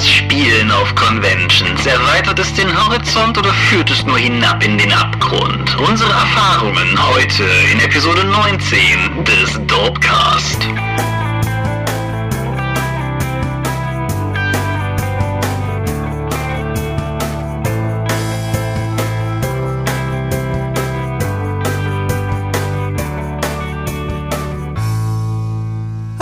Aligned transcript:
das 0.00 0.08
Spielen 0.08 0.70
auf 0.70 0.94
Conventions? 0.94 1.84
Erweitert 1.84 2.38
es 2.38 2.54
den 2.54 2.68
Horizont 2.74 3.36
oder 3.36 3.52
führt 3.52 3.90
es 3.90 4.02
nur 4.06 4.16
hinab 4.16 4.64
in 4.64 4.78
den 4.78 4.90
Abgrund? 4.90 5.78
Unsere 5.78 6.10
Erfahrungen 6.10 6.98
heute 7.14 7.44
in 7.70 7.80
Episode 7.80 8.24
19 8.24 9.24
des 9.24 9.60
Dorpcast. 9.66 10.66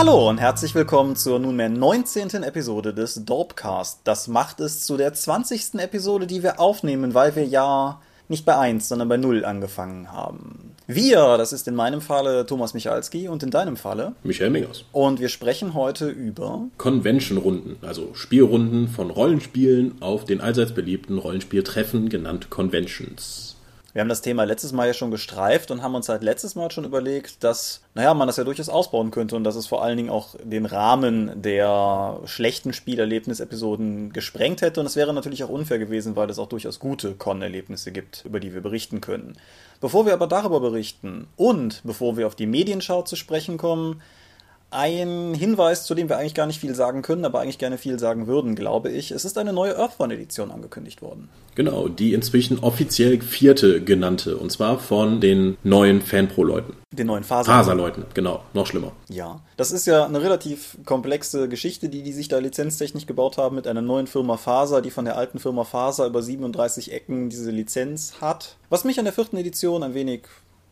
Hallo 0.09 0.27
und 0.27 0.39
herzlich 0.39 0.73
willkommen 0.73 1.15
zur 1.15 1.37
nunmehr 1.37 1.69
19. 1.69 2.41
Episode 2.41 2.95
des 2.95 3.25
Dorpcast. 3.25 3.99
Das 4.05 4.27
macht 4.27 4.59
es 4.59 4.83
zu 4.83 4.97
der 4.97 5.13
20. 5.13 5.75
Episode, 5.75 6.25
die 6.25 6.41
wir 6.41 6.59
aufnehmen, 6.59 7.13
weil 7.13 7.35
wir 7.35 7.45
ja 7.45 8.01
nicht 8.27 8.43
bei 8.43 8.57
1, 8.57 8.89
sondern 8.89 9.07
bei 9.07 9.17
0 9.17 9.45
angefangen 9.45 10.11
haben. 10.11 10.73
Wir, 10.87 11.37
das 11.37 11.53
ist 11.53 11.67
in 11.67 11.75
meinem 11.75 12.01
Falle 12.01 12.47
Thomas 12.47 12.73
Michalski 12.73 13.27
und 13.27 13.43
in 13.43 13.51
deinem 13.51 13.77
Falle 13.77 14.13
Michael 14.23 14.49
Mingers. 14.49 14.83
Und 14.93 15.19
wir 15.19 15.29
sprechen 15.29 15.75
heute 15.75 16.09
über 16.09 16.63
Convention-Runden, 16.79 17.77
also 17.85 18.15
Spielrunden 18.15 18.87
von 18.87 19.11
Rollenspielen 19.11 20.01
auf 20.01 20.25
den 20.25 20.41
allseits 20.41 20.73
beliebten 20.73 21.19
Rollenspieltreffen, 21.19 22.09
genannt 22.09 22.49
Conventions. 22.49 23.48
Wir 23.99 24.03
haben 24.03 24.07
das 24.07 24.21
Thema 24.21 24.45
letztes 24.45 24.71
Mal 24.71 24.87
ja 24.87 24.93
schon 24.93 25.11
gestreift 25.11 25.71
und 25.71 25.83
haben 25.83 25.93
uns 25.93 26.07
halt 26.07 26.23
letztes 26.23 26.55
Mal 26.55 26.71
schon 26.71 26.85
überlegt, 26.85 27.43
dass, 27.43 27.81
naja, 27.95 28.13
man 28.13 28.27
das 28.29 28.37
ja 28.37 28.45
durchaus 28.45 28.69
ausbauen 28.69 29.11
könnte 29.11 29.35
und 29.35 29.43
dass 29.43 29.57
es 29.57 29.67
vor 29.67 29.83
allen 29.83 29.97
Dingen 29.97 30.09
auch 30.09 30.35
den 30.41 30.65
Rahmen 30.65 31.41
der 31.41 32.21
schlechten 32.23 32.71
Spielerlebnisepisoden 32.71 34.13
gesprengt 34.13 34.61
hätte. 34.61 34.79
Und 34.79 34.85
es 34.85 34.95
wäre 34.95 35.13
natürlich 35.13 35.43
auch 35.43 35.49
unfair 35.49 35.79
gewesen, 35.79 36.15
weil 36.15 36.29
es 36.29 36.39
auch 36.39 36.47
durchaus 36.47 36.79
gute 36.79 37.13
Con-Erlebnisse 37.15 37.91
gibt, 37.91 38.23
über 38.23 38.39
die 38.39 38.53
wir 38.53 38.61
berichten 38.61 39.01
können. 39.01 39.35
Bevor 39.81 40.05
wir 40.05 40.13
aber 40.13 40.27
darüber 40.27 40.61
berichten 40.61 41.27
und 41.35 41.81
bevor 41.83 42.15
wir 42.15 42.27
auf 42.27 42.35
die 42.35 42.47
Medienschau 42.47 43.01
zu 43.01 43.17
sprechen 43.17 43.57
kommen, 43.57 44.01
ein 44.71 45.33
Hinweis, 45.33 45.85
zu 45.85 45.95
dem 45.95 46.09
wir 46.09 46.17
eigentlich 46.17 46.35
gar 46.35 46.45
nicht 46.45 46.59
viel 46.59 46.75
sagen 46.75 47.01
können, 47.01 47.25
aber 47.25 47.39
eigentlich 47.39 47.57
gerne 47.57 47.77
viel 47.77 47.97
sagen 47.97 48.27
würden, 48.27 48.55
glaube 48.55 48.89
ich. 48.89 49.11
Es 49.11 49.25
ist 49.25 49.37
eine 49.37 49.51
neue 49.51 49.77
Earthbound-Edition 49.77 50.51
angekündigt 50.51 51.01
worden. 51.01 51.29
Genau, 51.55 51.87
die 51.87 52.13
inzwischen 52.13 52.59
offiziell 52.59 53.19
vierte 53.21 53.83
genannte, 53.83 54.37
und 54.37 54.51
zwar 54.51 54.79
von 54.79 55.19
den 55.21 55.57
neuen 55.63 56.01
Fanpro-Leuten. 56.01 56.75
Den 56.91 57.07
neuen 57.07 57.23
Faser. 57.23 57.51
Faser-Leuten, 57.51 58.05
genau, 58.13 58.43
noch 58.53 58.67
schlimmer. 58.67 58.91
Ja, 59.09 59.41
das 59.57 59.71
ist 59.71 59.87
ja 59.87 60.05
eine 60.05 60.21
relativ 60.21 60.77
komplexe 60.85 61.49
Geschichte, 61.49 61.89
die 61.89 62.03
die 62.03 62.13
sich 62.13 62.27
da 62.27 62.37
lizenztechnisch 62.37 63.07
gebaut 63.07 63.37
haben 63.37 63.55
mit 63.55 63.67
einer 63.67 63.81
neuen 63.81 64.07
Firma 64.07 64.37
Faser, 64.37 64.81
die 64.81 64.91
von 64.91 65.05
der 65.05 65.17
alten 65.17 65.39
Firma 65.39 65.63
Faser 65.63 66.05
über 66.05 66.21
37 66.21 66.93
Ecken 66.93 67.29
diese 67.29 67.51
Lizenz 67.51 68.13
hat. 68.21 68.57
Was 68.69 68.83
mich 68.83 68.99
an 68.99 69.05
der 69.05 69.13
vierten 69.13 69.37
Edition 69.37 69.83
ein 69.83 69.93
wenig 69.93 70.21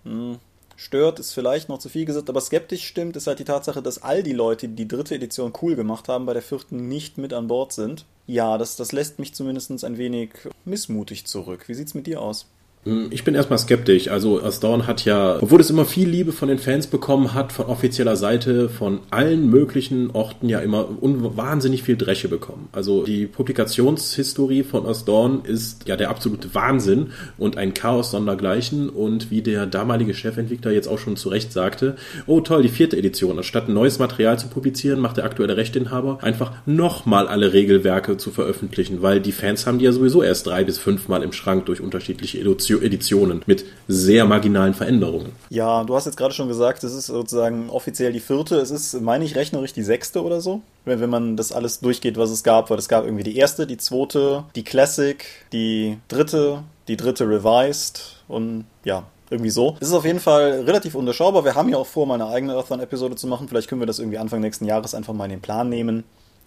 hm, 0.04 0.38
stört, 0.78 1.20
ist 1.20 1.34
vielleicht 1.34 1.68
noch 1.68 1.80
zu 1.80 1.90
viel 1.90 2.06
gesagt, 2.06 2.30
aber 2.30 2.40
skeptisch 2.40 2.86
stimmt, 2.86 3.18
ist 3.18 3.28
halt 3.28 3.40
die 3.40 3.44
Tatsache, 3.44 3.82
dass 3.82 4.02
all 4.02 4.24
die 4.24 4.32
Leute, 4.32 4.70
die 4.70 4.76
die 4.76 4.88
dritte 4.88 5.16
Edition 5.16 5.52
cool 5.62 5.76
gemacht 5.76 6.08
haben, 6.08 6.26
bei 6.26 6.34
der 6.34 6.42
vierten 6.42 6.88
nicht 6.88 7.18
mit 7.18 7.34
an 7.34 7.48
Bord 7.48 7.74
sind. 7.74 8.06
Ja, 8.28 8.58
das, 8.58 8.76
das 8.78 8.92
lässt 8.92 9.20
mich 9.20 9.34
zumindest 9.34 9.84
ein 9.84 9.98
wenig 9.98 10.30
missmutig 10.64 11.26
zurück. 11.26 11.68
Wie 11.68 11.74
sieht's 11.74 11.96
mit 11.96 12.08
dir 12.08 12.22
aus? 12.22 12.46
Hm, 12.88 13.08
ich 13.10 13.24
bin 13.24 13.36
erstmal 13.36 13.60
skeptisch. 13.60 14.08
Also 14.08 14.42
Astorn 14.42 14.88
hat 14.88 15.04
ja, 15.04 15.38
obwohl 15.42 15.60
es 15.60 15.70
immer 15.70 15.86
viel 15.86 16.08
Liebe 16.08 16.32
von 16.32 16.48
den 16.48 16.60
Fans 16.60 16.88
bekommen 16.88 17.34
hat, 17.34 17.52
von 17.52 17.66
offizieller 17.66 18.16
Seite, 18.16 18.70
von 18.70 19.00
allen 19.10 19.50
möglichen 19.50 20.12
Orten 20.12 20.48
ja 20.48 20.60
immer 20.60 20.88
wahnsinnig 21.02 21.84
viel 21.84 21.98
Dresche 21.98 22.30
bekommen. 22.30 22.70
Also 22.72 23.04
die 23.04 23.26
Publikationshistorie 23.26 24.64
von 24.64 24.86
Astorn 24.86 25.42
ist 25.44 25.88
ja 25.88 25.98
der 25.98 26.10
absolute 26.10 26.54
Wahnsinn 26.56 27.08
und 27.38 27.58
ein 27.58 27.74
Chaos 27.74 28.12
sondergleichen. 28.12 28.90
Und 28.90 29.32
wie 29.32 29.42
der 29.42 29.66
damalige 29.66 30.14
Chefentwickler 30.14 30.72
jetzt 30.72 30.88
auch 30.88 31.00
schon 31.00 31.18
zu 31.18 31.30
Recht 31.30 31.52
sagte, 31.52 31.96
oh 32.26 32.40
toll, 32.40 32.62
die 32.62 32.70
vierte 32.70 32.98
Edition. 32.98 33.38
Anstatt 33.38 33.68
neues 33.68 34.00
Material 34.00 34.40
zu 34.40 34.48
publizieren, 34.48 35.02
macht 35.02 35.18
der 35.18 35.26
aktuelle 35.26 35.58
Rechteinhaber 35.58 36.20
einfach 36.22 36.54
nochmal 36.66 37.28
alle 37.28 37.52
Regelwerke 37.52 38.18
zu 38.18 38.32
veröffentlichen, 38.32 39.02
weil 39.02 39.20
die 39.20 39.32
Fans 39.32 39.68
haben 39.68 39.80
die 39.80 39.86
ja 39.86 39.92
sowieso 39.92 40.24
erst 40.24 40.48
drei 40.48 40.64
bis 40.64 40.78
fünfmal 40.78 41.24
im 41.24 41.34
Schrank 41.34 41.66
durch 41.66 41.82
unterschiedliche 41.82 42.40
Editionen 42.40 42.67
Editionen 42.76 43.42
mit 43.46 43.66
sehr 43.88 44.26
marginalen 44.26 44.74
Veränderungen. 44.74 45.32
Ja, 45.50 45.84
du 45.84 45.96
hast 45.96 46.06
jetzt 46.06 46.18
gerade 46.18 46.34
schon 46.34 46.48
gesagt, 46.48 46.84
es 46.84 46.94
ist 46.94 47.08
sozusagen 47.08 47.70
offiziell 47.70 48.14
die 48.14 48.20
vierte. 48.20 48.58
Es 48.58 48.72
ist, 48.72 49.02
meine 49.02 49.26
ich, 49.26 49.36
rechnerisch 49.36 49.74
die 49.74 49.84
sechste 49.84 50.24
oder 50.24 50.42
so. 50.42 50.62
Wenn, 50.86 51.00
wenn 51.00 51.10
man 51.10 51.38
das 51.38 51.52
alles 51.52 51.80
durchgeht, 51.80 52.18
was 52.18 52.30
es 52.30 52.44
gab, 52.44 52.70
weil 52.70 52.78
es 52.78 52.88
gab 52.88 53.06
irgendwie 53.06 53.24
die 53.24 53.38
erste, 53.38 53.68
die 53.68 53.78
zweite, 53.78 54.44
die 54.56 54.64
Classic, 54.64 55.26
die 55.54 55.98
dritte, 56.08 56.64
die 56.88 56.98
dritte 56.98 57.26
Revised 57.26 58.24
und 58.28 58.66
ja, 58.84 59.04
irgendwie 59.30 59.50
so. 59.50 59.76
Es 59.80 59.90
ist 59.90 59.94
auf 59.94 60.06
jeden 60.06 60.20
Fall 60.20 60.64
relativ 60.66 60.96
unterschaubar. 60.96 61.44
Wir 61.44 61.56
haben 61.56 61.70
ja 61.70 61.78
auch 61.78 61.88
vor, 61.88 62.06
mal 62.06 62.16
eine 62.16 62.28
eigene 62.28 62.54
Earthbound-Episode 62.54 63.16
zu 63.16 63.28
machen. 63.28 63.48
Vielleicht 63.48 63.68
können 63.68 63.82
wir 63.82 63.86
das 63.86 64.00
irgendwie 64.00 64.18
Anfang 64.18 64.42
nächsten 64.42 64.66
Jahres 64.66 64.96
einfach 64.96 65.14
mal 65.14 65.26
in 65.26 65.32
den 65.32 65.42
Plan 65.42 65.70
nehmen. 65.70 66.04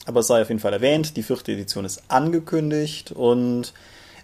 Aber 0.07 0.21
es 0.21 0.29
sei 0.29 0.41
auf 0.41 0.49
jeden 0.49 0.61
Fall 0.61 0.73
erwähnt, 0.73 1.17
die 1.17 1.23
vierte 1.23 1.53
Edition 1.53 1.85
ist 1.85 2.03
angekündigt 2.09 3.13
und 3.13 3.75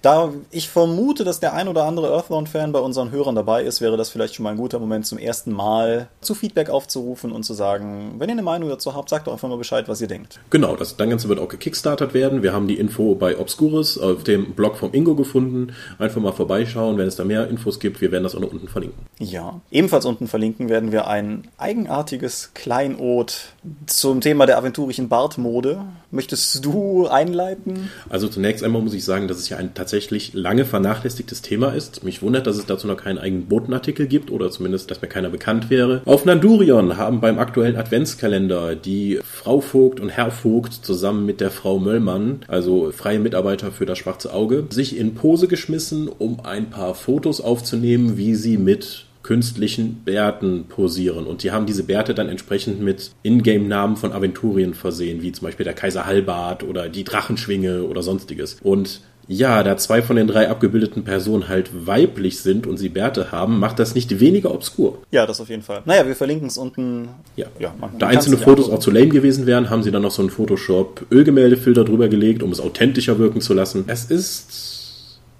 da 0.06 0.32
ich 0.52 0.68
vermute, 0.68 1.24
dass 1.24 1.40
der 1.40 1.52
ein 1.54 1.66
oder 1.66 1.82
andere 1.82 2.12
Earthbound-Fan 2.12 2.70
bei 2.70 2.78
unseren 2.78 3.10
Hörern 3.10 3.34
dabei 3.34 3.64
ist, 3.64 3.80
wäre 3.80 3.96
das 3.96 4.08
vielleicht 4.08 4.36
schon 4.36 4.44
mal 4.44 4.50
ein 4.50 4.56
guter 4.56 4.78
Moment 4.78 5.04
zum 5.04 5.18
ersten 5.18 5.50
Mal 5.50 6.06
zu 6.20 6.36
Feedback 6.36 6.70
aufzurufen 6.70 7.32
und 7.32 7.42
zu 7.42 7.54
sagen, 7.54 8.14
wenn 8.18 8.28
ihr 8.28 8.34
eine 8.34 8.42
Meinung 8.42 8.68
dazu 8.68 8.94
habt, 8.94 9.08
sagt 9.08 9.26
doch 9.26 9.32
einfach 9.32 9.48
mal 9.48 9.58
Bescheid, 9.58 9.88
was 9.88 10.00
ihr 10.00 10.06
denkt. 10.06 10.38
Genau, 10.50 10.76
das 10.76 10.96
Ganze 10.96 11.28
wird 11.28 11.40
auch 11.40 11.48
gekickstartet 11.48 12.14
werden. 12.14 12.44
Wir 12.44 12.52
haben 12.52 12.68
die 12.68 12.78
Info 12.78 13.16
bei 13.16 13.36
Obscurus 13.36 13.98
auf 13.98 14.22
dem 14.22 14.52
Blog 14.54 14.76
vom 14.76 14.94
Ingo 14.94 15.16
gefunden. 15.16 15.74
Einfach 15.98 16.20
mal 16.20 16.30
vorbeischauen, 16.30 16.98
wenn 16.98 17.08
es 17.08 17.16
da 17.16 17.24
mehr 17.24 17.48
Infos 17.48 17.80
gibt. 17.80 18.00
Wir 18.00 18.12
werden 18.12 18.22
das 18.22 18.36
auch 18.36 18.40
noch 18.40 18.52
unten 18.52 18.68
verlinken. 18.68 19.04
Ja, 19.18 19.60
ebenfalls 19.72 20.04
unten 20.04 20.28
verlinken 20.28 20.68
werden 20.68 20.92
wir 20.92 21.08
ein 21.08 21.48
eigenartiges 21.58 22.52
Kleinod 22.54 23.54
zum 23.86 24.20
Thema 24.20 24.46
der 24.46 24.58
aventurischen 24.58 25.08
Bartmode. 25.08 25.80
Möchtest 26.12 26.64
du 26.64 27.08
einleiten? 27.08 27.90
Also 28.08 28.28
zunächst 28.28 28.62
einmal 28.62 28.82
muss 28.82 28.94
ich 28.94 29.04
sagen, 29.04 29.26
dass 29.26 29.38
es 29.38 29.48
ja 29.48 29.56
ein 29.56 29.74
tatsächlich 29.74 29.95
tatsächlich 29.96 30.34
lange 30.34 30.66
vernachlässigtes 30.66 31.40
Thema 31.40 31.70
ist. 31.70 32.04
Mich 32.04 32.20
wundert, 32.20 32.46
dass 32.46 32.58
es 32.58 32.66
dazu 32.66 32.86
noch 32.86 32.98
keinen 32.98 33.16
eigenen 33.16 33.46
Botenartikel 33.46 34.06
gibt 34.06 34.30
oder 34.30 34.50
zumindest, 34.50 34.90
dass 34.90 35.00
mir 35.00 35.08
keiner 35.08 35.30
bekannt 35.30 35.70
wäre. 35.70 36.02
Auf 36.04 36.26
Nandurion 36.26 36.98
haben 36.98 37.22
beim 37.22 37.38
aktuellen 37.38 37.76
Adventskalender 37.76 38.74
die 38.74 39.20
Frau 39.24 39.62
Vogt 39.62 39.98
und 39.98 40.10
Herr 40.10 40.30
Vogt 40.30 40.74
zusammen 40.74 41.24
mit 41.24 41.40
der 41.40 41.50
Frau 41.50 41.78
Möllmann, 41.78 42.40
also 42.46 42.92
freie 42.92 43.18
Mitarbeiter 43.18 43.72
für 43.72 43.86
das 43.86 43.96
schwarze 43.96 44.34
Auge, 44.34 44.66
sich 44.68 44.98
in 44.98 45.14
Pose 45.14 45.48
geschmissen, 45.48 46.08
um 46.08 46.40
ein 46.44 46.68
paar 46.68 46.94
Fotos 46.94 47.40
aufzunehmen, 47.40 48.18
wie 48.18 48.34
sie 48.34 48.58
mit 48.58 49.06
künstlichen 49.26 50.02
Bärten 50.04 50.66
posieren. 50.68 51.26
Und 51.26 51.42
die 51.42 51.50
haben 51.50 51.66
diese 51.66 51.82
Bärte 51.82 52.14
dann 52.14 52.28
entsprechend 52.28 52.80
mit 52.80 53.10
Ingame-Namen 53.24 53.96
von 53.96 54.12
Aventurien 54.12 54.72
versehen, 54.72 55.20
wie 55.20 55.32
zum 55.32 55.46
Beispiel 55.46 55.64
der 55.64 55.74
Kaiser 55.74 56.06
Halbart 56.06 56.62
oder 56.62 56.88
die 56.88 57.02
Drachenschwinge 57.02 57.82
oder 57.82 58.04
sonstiges. 58.04 58.58
Und 58.62 59.00
ja, 59.28 59.62
da 59.62 59.76
zwei 59.76 60.02
von 60.02 60.16
den 60.16 60.26
drei 60.26 60.48
abgebildeten 60.48 61.04
Personen 61.04 61.48
halt 61.48 61.86
weiblich 61.86 62.40
sind 62.40 62.66
und 62.66 62.76
sie 62.76 62.88
Bärte 62.88 63.32
haben, 63.32 63.58
macht 63.58 63.78
das 63.78 63.94
nicht 63.94 64.20
weniger 64.20 64.52
obskur. 64.52 65.02
Ja, 65.10 65.26
das 65.26 65.40
auf 65.40 65.48
jeden 65.48 65.62
Fall. 65.62 65.82
Naja, 65.84 66.06
wir 66.06 66.14
verlinken 66.14 66.46
es 66.46 66.58
unten. 66.58 67.08
Ja, 67.34 67.46
ja 67.58 67.74
da 67.98 68.06
einzelne 68.06 68.38
Fotos 68.38 68.70
auch 68.70 68.78
zu 68.78 68.90
lame 68.90 69.08
gewesen 69.08 69.46
wären, 69.46 69.68
haben 69.68 69.82
sie 69.82 69.90
dann 69.90 70.02
noch 70.02 70.12
so 70.12 70.22
einen 70.22 70.30
Photoshop-Ölgemäldefilter 70.30 71.84
drüber 71.84 72.08
gelegt, 72.08 72.42
um 72.42 72.52
es 72.52 72.60
authentischer 72.60 73.18
wirken 73.18 73.40
zu 73.40 73.52
lassen. 73.54 73.84
Es 73.88 74.04
ist 74.04 74.76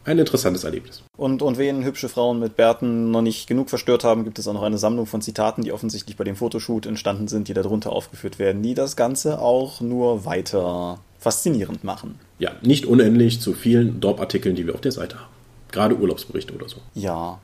ein 0.04 0.18
interessantes 0.18 0.64
Erlebnis. 0.64 1.02
Und, 1.16 1.42
und 1.42 1.58
wen 1.58 1.84
hübsche 1.84 2.08
Frauen 2.08 2.38
mit 2.38 2.56
Bärten 2.56 3.10
noch 3.10 3.22
nicht 3.22 3.48
genug 3.48 3.68
verstört 3.68 4.04
haben, 4.04 4.24
gibt 4.24 4.38
es 4.38 4.46
auch 4.46 4.52
noch 4.52 4.62
eine 4.62 4.78
Sammlung 4.78 5.06
von 5.06 5.20
Zitaten, 5.20 5.62
die 5.62 5.72
offensichtlich 5.72 6.16
bei 6.16 6.24
dem 6.24 6.36
Fotoshoot 6.36 6.86
entstanden 6.86 7.28
sind, 7.28 7.48
die 7.48 7.54
darunter 7.54 7.92
aufgeführt 7.92 8.38
werden, 8.38 8.62
die 8.62 8.74
das 8.74 8.96
Ganze 8.96 9.40
auch 9.40 9.80
nur 9.80 10.24
weiter 10.24 11.00
faszinierend 11.26 11.82
machen. 11.82 12.20
Ja, 12.38 12.52
nicht 12.62 12.86
unendlich 12.86 13.40
zu 13.40 13.52
vielen 13.52 14.00
Drop-Artikeln, 14.00 14.54
die 14.54 14.64
wir 14.64 14.74
auf 14.74 14.80
der 14.80 14.92
Seite 14.92 15.18
haben. 15.18 15.32
Gerade 15.72 15.98
Urlaubsberichte 15.98 16.54
oder 16.54 16.68
so. 16.68 16.76
Ja. 16.94 17.40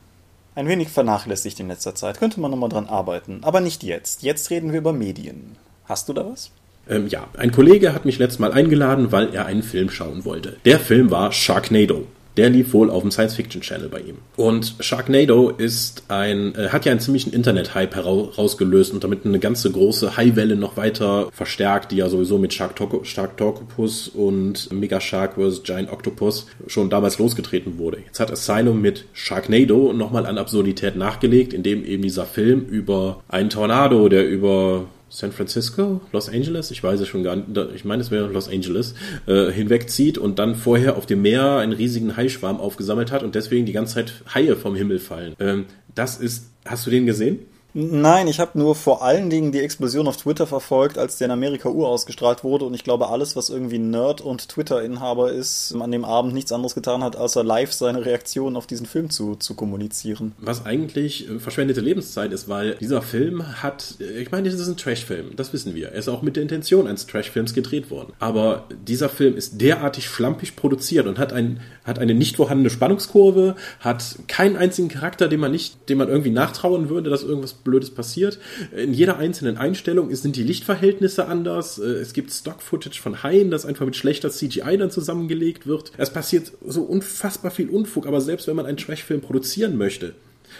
Ein 0.54 0.68
wenig 0.68 0.88
vernachlässigt 0.88 1.58
in 1.58 1.66
letzter 1.66 1.96
Zeit. 1.96 2.20
Könnte 2.20 2.38
man 2.38 2.52
nochmal 2.52 2.68
dran 2.68 2.86
arbeiten. 2.86 3.40
Aber 3.42 3.60
nicht 3.60 3.82
jetzt. 3.82 4.22
Jetzt 4.22 4.50
reden 4.50 4.70
wir 4.70 4.78
über 4.78 4.92
Medien. 4.92 5.56
Hast 5.86 6.08
du 6.08 6.12
da 6.12 6.24
was? 6.24 6.52
Ähm, 6.88 7.08
ja, 7.08 7.26
ein 7.36 7.50
Kollege 7.50 7.92
hat 7.92 8.04
mich 8.04 8.20
letztes 8.20 8.38
Mal 8.38 8.52
eingeladen, 8.52 9.10
weil 9.10 9.34
er 9.34 9.46
einen 9.46 9.64
Film 9.64 9.90
schauen 9.90 10.24
wollte. 10.24 10.58
Der 10.64 10.78
Film 10.78 11.10
war 11.10 11.32
Sharknado. 11.32 12.06
Der 12.36 12.50
lief 12.50 12.72
wohl 12.72 12.90
auf 12.90 13.02
dem 13.02 13.10
Science-Fiction-Channel 13.10 13.88
bei 13.88 14.00
ihm. 14.00 14.16
Und 14.36 14.76
Sharknado 14.80 15.50
ist 15.50 16.04
ein, 16.08 16.54
äh, 16.54 16.68
hat 16.68 16.84
ja 16.84 16.92
einen 16.92 17.00
ziemlichen 17.00 17.32
Internet-Hype 17.32 17.94
herausgelöst 17.94 18.92
und 18.92 19.04
damit 19.04 19.26
eine 19.26 19.38
ganze 19.38 19.70
große 19.70 20.16
High-Welle 20.16 20.56
noch 20.56 20.76
weiter 20.76 21.28
verstärkt, 21.32 21.92
die 21.92 21.96
ja 21.96 22.08
sowieso 22.08 22.38
mit 22.38 22.54
Sharktopus 22.54 24.08
und 24.08 24.72
Mega 24.72 25.00
Shark 25.00 25.34
vs. 25.34 25.62
Giant 25.62 25.92
Octopus 25.92 26.46
schon 26.66 26.90
damals 26.90 27.18
losgetreten 27.18 27.78
wurde. 27.78 27.98
Jetzt 28.04 28.20
hat 28.20 28.30
Asylum 28.30 28.80
mit 28.80 29.04
Sharknado 29.12 29.92
nochmal 29.92 30.26
an 30.26 30.38
Absurdität 30.38 30.96
nachgelegt, 30.96 31.52
indem 31.52 31.84
eben 31.84 32.02
dieser 32.02 32.24
Film 32.24 32.64
über 32.64 33.22
einen 33.28 33.50
Tornado, 33.50 34.08
der 34.08 34.26
über 34.28 34.86
San 35.12 35.30
Francisco, 35.30 36.00
Los 36.10 36.30
Angeles, 36.30 36.70
ich 36.70 36.82
weiß 36.82 36.98
es 37.00 37.06
schon 37.08 37.22
gar 37.22 37.36
nicht, 37.36 37.48
ich 37.74 37.84
meine, 37.84 38.00
es 38.00 38.10
wäre 38.10 38.28
Los 38.28 38.48
Angeles, 38.48 38.94
äh, 39.26 39.52
hinwegzieht 39.52 40.16
und 40.16 40.38
dann 40.38 40.54
vorher 40.54 40.96
auf 40.96 41.04
dem 41.04 41.20
Meer 41.20 41.58
einen 41.58 41.74
riesigen 41.74 42.16
Haischwarm 42.16 42.58
aufgesammelt 42.58 43.12
hat 43.12 43.22
und 43.22 43.34
deswegen 43.34 43.66
die 43.66 43.72
ganze 43.72 43.94
Zeit 43.94 44.14
Haie 44.34 44.56
vom 44.56 44.74
Himmel 44.74 44.98
fallen. 44.98 45.34
Ähm, 45.38 45.66
das 45.94 46.16
ist, 46.16 46.46
hast 46.64 46.86
du 46.86 46.90
den 46.90 47.04
gesehen? 47.04 47.40
Nein, 47.74 48.28
ich 48.28 48.38
habe 48.38 48.58
nur 48.58 48.74
vor 48.74 49.02
allen 49.02 49.30
Dingen 49.30 49.50
die 49.50 49.60
Explosion 49.60 50.06
auf 50.06 50.18
Twitter 50.18 50.46
verfolgt, 50.46 50.98
als 50.98 51.16
der 51.16 51.26
in 51.26 51.30
Amerika 51.30 51.70
urausgestrahlt 51.70 52.44
wurde 52.44 52.66
und 52.66 52.74
ich 52.74 52.84
glaube, 52.84 53.08
alles, 53.08 53.34
was 53.34 53.48
irgendwie 53.48 53.78
Nerd 53.78 54.20
und 54.20 54.48
Twitter-Inhaber 54.48 55.32
ist, 55.32 55.74
an 55.78 55.90
dem 55.90 56.04
Abend 56.04 56.34
nichts 56.34 56.52
anderes 56.52 56.74
getan 56.74 57.02
hat, 57.02 57.16
außer 57.16 57.42
live 57.42 57.72
seine 57.72 58.04
Reaktion 58.04 58.56
auf 58.56 58.66
diesen 58.66 58.84
Film 58.84 59.08
zu, 59.08 59.36
zu 59.36 59.54
kommunizieren. 59.54 60.32
Was 60.38 60.66
eigentlich 60.66 61.30
äh, 61.30 61.38
verschwendete 61.38 61.80
Lebenszeit 61.80 62.32
ist, 62.32 62.48
weil 62.48 62.74
dieser 62.74 63.00
Film 63.00 63.62
hat, 63.62 63.94
äh, 64.00 64.20
ich 64.20 64.30
meine, 64.30 64.50
das 64.50 64.60
ist 64.60 64.68
ein 64.68 64.76
Trash-Film, 64.76 65.36
das 65.36 65.54
wissen 65.54 65.74
wir. 65.74 65.88
Er 65.88 65.98
ist 65.98 66.08
auch 66.08 66.20
mit 66.20 66.36
der 66.36 66.42
Intention 66.42 66.86
eines 66.86 67.06
Trash-Films 67.06 67.54
gedreht 67.54 67.90
worden. 67.90 68.12
Aber 68.18 68.66
dieser 68.86 69.08
Film 69.08 69.34
ist 69.34 69.60
derartig 69.62 70.06
schlampig 70.06 70.56
produziert 70.56 71.06
und 71.06 71.18
hat, 71.18 71.32
ein, 71.32 71.60
hat 71.84 71.98
eine 71.98 72.14
nicht 72.14 72.36
vorhandene 72.36 72.68
Spannungskurve, 72.68 73.56
hat 73.80 74.16
keinen 74.28 74.56
einzigen 74.56 74.88
Charakter, 74.88 75.28
den 75.28 75.40
man 75.40 75.52
nicht, 75.52 75.88
dem 75.88 75.98
man 75.98 76.08
irgendwie 76.08 76.30
nachtrauen 76.30 76.90
würde, 76.90 77.08
dass 77.08 77.22
irgendwas 77.22 77.61
Blödes 77.64 77.90
passiert. 77.90 78.38
In 78.76 78.92
jeder 78.92 79.18
einzelnen 79.18 79.56
Einstellung 79.56 80.14
sind 80.14 80.36
die 80.36 80.42
Lichtverhältnisse 80.42 81.26
anders. 81.26 81.78
Äh, 81.78 81.84
es 81.84 82.12
gibt 82.12 82.32
Stock-Footage 82.32 83.00
von 83.00 83.22
Haien, 83.22 83.50
das 83.50 83.66
einfach 83.66 83.86
mit 83.86 83.96
schlechter 83.96 84.30
CGI 84.30 84.76
dann 84.78 84.90
zusammengelegt 84.90 85.66
wird. 85.66 85.92
Es 85.96 86.10
passiert 86.10 86.52
so 86.66 86.82
unfassbar 86.82 87.50
viel 87.50 87.68
Unfug, 87.68 88.06
aber 88.06 88.20
selbst 88.20 88.46
wenn 88.46 88.56
man 88.56 88.66
einen 88.66 88.76
Trash-Film 88.76 89.20
produzieren 89.20 89.76
möchte, 89.76 90.14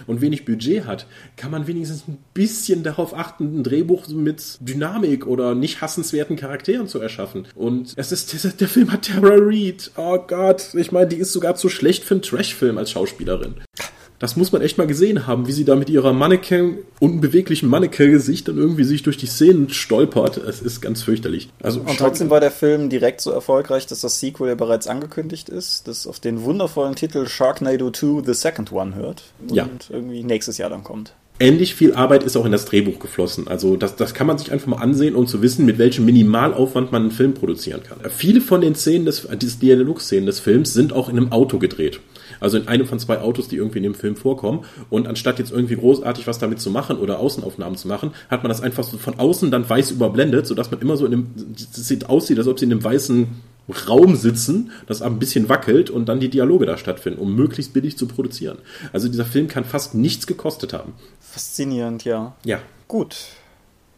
und 0.06 0.20
wenig 0.20 0.44
Budget 0.44 0.87
hat, 0.87 1.06
kann 1.37 1.50
man 1.50 1.66
wenigstens 1.66 2.08
ein 2.08 2.19
bisschen 2.34 2.82
darauf 2.82 3.14
achten, 3.14 3.60
ein 3.60 3.64
Drehbuch 3.64 4.08
mit 4.08 4.58
Dynamik 4.60 5.26
oder 5.26 5.55
nicht 5.55 5.81
hassenswerten 5.81 6.37
Charakteren 6.37 6.88
zu 6.88 7.00
erschaffen. 7.00 7.46
Und 7.55 7.94
es 7.96 8.12
ist, 8.12 8.60
der, 8.60 8.69
Film 8.69 8.93
hat 8.93 9.06
Tara 9.06 9.34
Reid. 9.37 9.90
Oh 9.96 10.19
Gott, 10.26 10.75
ich 10.75 10.93
meine, 10.93 11.08
die 11.08 11.16
ist 11.16 11.32
sogar 11.32 11.55
zu 11.56 11.69
schlecht 11.69 12.05
für 12.05 12.14
einen 12.14 12.22
Trash-Film 12.22 12.78
als 12.78 12.90
Schauspielerin. 12.90 13.55
Das 14.22 14.36
muss 14.36 14.52
man 14.52 14.62
echt 14.62 14.78
mal 14.78 14.86
gesehen 14.86 15.26
haben, 15.26 15.48
wie 15.48 15.52
sie 15.52 15.64
da 15.64 15.74
mit 15.74 15.90
ihrer 15.90 16.12
Mannequin, 16.12 16.78
unbeweglichen 17.00 17.69
Mannequin-Gesicht 17.69 18.46
dann 18.46 18.56
irgendwie 18.56 18.84
sich 18.84 19.02
durch 19.02 19.16
die 19.16 19.26
Szenen 19.26 19.69
stolpert. 19.69 20.36
Es 20.36 20.62
ist 20.62 20.80
ganz 20.80 21.02
fürchterlich. 21.02 21.48
Also, 21.60 21.80
und 21.80 21.98
trotzdem 21.98 22.30
war 22.30 22.38
der 22.38 22.52
Film 22.52 22.88
direkt 22.88 23.20
so 23.20 23.32
erfolgreich, 23.32 23.88
dass 23.88 24.00
das 24.00 24.20
Sequel 24.20 24.50
ja 24.50 24.54
bereits 24.54 24.86
angekündigt 24.86 25.48
ist, 25.48 25.88
das 25.88 26.06
auf 26.06 26.20
den 26.20 26.44
wundervollen 26.44 26.94
Titel 26.94 27.26
Sharknado 27.26 27.90
2 27.90 28.22
The 28.24 28.34
Second 28.34 28.70
One 28.70 28.94
hört. 28.94 29.24
Und 29.40 29.56
ja. 29.56 29.69
irgendwie 29.90 30.22
nächstes 30.22 30.56
Jahr 30.56 30.70
dann 30.70 30.84
kommt 30.84 31.14
ähnlich 31.42 31.74
viel 31.74 31.94
Arbeit 31.94 32.22
ist 32.22 32.36
auch 32.36 32.44
in 32.46 32.52
das 32.52 32.66
Drehbuch 32.66 32.98
geflossen. 32.98 33.48
Also 33.48 33.76
das, 33.76 33.96
das 33.96 34.14
kann 34.14 34.26
man 34.26 34.38
sich 34.38 34.52
einfach 34.52 34.69
mal 34.69 34.76
ansehen, 34.76 35.14
um 35.14 35.26
zu 35.26 35.42
wissen, 35.42 35.66
mit 35.66 35.78
welchem 35.78 36.04
Minimalaufwand 36.04 36.92
man 36.92 37.02
einen 37.02 37.10
Film 37.10 37.34
produzieren 37.34 37.82
kann. 37.82 37.98
Viele 38.10 38.40
von 38.40 38.60
den 38.60 38.74
Szenen 38.74 39.06
des, 39.06 39.22
des 39.26 39.58
Dialogszenen 39.58 40.26
des 40.26 40.40
Films 40.40 40.72
sind 40.72 40.92
auch 40.92 41.08
in 41.08 41.16
einem 41.16 41.32
Auto 41.32 41.58
gedreht. 41.58 42.00
Also 42.42 42.58
in 42.58 42.68
einem 42.68 42.86
von 42.86 42.98
zwei 42.98 43.20
Autos, 43.20 43.48
die 43.48 43.56
irgendwie 43.56 43.78
in 43.78 43.84
dem 43.84 43.94
Film 43.94 44.16
vorkommen. 44.16 44.64
Und 44.90 45.06
anstatt 45.06 45.38
jetzt 45.38 45.52
irgendwie 45.52 45.76
großartig 45.76 46.26
was 46.26 46.38
damit 46.38 46.60
zu 46.60 46.70
machen 46.70 46.98
oder 46.98 47.20
Außenaufnahmen 47.20 47.78
zu 47.78 47.88
machen, 47.88 48.12
hat 48.28 48.42
man 48.42 48.50
das 48.50 48.60
einfach 48.60 48.84
so 48.84 48.98
von 48.98 49.18
außen 49.18 49.50
dann 49.50 49.68
weiß 49.68 49.92
überblendet, 49.92 50.46
sodass 50.46 50.70
man 50.70 50.80
immer 50.80 50.96
so 50.96 51.04
in 51.06 51.10
dem, 51.12 51.26
das 51.56 51.86
sieht 51.86 52.08
aussieht, 52.08 52.38
als 52.38 52.48
ob 52.48 52.58
sie 52.58 52.64
in 52.64 52.72
einem 52.72 52.84
weißen 52.84 53.28
Raum 53.88 54.16
sitzen, 54.16 54.72
das 54.86 55.02
ein 55.02 55.18
bisschen 55.18 55.48
wackelt 55.48 55.88
und 55.88 56.06
dann 56.06 56.20
die 56.20 56.28
Dialoge 56.28 56.66
da 56.66 56.76
stattfinden, 56.76 57.20
um 57.20 57.34
möglichst 57.34 57.72
billig 57.72 57.96
zu 57.96 58.06
produzieren. 58.06 58.58
Also 58.92 59.08
dieser 59.08 59.24
Film 59.24 59.46
kann 59.46 59.64
fast 59.64 59.94
nichts 59.94 60.26
gekostet 60.26 60.72
haben. 60.72 60.94
Faszinierend, 61.20 62.04
ja. 62.04 62.34
Ja. 62.44 62.58
Gut. 62.88 63.16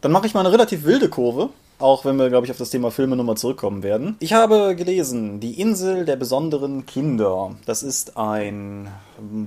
Dann 0.02 0.12
mache 0.12 0.26
ich 0.26 0.34
mal 0.34 0.40
eine 0.40 0.52
relativ 0.52 0.84
wilde 0.84 1.08
Kurve 1.08 1.48
auch 1.78 2.04
wenn 2.04 2.16
wir, 2.16 2.28
glaube 2.28 2.46
ich, 2.46 2.50
auf 2.50 2.58
das 2.58 2.70
Thema 2.70 2.90
Filme 2.90 3.16
nochmal 3.16 3.36
zurückkommen 3.36 3.82
werden. 3.82 4.16
Ich 4.20 4.32
habe 4.32 4.74
gelesen, 4.76 5.40
Die 5.40 5.60
Insel 5.60 6.04
der 6.04 6.16
besonderen 6.16 6.86
Kinder. 6.86 7.56
Das 7.66 7.82
ist 7.82 8.16
ein 8.16 8.88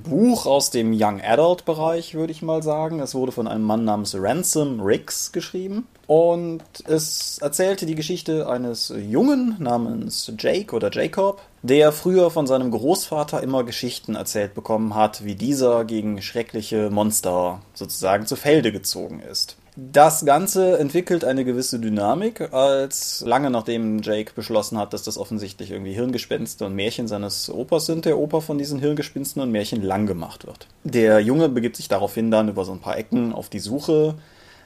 Buch 0.04 0.46
aus 0.46 0.70
dem 0.70 0.94
Young 0.94 1.22
Adult 1.22 1.66
Bereich, 1.66 2.14
würde 2.16 2.32
ich 2.32 2.42
mal 2.42 2.64
sagen. 2.64 3.00
Es 3.00 3.16
wurde 3.16 3.32
von 3.32 3.48
einem 3.48 3.64
Mann 3.64 3.86
namens 3.86 4.16
Ransom 4.18 4.80
Riggs 4.82 5.32
geschrieben. 5.32 5.88
Und 6.06 6.64
es 6.86 7.38
erzählte 7.40 7.86
die 7.86 7.96
Geschichte 7.96 8.48
eines 8.48 8.94
Jungen 8.96 9.56
namens 9.60 10.32
Jake 10.38 10.74
oder 10.74 10.90
Jacob, 10.92 11.42
der 11.64 11.92
früher 11.92 12.32
von 12.32 12.48
seinem 12.48 12.72
Großvater 12.72 13.44
immer 13.44 13.64
Geschichten 13.64 14.16
erzählt 14.16 14.54
bekommen 14.54 14.96
hat, 14.96 15.26
wie 15.26 15.36
dieser 15.36 15.84
gegen 15.84 16.22
schreckliche 16.22 16.90
Monster 16.90 17.62
sozusagen 17.74 18.26
zu 18.26 18.38
Felde 18.38 18.72
gezogen 18.72 19.20
ist. 19.20 19.58
Das 19.80 20.26
Ganze 20.26 20.80
entwickelt 20.80 21.24
eine 21.24 21.46
gewisse 21.46 21.78
Dynamik, 21.80 22.52
als 22.52 23.24
lange 23.28 23.52
nachdem 23.52 24.02
Jake 24.02 24.34
beschlossen 24.34 24.76
hat, 24.80 24.92
dass 24.92 25.04
das 25.04 25.20
offensichtlich 25.20 25.70
irgendwie 25.70 25.94
Hirngespenste 25.94 26.66
und 26.66 26.74
Märchen 26.74 27.08
seines 27.08 27.48
Opas 27.48 27.86
sind, 27.86 28.06
der 28.06 28.18
Opa 28.18 28.40
von 28.40 28.58
diesen 28.58 28.80
Hirngespinsten 28.80 29.40
und 29.40 29.52
Märchen 29.52 29.84
lang 29.84 30.08
gemacht 30.08 30.48
wird. 30.48 30.68
Der 30.84 31.20
Junge 31.20 31.48
begibt 31.48 31.76
sich 31.76 31.88
daraufhin 31.88 32.32
dann 32.32 32.50
über 32.50 32.66
so 32.66 32.72
ein 32.72 32.80
paar 32.80 32.98
Ecken 32.98 33.34
auf 33.34 33.50
die 33.50 33.60
Suche 33.60 34.16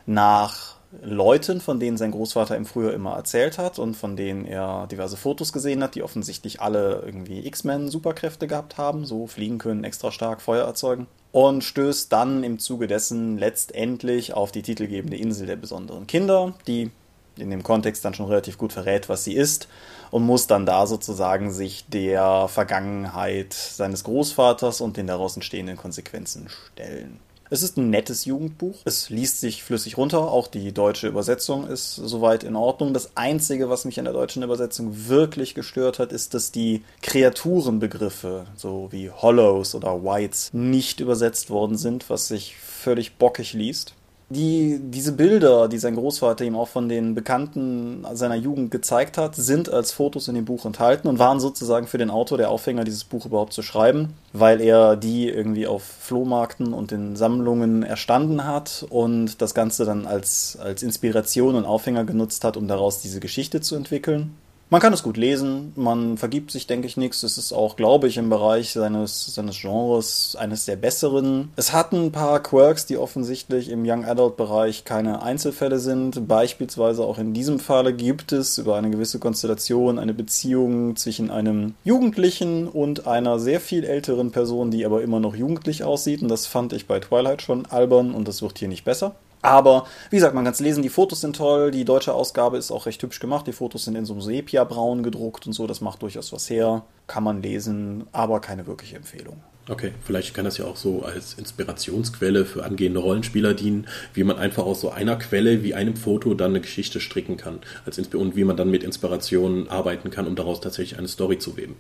nach 0.05 0.75
Leuten, 1.03 1.59
von 1.59 1.81
denen 1.81 1.97
sein 1.97 2.11
Großvater 2.11 2.55
ihm 2.55 2.65
früher 2.65 2.93
immer 2.93 3.15
erzählt 3.15 3.57
hat 3.57 3.79
und 3.79 3.95
von 3.95 4.15
denen 4.15 4.45
er 4.45 4.87
diverse 4.87 5.17
Fotos 5.17 5.51
gesehen 5.51 5.83
hat, 5.83 5.95
die 5.95 6.03
offensichtlich 6.03 6.61
alle 6.61 7.03
irgendwie 7.05 7.45
X-Men-Superkräfte 7.45 8.47
gehabt 8.47 8.77
haben, 8.77 9.03
so 9.05 9.27
fliegen 9.27 9.57
können, 9.57 9.83
extra 9.83 10.09
stark 10.09 10.41
Feuer 10.41 10.63
erzeugen 10.65 11.07
und 11.31 11.63
stößt 11.63 12.11
dann 12.11 12.43
im 12.43 12.59
Zuge 12.59 12.87
dessen 12.87 13.37
letztendlich 13.37 14.33
auf 14.33 14.51
die 14.51 14.61
titelgebende 14.61 15.17
Insel 15.17 15.47
der 15.47 15.55
besonderen 15.55 16.07
Kinder, 16.07 16.53
die 16.67 16.91
in 17.37 17.49
dem 17.49 17.63
Kontext 17.63 18.03
dann 18.03 18.13
schon 18.13 18.27
relativ 18.27 18.57
gut 18.57 18.73
verrät, 18.73 19.07
was 19.07 19.23
sie 19.23 19.33
ist 19.33 19.67
und 20.11 20.25
muss 20.25 20.47
dann 20.47 20.65
da 20.65 20.85
sozusagen 20.85 21.51
sich 21.51 21.85
der 21.87 22.47
Vergangenheit 22.49 23.53
seines 23.53 24.03
Großvaters 24.03 24.81
und 24.81 24.97
den 24.97 25.07
daraus 25.07 25.35
entstehenden 25.35 25.77
Konsequenzen 25.77 26.49
stellen. 26.49 27.19
Es 27.53 27.63
ist 27.63 27.75
ein 27.75 27.89
nettes 27.89 28.23
Jugendbuch. 28.23 28.77
Es 28.85 29.09
liest 29.09 29.41
sich 29.41 29.61
flüssig 29.61 29.97
runter. 29.97 30.31
Auch 30.31 30.47
die 30.47 30.71
deutsche 30.71 31.09
Übersetzung 31.09 31.67
ist 31.67 31.95
soweit 31.95 32.45
in 32.45 32.55
Ordnung. 32.55 32.93
Das 32.93 33.17
Einzige, 33.17 33.69
was 33.69 33.83
mich 33.83 33.99
an 33.99 34.05
der 34.05 34.13
deutschen 34.13 34.41
Übersetzung 34.41 35.09
wirklich 35.09 35.53
gestört 35.53 35.99
hat, 35.99 36.13
ist, 36.13 36.33
dass 36.33 36.53
die 36.53 36.81
Kreaturenbegriffe, 37.01 38.45
so 38.55 38.87
wie 38.91 39.11
Hollows 39.11 39.75
oder 39.75 40.01
Whites, 40.01 40.51
nicht 40.53 41.01
übersetzt 41.01 41.49
worden 41.49 41.75
sind, 41.75 42.09
was 42.09 42.29
sich 42.29 42.55
völlig 42.55 43.17
bockig 43.17 43.51
liest 43.51 43.95
die, 44.31 44.79
diese 44.81 45.11
Bilder, 45.11 45.67
die 45.67 45.77
sein 45.77 45.95
Großvater 45.95 46.45
ihm 46.45 46.55
auch 46.55 46.67
von 46.67 46.89
den 46.89 47.15
Bekannten 47.15 48.05
seiner 48.13 48.35
Jugend 48.35 48.71
gezeigt 48.71 49.17
hat, 49.17 49.35
sind 49.35 49.69
als 49.69 49.91
Fotos 49.91 50.27
in 50.27 50.35
dem 50.35 50.45
Buch 50.45 50.65
enthalten 50.65 51.07
und 51.07 51.19
waren 51.19 51.39
sozusagen 51.39 51.87
für 51.87 51.97
den 51.97 52.09
Autor 52.09 52.37
der 52.37 52.49
Aufhänger, 52.49 52.83
dieses 52.83 53.03
Buch 53.03 53.25
überhaupt 53.25 53.53
zu 53.53 53.61
schreiben, 53.61 54.13
weil 54.33 54.61
er 54.61 54.95
die 54.95 55.27
irgendwie 55.27 55.67
auf 55.67 55.83
Flohmarkten 55.83 56.73
und 56.73 56.91
in 56.91 57.15
Sammlungen 57.15 57.83
erstanden 57.83 58.45
hat 58.45 58.85
und 58.89 59.41
das 59.41 59.53
Ganze 59.53 59.85
dann 59.85 60.05
als, 60.05 60.57
als 60.61 60.81
Inspiration 60.81 61.55
und 61.55 61.65
Aufhänger 61.65 62.05
genutzt 62.05 62.43
hat, 62.43 62.57
um 62.57 62.67
daraus 62.67 63.01
diese 63.01 63.19
Geschichte 63.19 63.61
zu 63.61 63.75
entwickeln. 63.75 64.35
Man 64.71 64.79
kann 64.79 64.93
es 64.93 65.03
gut 65.03 65.17
lesen, 65.17 65.73
man 65.75 66.17
vergibt 66.17 66.49
sich, 66.49 66.65
denke 66.65 66.87
ich, 66.87 66.95
nichts. 66.95 67.23
Es 67.23 67.37
ist 67.37 67.51
auch, 67.51 67.75
glaube 67.75 68.07
ich, 68.07 68.15
im 68.15 68.29
Bereich 68.29 68.71
seines, 68.71 69.35
seines 69.35 69.59
Genres 69.59 70.37
eines 70.39 70.63
der 70.63 70.77
besseren. 70.77 71.49
Es 71.57 71.73
hat 71.73 71.91
ein 71.91 72.13
paar 72.13 72.41
Quirks, 72.41 72.85
die 72.85 72.97
offensichtlich 72.97 73.67
im 73.67 73.83
Young 73.85 74.05
Adult 74.05 74.37
Bereich 74.37 74.85
keine 74.85 75.23
Einzelfälle 75.23 75.77
sind. 75.77 76.25
Beispielsweise 76.25 77.03
auch 77.03 77.17
in 77.17 77.33
diesem 77.33 77.59
Falle 77.59 77.93
gibt 77.93 78.31
es 78.31 78.57
über 78.59 78.77
eine 78.77 78.89
gewisse 78.89 79.19
Konstellation 79.19 79.99
eine 79.99 80.13
Beziehung 80.13 80.95
zwischen 80.95 81.31
einem 81.31 81.75
Jugendlichen 81.83 82.69
und 82.69 83.07
einer 83.07 83.39
sehr 83.39 83.59
viel 83.59 83.83
älteren 83.83 84.31
Person, 84.31 84.71
die 84.71 84.85
aber 84.85 85.01
immer 85.01 85.19
noch 85.19 85.35
jugendlich 85.35 85.83
aussieht. 85.83 86.21
Und 86.21 86.29
das 86.29 86.47
fand 86.47 86.71
ich 86.71 86.87
bei 86.87 87.01
Twilight 87.01 87.41
schon 87.41 87.65
albern 87.65 88.13
und 88.13 88.25
das 88.25 88.41
wird 88.41 88.57
hier 88.57 88.69
nicht 88.69 88.85
besser. 88.85 89.15
Aber 89.41 89.87
wie 90.09 90.17
gesagt, 90.17 90.35
man 90.35 90.45
kann 90.45 90.53
es 90.53 90.59
lesen, 90.59 90.83
die 90.83 90.89
Fotos 90.89 91.21
sind 91.21 91.35
toll, 91.35 91.71
die 91.71 91.85
deutsche 91.85 92.13
Ausgabe 92.13 92.57
ist 92.57 92.71
auch 92.71 92.85
recht 92.85 93.01
hübsch 93.01 93.19
gemacht, 93.19 93.47
die 93.47 93.53
Fotos 93.53 93.85
sind 93.85 93.95
in 93.95 94.05
so 94.05 94.13
einem 94.13 94.21
Sepia-Braun 94.21 95.03
gedruckt 95.03 95.47
und 95.47 95.53
so, 95.53 95.67
das 95.67 95.81
macht 95.81 96.01
durchaus 96.01 96.31
was 96.31 96.49
her, 96.49 96.83
kann 97.07 97.23
man 97.23 97.41
lesen, 97.41 98.05
aber 98.11 98.39
keine 98.39 98.67
wirkliche 98.67 98.97
Empfehlung. 98.97 99.41
Okay, 99.69 99.93
vielleicht 100.03 100.33
kann 100.33 100.45
das 100.45 100.57
ja 100.57 100.65
auch 100.65 100.75
so 100.75 101.03
als 101.03 101.35
Inspirationsquelle 101.35 102.45
für 102.45 102.63
angehende 102.63 102.99
Rollenspieler 102.99 103.53
dienen, 103.53 103.87
wie 104.13 104.23
man 104.23 104.37
einfach 104.37 104.63
aus 104.63 104.81
so 104.81 104.89
einer 104.89 105.15
Quelle 105.17 105.63
wie 105.63 105.75
einem 105.75 105.95
Foto 105.95 106.33
dann 106.33 106.51
eine 106.51 106.61
Geschichte 106.61 106.99
stricken 106.99 107.37
kann 107.37 107.59
als 107.85 107.99
und 107.99 108.35
wie 108.35 108.43
man 108.43 108.57
dann 108.57 108.71
mit 108.71 108.83
Inspirationen 108.83 109.69
arbeiten 109.69 110.09
kann, 110.09 110.27
um 110.27 110.35
daraus 110.35 110.61
tatsächlich 110.61 110.97
eine 110.97 111.07
Story 111.07 111.37
zu 111.37 111.57
weben. 111.57 111.75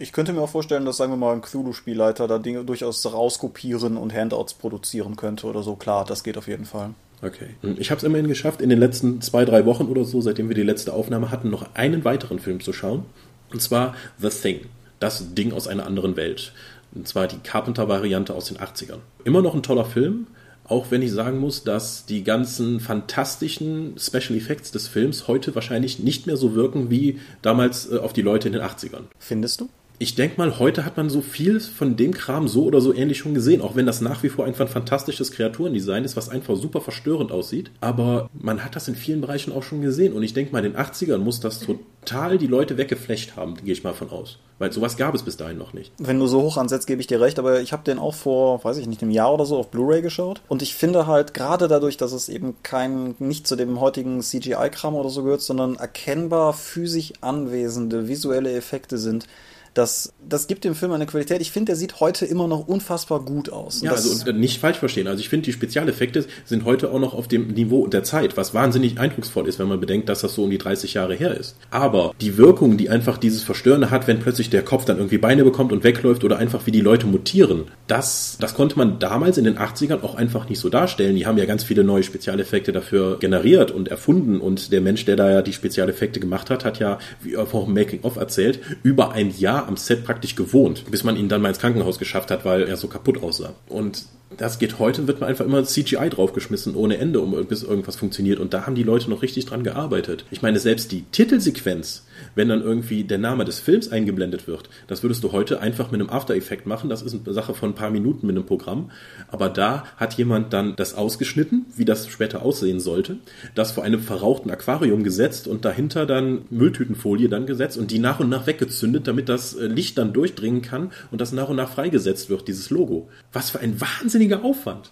Ich 0.00 0.12
könnte 0.12 0.32
mir 0.32 0.40
auch 0.40 0.48
vorstellen, 0.48 0.86
dass, 0.86 0.96
sagen 0.96 1.12
wir 1.12 1.18
mal, 1.18 1.34
ein 1.34 1.42
Cthulhu-Spielleiter 1.42 2.26
da 2.26 2.38
Dinge 2.38 2.64
durchaus 2.64 3.04
rauskopieren 3.04 3.98
und 3.98 4.14
Handouts 4.14 4.54
produzieren 4.54 5.14
könnte 5.14 5.46
oder 5.46 5.62
so. 5.62 5.76
Klar, 5.76 6.06
das 6.06 6.24
geht 6.24 6.38
auf 6.38 6.48
jeden 6.48 6.64
Fall. 6.64 6.94
Okay. 7.20 7.50
Ich 7.76 7.90
habe 7.90 7.98
es 7.98 8.04
immerhin 8.04 8.26
geschafft, 8.26 8.62
in 8.62 8.70
den 8.70 8.78
letzten 8.78 9.20
zwei, 9.20 9.44
drei 9.44 9.66
Wochen 9.66 9.84
oder 9.84 10.04
so, 10.04 10.22
seitdem 10.22 10.48
wir 10.48 10.56
die 10.56 10.62
letzte 10.62 10.94
Aufnahme 10.94 11.30
hatten, 11.30 11.50
noch 11.50 11.74
einen 11.74 12.02
weiteren 12.06 12.38
Film 12.38 12.60
zu 12.60 12.72
schauen. 12.72 13.04
Und 13.52 13.60
zwar 13.60 13.94
The 14.18 14.30
Thing. 14.30 14.60
Das 15.00 15.34
Ding 15.34 15.52
aus 15.52 15.68
einer 15.68 15.84
anderen 15.84 16.16
Welt. 16.16 16.54
Und 16.94 17.06
zwar 17.06 17.26
die 17.26 17.38
Carpenter-Variante 17.38 18.34
aus 18.34 18.46
den 18.46 18.56
80ern. 18.56 19.00
Immer 19.24 19.42
noch 19.42 19.54
ein 19.54 19.62
toller 19.62 19.84
Film, 19.84 20.28
Auch 20.64 20.92
wenn 20.92 21.02
ich 21.02 21.10
sagen 21.10 21.38
muss, 21.38 21.64
dass 21.64 22.06
die 22.06 22.22
ganzen 22.22 22.78
fantastischen 22.78 23.98
Special 23.98 24.38
Effects 24.38 24.70
des 24.70 24.86
Films 24.86 25.26
heute 25.26 25.54
wahrscheinlich 25.56 25.98
nicht 25.98 26.28
mehr 26.28 26.36
so 26.36 26.54
wirken 26.54 26.90
wie 26.90 27.18
damals 27.42 27.90
äh, 27.90 27.98
auf 27.98 28.12
die 28.12 28.22
Leute 28.22 28.46
in 28.46 28.52
den 28.52 28.62
80ern. 28.62 29.02
Findest 29.18 29.60
du? 29.60 29.68
Ich 30.02 30.14
denke 30.14 30.38
mal, 30.38 30.58
heute 30.58 30.86
hat 30.86 30.96
man 30.96 31.10
so 31.10 31.20
viel 31.20 31.60
von 31.60 31.94
dem 31.94 32.14
Kram 32.14 32.48
so 32.48 32.64
oder 32.64 32.80
so 32.80 32.94
ähnlich 32.94 33.18
schon 33.18 33.34
gesehen, 33.34 33.60
auch 33.60 33.76
wenn 33.76 33.84
das 33.84 34.00
nach 34.00 34.22
wie 34.22 34.30
vor 34.30 34.46
einfach 34.46 34.64
ein 34.64 34.72
fantastisches 34.72 35.30
Kreaturendesign 35.30 36.06
ist, 36.06 36.16
was 36.16 36.30
einfach 36.30 36.56
super 36.56 36.80
verstörend 36.80 37.30
aussieht. 37.30 37.70
Aber 37.82 38.30
man 38.32 38.64
hat 38.64 38.76
das 38.76 38.88
in 38.88 38.94
vielen 38.94 39.20
Bereichen 39.20 39.52
auch 39.52 39.62
schon 39.62 39.82
gesehen. 39.82 40.14
Und 40.14 40.22
ich 40.22 40.32
denke 40.32 40.52
mal, 40.52 40.64
in 40.64 40.72
den 40.72 40.80
80ern 40.80 41.18
muss 41.18 41.40
das 41.40 41.60
total 41.60 42.38
die 42.38 42.46
Leute 42.46 42.78
weggeflecht 42.78 43.36
haben, 43.36 43.56
gehe 43.56 43.74
ich 43.74 43.84
mal 43.84 43.92
von 43.92 44.08
aus. 44.08 44.38
Weil 44.58 44.72
sowas 44.72 44.96
gab 44.96 45.14
es 45.14 45.22
bis 45.22 45.36
dahin 45.36 45.58
noch 45.58 45.74
nicht. 45.74 45.92
Wenn 45.98 46.18
du 46.18 46.26
so 46.26 46.40
hoch 46.40 46.56
ansetzt, 46.56 46.86
gebe 46.86 47.02
ich 47.02 47.06
dir 47.06 47.20
recht, 47.20 47.38
aber 47.38 47.60
ich 47.60 47.74
habe 47.74 47.84
den 47.84 47.98
auch 47.98 48.14
vor, 48.14 48.64
weiß 48.64 48.78
ich 48.78 48.86
nicht, 48.86 49.02
einem 49.02 49.10
Jahr 49.10 49.34
oder 49.34 49.44
so 49.44 49.58
auf 49.58 49.70
Blu-ray 49.70 50.00
geschaut. 50.00 50.40
Und 50.48 50.62
ich 50.62 50.74
finde 50.74 51.06
halt, 51.06 51.34
gerade 51.34 51.68
dadurch, 51.68 51.98
dass 51.98 52.12
es 52.12 52.30
eben 52.30 52.56
kein, 52.62 53.16
nicht 53.18 53.46
zu 53.46 53.54
dem 53.54 53.80
heutigen 53.80 54.22
CGI-Kram 54.22 54.94
oder 54.94 55.10
so 55.10 55.24
gehört, 55.24 55.42
sondern 55.42 55.76
erkennbar 55.76 56.54
physisch 56.54 57.12
anwesende 57.20 58.08
visuelle 58.08 58.52
Effekte 58.54 58.96
sind, 58.96 59.26
das, 59.74 60.12
das 60.26 60.46
gibt 60.46 60.64
dem 60.64 60.74
Film 60.74 60.92
eine 60.92 61.06
Qualität. 61.06 61.40
Ich 61.40 61.52
finde, 61.52 61.66
der 61.66 61.76
sieht 61.76 62.00
heute 62.00 62.26
immer 62.26 62.48
noch 62.48 62.66
unfassbar 62.66 63.20
gut 63.20 63.50
aus. 63.50 63.82
ja, 63.82 63.92
also 63.92 64.32
nicht 64.32 64.60
falsch 64.60 64.78
verstehen. 64.78 65.06
Also 65.06 65.20
ich 65.20 65.28
finde, 65.28 65.44
die 65.44 65.52
Spezialeffekte 65.52 66.26
sind 66.44 66.64
heute 66.64 66.90
auch 66.90 66.98
noch 66.98 67.14
auf 67.14 67.28
dem 67.28 67.48
Niveau 67.48 67.86
der 67.86 68.02
Zeit, 68.02 68.36
was 68.36 68.52
wahnsinnig 68.52 68.98
eindrucksvoll 68.98 69.48
ist, 69.48 69.58
wenn 69.58 69.68
man 69.68 69.80
bedenkt, 69.80 70.08
dass 70.08 70.20
das 70.20 70.34
so 70.34 70.44
um 70.44 70.50
die 70.50 70.58
30 70.58 70.94
Jahre 70.94 71.14
her 71.14 71.36
ist. 71.36 71.56
Aber 71.70 72.14
die 72.20 72.36
Wirkung, 72.36 72.76
die 72.76 72.90
einfach 72.90 73.18
dieses 73.18 73.42
Verstörende 73.42 73.90
hat, 73.90 74.08
wenn 74.08 74.20
plötzlich 74.20 74.50
der 74.50 74.64
Kopf 74.64 74.84
dann 74.84 74.96
irgendwie 74.96 75.18
Beine 75.18 75.44
bekommt 75.44 75.72
und 75.72 75.84
wegläuft 75.84 76.24
oder 76.24 76.38
einfach 76.38 76.66
wie 76.66 76.72
die 76.72 76.80
Leute 76.80 77.06
mutieren, 77.06 77.64
das, 77.86 78.36
das 78.40 78.54
konnte 78.54 78.76
man 78.76 78.98
damals 78.98 79.38
in 79.38 79.44
den 79.44 79.58
80ern 79.58 80.02
auch 80.02 80.16
einfach 80.16 80.48
nicht 80.48 80.58
so 80.58 80.68
darstellen. 80.68 81.14
Die 81.14 81.26
haben 81.26 81.38
ja 81.38 81.44
ganz 81.44 81.62
viele 81.62 81.84
neue 81.84 82.02
Spezialeffekte 82.02 82.72
dafür 82.72 83.18
generiert 83.18 83.70
und 83.70 83.88
erfunden 83.88 84.40
und 84.40 84.72
der 84.72 84.80
Mensch, 84.80 85.04
der 85.04 85.16
da 85.16 85.30
ja 85.30 85.42
die 85.42 85.52
Spezialeffekte 85.52 86.18
gemacht 86.18 86.50
hat, 86.50 86.64
hat 86.64 86.78
ja, 86.78 86.98
wie 87.22 87.36
auch 87.36 87.66
Making-of 87.66 88.16
erzählt, 88.16 88.60
über 88.82 89.12
ein 89.12 89.32
Jahr 89.38 89.59
am 89.66 89.76
Set 89.76 90.04
praktisch 90.04 90.36
gewohnt, 90.36 90.84
bis 90.90 91.04
man 91.04 91.16
ihn 91.16 91.28
dann 91.28 91.42
mal 91.42 91.48
ins 91.48 91.58
Krankenhaus 91.58 91.98
geschafft 91.98 92.30
hat, 92.30 92.44
weil 92.44 92.62
er 92.62 92.76
so 92.76 92.88
kaputt 92.88 93.22
aussah. 93.22 93.54
Und 93.68 94.04
das 94.36 94.58
geht 94.58 94.78
heute, 94.78 95.06
wird 95.06 95.20
man 95.20 95.28
einfach 95.28 95.44
immer 95.44 95.64
CGI 95.64 96.08
draufgeschmissen 96.08 96.74
ohne 96.74 96.98
Ende, 96.98 97.20
um 97.20 97.46
bis 97.46 97.62
irgendwas 97.62 97.96
funktioniert. 97.96 98.38
Und 98.38 98.54
da 98.54 98.66
haben 98.66 98.74
die 98.74 98.82
Leute 98.82 99.10
noch 99.10 99.22
richtig 99.22 99.46
dran 99.46 99.64
gearbeitet. 99.64 100.24
Ich 100.30 100.42
meine, 100.42 100.58
selbst 100.58 100.92
die 100.92 101.02
Titelsequenz, 101.02 102.04
wenn 102.34 102.48
dann 102.48 102.62
irgendwie 102.62 103.04
der 103.04 103.18
Name 103.18 103.44
des 103.44 103.58
Films 103.58 103.90
eingeblendet 103.90 104.46
wird, 104.46 104.68
das 104.86 105.02
würdest 105.02 105.24
du 105.24 105.32
heute 105.32 105.60
einfach 105.60 105.90
mit 105.90 106.00
einem 106.00 106.10
After 106.10 106.34
Effect 106.34 106.66
machen. 106.66 106.90
Das 106.90 107.02
ist 107.02 107.14
eine 107.14 107.34
Sache 107.34 107.54
von 107.54 107.70
ein 107.70 107.74
paar 107.74 107.90
Minuten 107.90 108.26
mit 108.26 108.36
einem 108.36 108.46
Programm. 108.46 108.90
Aber 109.28 109.48
da 109.48 109.84
hat 109.96 110.14
jemand 110.14 110.52
dann 110.52 110.76
das 110.76 110.94
ausgeschnitten, 110.94 111.66
wie 111.74 111.84
das 111.84 112.08
später 112.08 112.42
aussehen 112.42 112.80
sollte, 112.80 113.16
das 113.54 113.72
vor 113.72 113.84
einem 113.84 114.00
verrauchten 114.00 114.50
Aquarium 114.50 115.02
gesetzt 115.02 115.48
und 115.48 115.64
dahinter 115.64 116.06
dann 116.06 116.42
Mülltütenfolie 116.50 117.28
dann 117.28 117.46
gesetzt 117.46 117.78
und 117.78 117.90
die 117.90 117.98
nach 117.98 118.20
und 118.20 118.28
nach 118.28 118.46
weggezündet, 118.46 119.08
damit 119.08 119.28
das 119.28 119.54
äh, 119.54 119.66
Licht 119.66 119.98
dann 119.98 120.12
durchdringen 120.12 120.62
kann 120.62 120.92
und 121.10 121.20
das 121.20 121.32
nach 121.32 121.48
und 121.48 121.56
nach 121.56 121.70
freigesetzt 121.70 122.28
wird, 122.28 122.48
dieses 122.48 122.70
Logo. 122.70 123.08
Was 123.32 123.50
für 123.50 123.60
ein 123.60 123.80
Wahnsinn 123.80 124.10
wahnsinniger 124.20 124.44
Aufwand. 124.44 124.90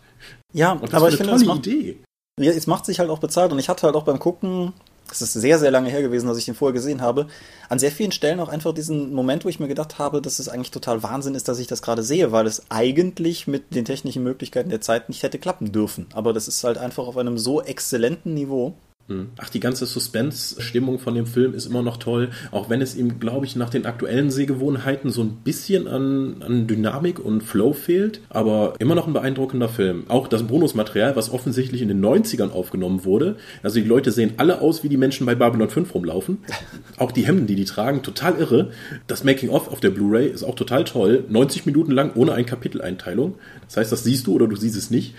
Ja, 0.53 0.73
und 0.73 0.85
das 0.85 0.95
aber 0.95 1.09
ich 1.09 1.17
finde, 1.17 1.33
tolle 1.33 1.45
macht, 1.45 1.67
Idee. 1.67 1.99
Ja, 2.41 2.53
es 2.53 2.67
macht 2.67 2.87
sich 2.87 2.99
halt 2.99 3.11
auch 3.11 3.19
bezahlt 3.19 3.53
und 3.53 3.59
ich 3.59 3.69
hatte 3.69 3.83
halt 3.83 3.97
auch 3.97 4.05
beim 4.05 4.19
Gucken, 4.19 4.73
es 5.11 5.23
ist 5.23 5.33
sehr, 5.33 5.59
sehr 5.59 5.71
lange 5.71 5.91
her 5.91 6.03
gewesen, 6.03 6.27
dass 6.27 6.39
ich 6.39 6.45
den 6.45 6.55
vorher 6.55 6.73
gesehen 6.73 7.01
habe, 7.01 7.27
an 7.69 7.79
sehr 7.79 7.91
vielen 7.91 8.13
Stellen 8.13 8.41
auch 8.41 8.49
einfach 8.49 8.75
diesen 8.75 9.13
Moment, 9.13 9.45
wo 9.45 9.49
ich 9.49 9.61
mir 9.61 9.69
gedacht 9.69 9.99
habe, 9.99 10.23
dass 10.23 10.39
es 10.39 10.49
eigentlich 10.49 10.71
total 10.71 11.03
Wahnsinn 11.03 11.35
ist, 11.35 11.49
dass 11.49 11.59
ich 11.59 11.67
das 11.67 11.83
gerade 11.83 12.03
sehe, 12.03 12.33
weil 12.33 12.47
es 12.47 12.63
eigentlich 12.71 13.47
mit 13.47 13.75
den 13.75 13.85
technischen 13.85 14.23
Möglichkeiten 14.23 14.71
der 14.71 14.81
Zeit 14.81 15.09
nicht 15.09 15.23
hätte 15.23 15.39
klappen 15.39 15.73
dürfen. 15.73 16.07
Aber 16.13 16.33
das 16.33 16.49
ist 16.49 16.65
halt 16.65 16.79
einfach 16.79 17.07
auf 17.07 17.17
einem 17.17 17.39
so 17.39 17.63
exzellenten 17.63 18.35
Niveau. 18.35 18.75
Hm. 19.09 19.29
Ach, 19.39 19.49
die 19.49 19.61
ganze 19.61 19.87
Suspense-Stimmung 19.87 20.99
von 20.99 21.15
dem 21.15 21.25
Film 21.25 21.55
ist 21.55 21.65
immer 21.65 21.81
noch 21.81 21.97
toll, 21.97 22.29
auch 22.51 22.69
wenn 22.69 22.83
es 22.83 22.95
ihm, 22.95 23.19
glaube 23.19 23.47
ich, 23.47 23.57
nach 23.57 23.71
den 23.71 23.87
aktuellen 23.87 24.31
Sehgewohnheiten 24.31 25.11
so 25.11 25.23
ein 25.23 25.39
bisschen 25.45 25.89
an, 25.89 26.43
an 26.43 26.67
Dynamik 26.67 27.19
und 27.19 27.43
Flow 27.43 27.73
fehlt, 27.73 28.21
aber 28.29 28.75
immer 28.79 28.95
noch 28.95 29.07
ein 29.07 29.15
beeindruckender 29.15 29.71
Film. 29.71 30.05
Auch 30.09 30.29
das 30.29 30.43
Bonusmaterial, 30.43 31.17
was 31.17 31.33
offensichtlich 31.33 31.81
in 31.81 31.89
den 31.89 32.05
90ern 32.05 32.51
aufgenommen 32.51 33.07
wurde, 33.07 33.37
also 33.63 33.81
die 33.81 33.87
Leute 33.87 34.13
sehen 34.13 34.35
alle 34.37 34.61
aus, 34.61 34.85
wie 34.85 34.91
die 34.91 34.99
Menschen 34.99 35.25
bei 35.25 35.35
Babylon 35.35 35.71
5 35.71 35.95
rumlaufen. 35.95 36.39
Auch 36.99 37.13
die 37.13 37.27
Hemden, 37.27 37.47
die 37.47 37.55
die 37.55 37.65
tragen, 37.65 38.03
total 38.03 38.37
irre. 38.37 38.73
Das 39.07 39.23
Making-of 39.23 39.69
auf 39.69 39.81
der 39.81 39.91
Blu-ray 39.91 40.27
ist 40.27 40.43
auch 40.43 40.57
total 40.57 40.83
toll, 40.83 41.25
90 41.29 41.65
Minuten 41.65 41.93
lang 41.93 42.11
ohne 42.17 42.33
ein 42.33 42.45
Kapiteleinteilung. 42.45 43.37
Das 43.67 43.77
heißt, 43.77 43.93
das 43.93 44.03
siehst 44.03 44.27
du 44.27 44.35
oder 44.35 44.49
du 44.49 44.57
siehst 44.57 44.77
es 44.77 44.91
nicht. 44.91 45.15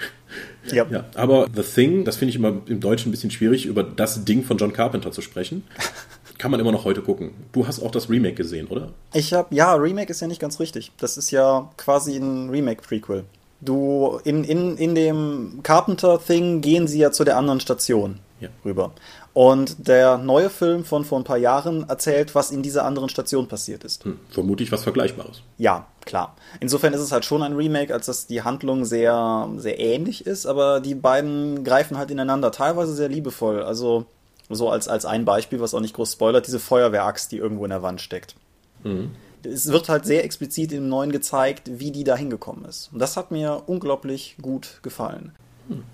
Ja. 0.71 0.85
ja. 0.89 1.05
Aber 1.15 1.47
The 1.53 1.63
Thing, 1.63 2.05
das 2.05 2.17
finde 2.17 2.29
ich 2.31 2.35
immer 2.35 2.61
im 2.67 2.79
Deutschen 2.79 3.09
ein 3.09 3.11
bisschen 3.11 3.31
schwierig, 3.31 3.65
über 3.65 3.83
das 3.83 4.25
Ding 4.25 4.43
von 4.43 4.57
John 4.57 4.73
Carpenter 4.73 5.11
zu 5.11 5.21
sprechen. 5.21 5.63
Kann 6.37 6.51
man 6.51 6.59
immer 6.59 6.71
noch 6.71 6.85
heute 6.85 7.01
gucken. 7.01 7.31
Du 7.51 7.67
hast 7.67 7.81
auch 7.81 7.91
das 7.91 8.09
Remake 8.09 8.35
gesehen, 8.35 8.67
oder? 8.67 8.93
Ich 9.13 9.33
habe, 9.33 9.53
ja, 9.53 9.73
Remake 9.73 10.09
ist 10.09 10.21
ja 10.21 10.27
nicht 10.27 10.39
ganz 10.39 10.59
richtig. 10.59 10.91
Das 10.97 11.17
ist 11.17 11.31
ja 11.31 11.69
quasi 11.75 12.15
ein 12.15 12.49
Remake-Prequel. 12.49 13.25
Du, 13.59 14.21
in, 14.23 14.45
in, 14.45 14.77
in 14.77 14.95
dem 14.95 15.59
Carpenter-Thing 15.63 16.61
gehen 16.61 16.87
sie 16.87 16.99
ja 16.99 17.11
zu 17.11 17.25
der 17.25 17.35
anderen 17.35 17.59
Station 17.59 18.19
ja. 18.39 18.49
rüber. 18.65 18.91
Und 19.33 19.87
der 19.87 20.17
neue 20.17 20.49
Film 20.49 20.83
von 20.83 21.05
vor 21.05 21.19
ein 21.19 21.23
paar 21.23 21.37
Jahren 21.37 21.87
erzählt, 21.87 22.35
was 22.35 22.51
in 22.51 22.61
dieser 22.61 22.85
anderen 22.85 23.09
Station 23.09 23.47
passiert 23.47 23.83
ist. 23.83 24.05
Hm, 24.05 24.19
vermutlich 24.29 24.71
was 24.71 24.83
Vergleichbares. 24.83 25.41
Ja, 25.57 25.87
klar. 26.05 26.35
Insofern 26.59 26.93
ist 26.93 27.01
es 27.01 27.11
halt 27.11 27.25
schon 27.25 27.43
ein 27.43 27.55
Remake, 27.55 27.93
als 27.93 28.07
dass 28.07 28.27
die 28.27 28.41
Handlung 28.41 28.85
sehr, 28.85 29.49
sehr 29.57 29.79
ähnlich 29.79 30.25
ist, 30.25 30.45
aber 30.45 30.79
die 30.79 30.95
beiden 30.95 31.63
greifen 31.63 31.97
halt 31.97 32.11
ineinander, 32.11 32.51
teilweise 32.51 32.93
sehr 32.93 33.09
liebevoll. 33.09 33.63
Also 33.63 34.05
so 34.49 34.69
als, 34.69 34.87
als 34.87 35.05
ein 35.05 35.25
Beispiel, 35.25 35.61
was 35.61 35.73
auch 35.73 35.79
nicht 35.79 35.95
groß 35.95 36.13
spoilert, 36.13 36.47
diese 36.47 36.59
Feuerwehraxt, 36.59 37.31
die 37.31 37.37
irgendwo 37.37 37.63
in 37.65 37.69
der 37.69 37.83
Wand 37.83 38.01
steckt. 38.01 38.35
Mhm. 38.83 39.11
Es 39.43 39.71
wird 39.71 39.87
halt 39.87 40.05
sehr 40.05 40.25
explizit 40.25 40.73
im 40.73 40.89
Neuen 40.89 41.11
gezeigt, 41.11 41.79
wie 41.79 41.91
die 41.91 42.03
da 42.03 42.17
hingekommen 42.17 42.65
ist. 42.65 42.89
Und 42.91 42.99
das 42.99 43.15
hat 43.15 43.31
mir 43.31 43.63
unglaublich 43.67 44.35
gut 44.41 44.79
gefallen. 44.81 45.31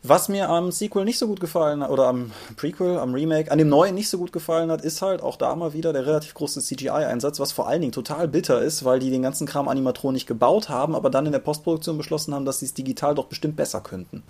Was 0.04 0.30
mir 0.30 0.50
am 0.50 0.72
Sequel 0.72 1.06
nicht 1.06 1.18
so 1.18 1.28
gut 1.28 1.40
gefallen 1.40 1.84
hat, 1.84 1.90
oder 1.90 2.08
am 2.08 2.32
Prequel, 2.56 2.98
am 2.98 3.14
Remake, 3.14 3.52
an 3.52 3.58
dem 3.58 3.70
neuen 3.70 3.96
nicht 3.96 4.10
so 4.10 4.18
gut 4.18 4.32
gefallen 4.32 4.72
hat, 4.72 4.82
ist 4.82 5.02
halt 5.02 5.22
auch 5.22 5.36
da 5.36 5.56
mal 5.56 5.74
wieder 5.74 5.94
der 5.94 6.06
relativ 6.06 6.34
große 6.34 6.62
CGI-Einsatz, 6.62 7.40
was 7.40 7.52
vor 7.52 7.68
allen 7.68 7.82
Dingen 7.82 7.92
total 7.92 8.28
bitter 8.28 8.62
ist, 8.62 8.86
weil 8.86 9.00
die 9.00 9.10
den 9.10 9.22
ganzen 9.22 9.48
Kram 9.48 9.68
animatronisch 9.68 10.26
gebaut 10.26 10.70
haben, 10.70 10.96
aber 10.96 11.10
dann 11.10 11.26
in 11.26 11.32
der 11.32 11.40
Postproduktion 11.40 11.98
beschlossen 11.98 12.34
haben, 12.34 12.46
dass 12.46 12.60
sie 12.60 12.66
es 12.66 12.74
digital 12.74 13.16
doch 13.16 13.26
bestimmt 13.26 13.56
besser 13.56 13.82
könnten 13.82 14.24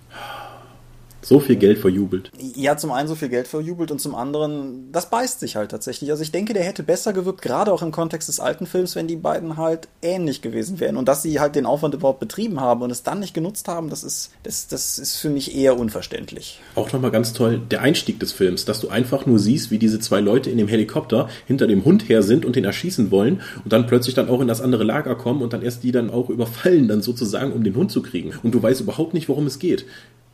so 1.25 1.39
viel 1.39 1.55
Geld 1.55 1.79
verjubelt. 1.79 2.32
Ja, 2.55 2.77
zum 2.77 2.91
einen 2.91 3.08
so 3.08 3.15
viel 3.15 3.29
Geld 3.29 3.48
verjubelt 3.48 3.89
und 3.89 4.00
zum 4.00 4.13
anderen, 4.13 4.91
das 4.91 5.10
beißt 5.10 5.39
sich 5.39 5.55
halt 5.55 5.72
tatsächlich. 5.72 6.12
Also 6.12 6.22
ich 6.22 6.32
denke, 6.32 6.53
der 6.53 6.63
hätte 6.63 6.84
besser 6.84 7.13
gewirkt, 7.13 7.41
gerade 7.41 7.74
auch 7.74 7.82
im 7.82 7.91
Kontext 7.91 8.29
des 8.29 8.39
alten 8.39 8.67
Films, 8.67 8.96
wenn 8.96 9.08
die 9.08 9.15
beiden 9.15 9.58
halt 9.58 9.88
ähnlich 10.03 10.44
gewesen 10.44 10.79
wären. 10.79 10.98
Und 10.98 11.08
dass 11.08 11.24
sie 11.24 11.39
halt 11.39 11.55
den 11.55 11.65
Aufwand 11.65 11.96
überhaupt 11.96 12.20
betrieben 12.20 12.60
haben 12.60 12.84
und 12.84 12.91
es 12.91 13.01
dann 13.01 13.20
nicht 13.20 13.34
genutzt 13.34 13.67
haben, 13.67 13.89
das 13.89 14.03
ist, 14.03 14.32
das, 14.44 14.67
das 14.67 15.00
ist 15.00 15.17
für 15.17 15.29
mich 15.29 15.55
eher 15.55 15.79
unverständlich. 15.79 16.60
Auch 16.75 16.94
nochmal 16.94 17.12
ganz 17.12 17.34
toll, 17.34 17.60
der 17.72 17.82
Einstieg 17.82 18.20
des 18.20 18.32
Films, 18.32 18.65
dass 18.65 18.79
du 18.79 18.89
einfach 18.89 19.25
nur 19.25 19.39
siehst, 19.39 19.72
wie 19.72 19.79
diese 19.79 20.00
zwei 20.00 20.20
Leute 20.20 20.51
in 20.51 20.60
dem 20.60 20.67
Helikopter 20.67 21.27
hinter 21.48 21.65
dem 21.65 21.86
Hund 21.86 22.08
her 22.08 22.22
sind 22.22 22.46
und 22.46 22.55
den 22.55 22.65
erschießen 22.65 23.10
wollen 23.10 23.41
und 23.63 23.74
dann 23.74 23.88
plötzlich 23.88 24.13
dann 24.13 24.29
auch 24.29 24.41
in 24.41 24.48
das 24.48 24.62
andere 24.62 24.84
Lager 24.84 25.15
kommen 25.15 25.41
und 25.41 25.53
dann 25.53 25.63
erst 25.63 25.84
die 25.84 25.91
dann 25.91 26.12
auch 26.12 26.29
überfallen, 26.29 26.88
dann 26.88 27.01
sozusagen, 27.01 27.51
um 27.51 27.63
den 27.63 27.75
Hund 27.75 27.91
zu 27.91 28.03
kriegen. 28.03 28.34
Und 28.44 28.53
du 28.53 28.62
weißt 28.62 28.82
überhaupt 28.82 29.15
nicht, 29.15 29.27
worum 29.27 29.48
es 29.48 29.58
geht. 29.58 29.86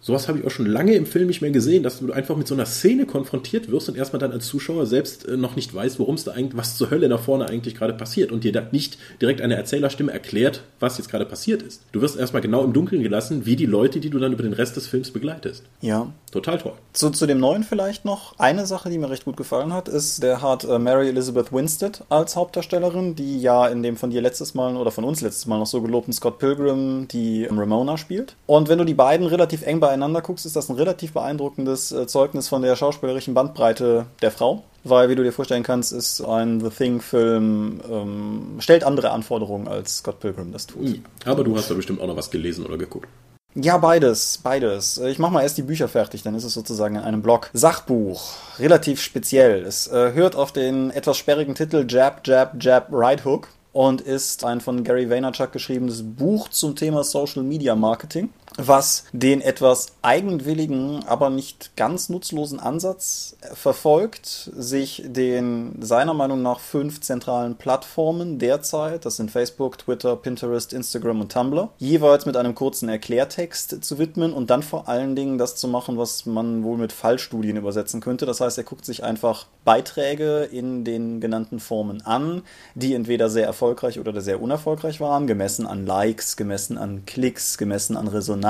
Sowas 0.02 0.28
habe 0.28 0.40
ich 0.40 0.46
auch 0.46 0.52
schon 0.52 0.66
lange 0.66 0.96
im 0.96 1.06
Film 1.06 1.28
nicht 1.28 1.42
mehr 1.42 1.52
gesehen, 1.52 1.84
dass 1.84 2.00
du 2.00 2.12
einfach 2.12 2.36
mit 2.36 2.48
so 2.48 2.56
einer 2.56 2.66
Szene 2.66 3.06
konfrontiert 3.06 3.70
wirst 3.70 3.88
und 3.88 3.96
erstmal 3.96 4.20
dann 4.20 4.32
als 4.32 4.48
Zuschauer 4.48 4.88
selbst 4.88 5.28
äh, 5.28 5.38
noch 5.38 5.56
nicht 5.56 5.74
weißt, 5.74 6.00
worum 6.00 6.16
es 6.16 6.24
da 6.24 6.32
eigentlich, 6.32 6.58
was 6.58 6.76
zur 6.76 6.90
Hölle 6.90 7.08
da 7.08 7.20
vorne 7.20 7.48
eigentlich 7.48 7.76
gerade 7.76 7.94
passiert 7.94 8.32
und 8.32 8.44
dir 8.44 8.52
da 8.52 8.64
nicht 8.72 8.98
direkt 9.22 9.42
eine 9.42 9.56
Erzählerstimme 9.56 10.12
erklärt, 10.12 10.64
was 10.80 10.98
jetzt 10.98 11.10
gerade 11.10 11.26
passiert 11.26 11.62
ist. 11.62 11.84
Du 11.92 12.02
wirst 12.02 12.18
erstmal 12.18 12.42
genau 12.42 12.64
im 12.64 12.74
Dunkeln 12.74 13.04
gelassen, 13.04 13.46
wie 13.46 13.56
die 13.56 13.68
Leute, 13.68 14.00
die 14.00 14.10
du 14.10 14.18
dann 14.18 14.34
über 14.34 14.44
den 14.44 14.54
Rest 14.54 14.76
des 14.76 14.88
Films 14.88 15.12
begleitest. 15.12 15.64
Ja. 15.82 16.12
Total 16.32 16.58
toll. 16.58 16.74
Zu, 16.94 17.10
zu 17.12 17.28
dem 17.28 17.40
neuen 17.40 17.64
vielleicht 17.64 18.06
noch. 18.06 18.40
Eine 18.40 18.66
Sache, 18.66 18.90
die 18.90 18.98
mir 18.98 19.10
recht 19.10 19.26
gut 19.26 19.36
gefallen 19.38 19.74
hat, 19.74 19.90
ist, 19.90 20.24
der 20.24 20.42
hat 20.42 20.64
äh, 20.64 20.80
Mary 20.80 21.10
Elizabeth 21.10 21.52
Winstead 21.52 22.04
als 22.10 22.36
Hauptdarstellerin, 22.36 23.16
die 23.16 23.42
ja 23.42 23.68
in 23.68 23.84
dem 23.84 23.98
von 23.98 24.10
dir 24.10 24.22
letztes 24.22 24.54
Mal 24.54 24.78
oder 24.78 24.92
von 24.92 25.04
uns 25.04 25.22
letztes 25.22 25.46
Mal 25.46 25.60
noch 25.60 25.68
so 25.68 25.82
gelobten 25.82 26.14
Scott 26.14 26.40
Pilgrim 26.40 27.08
die 27.10 27.46
Ramona 27.46 27.98
spielt. 27.98 28.36
Und 28.46 28.70
wenn 28.70 28.78
du 28.78 28.86
die 28.86 28.94
beiden 28.94 29.28
relativ 29.28 29.64
eng 29.64 29.80
beieinander 29.92 30.22
guckst, 30.22 30.46
ist 30.46 30.56
das 30.56 30.70
ein 30.70 30.76
relativ 30.76 31.12
beeindruckendes 31.14 31.92
äh, 31.92 32.08
Zeugnis 32.08 32.48
von 32.48 32.62
der 32.62 32.76
schauspielerischen 32.76 33.34
Bandbreite 33.34 34.06
der 34.22 34.32
Frau. 34.32 34.64
Weil, 34.84 35.10
wie 35.10 35.16
du 35.16 35.24
dir 35.24 35.34
vorstellen 35.34 35.64
kannst, 35.64 35.92
ist 35.92 36.22
ein 36.22 36.60
The 36.60 36.70
Thing-Film, 36.70 37.82
ähm, 37.90 38.56
stellt 38.60 38.84
andere 38.84 39.12
Anforderungen 39.12 39.68
als 39.68 39.98
Scott 39.98 40.20
Pilgrim 40.20 40.52
das 40.52 40.66
tut. 40.66 41.02
Aber 41.26 41.44
du 41.44 41.56
hast 41.56 41.70
da 41.70 41.76
bestimmt 41.76 42.02
auch 42.02 42.08
noch 42.08 42.18
was 42.18 42.32
gelesen 42.32 42.66
oder 42.66 42.78
geguckt. 42.78 43.08
Ja, 43.54 43.78
beides, 43.78 44.40
beides. 44.42 44.98
Ich 44.98 45.20
mache 45.20 45.34
mal 45.34 45.44
erst 45.44 45.58
die 45.58 45.62
Bücher 45.62 45.90
fertig, 45.90 46.24
dann 46.24 46.36
ist 46.36 46.46
es 46.46 46.54
sozusagen 46.54 46.96
in 46.96 47.02
einem 47.02 47.22
Blog. 47.22 47.50
Sachbuch, 47.54 48.34
relativ 48.60 49.02
speziell. 49.02 49.66
Es 49.66 49.88
äh, 49.88 50.14
hört 50.14 50.36
auf 50.38 50.54
den 50.54 50.90
etwas 50.90 51.18
sperrigen 51.18 51.54
Titel 51.54 51.86
Jab, 51.88 52.26
Jab, 52.26 52.56
Jab, 52.64 52.88
Right 52.92 53.26
Hook 53.26 53.50
und 53.74 54.02
ist 54.02 54.46
ein 54.46 54.62
von 54.62 54.84
Gary 54.84 55.10
Vaynerchuk 55.10 55.52
geschriebenes 55.52 56.02
Buch 56.02 56.48
zum 56.50 56.76
Thema 56.76 57.04
Social 57.04 57.44
Media 57.44 57.76
Marketing. 57.76 58.30
Was 58.58 59.06
den 59.14 59.42
etwas 59.42 59.94
eigenwilligen, 60.02 61.04
aber 61.06 61.30
nicht 61.30 61.76
ganz 61.78 62.10
nutzlosen 62.10 62.60
Ansatz 62.60 63.38
verfolgt, 63.54 64.52
sich 64.56 65.04
den 65.06 65.82
seiner 65.82 66.14
Meinung 66.14 66.42
nach 66.42 66.60
fünf 66.60 67.02
zentralen 67.02 67.56
Plattformen 67.56 68.40
derzeit, 68.40 69.06
das 69.06 69.16
sind 69.18 69.32
Facebook, 69.32 69.78
Twitter, 69.78 70.16
Pinterest, 70.16 70.74
Instagram 70.74 71.22
und 71.22 71.32
Tumblr, 71.32 71.70
jeweils 71.78 72.26
mit 72.26 72.36
einem 72.36 72.54
kurzen 72.54 72.90
Erklärtext 72.90 73.84
zu 73.84 73.98
widmen 73.98 74.34
und 74.34 74.50
dann 74.50 74.64
vor 74.64 74.90
allen 74.90 75.16
Dingen 75.16 75.38
das 75.38 75.56
zu 75.56 75.68
machen, 75.68 75.98
was 75.98 76.26
man 76.26 76.64
wohl 76.64 76.78
mit 76.78 76.92
Fallstudien 76.92 77.58
übersetzen 77.58 78.02
könnte. 78.02 78.26
Das 78.26 78.42
heißt, 78.42 78.58
er 78.58 78.64
guckt 78.66 78.86
sich 78.86 79.04
einfach 79.04 79.46
Beiträge 79.64 80.44
in 80.44 80.84
den 80.84 81.22
genannten 81.22 81.60
Formen 81.60 82.06
an, 82.06 82.42
die 82.76 82.94
entweder 82.96 83.30
sehr 83.30 83.46
erfolgreich 83.46 84.00
oder 84.00 84.20
sehr 84.20 84.42
unerfolgreich 84.42 85.00
waren, 85.00 85.26
gemessen 85.26 85.66
an 85.66 85.86
Likes, 85.86 86.36
gemessen 86.36 86.78
an 86.78 87.06
Klicks, 87.06 87.58
gemessen 87.58 87.96
an 87.96 88.08
Resonanz, 88.08 88.41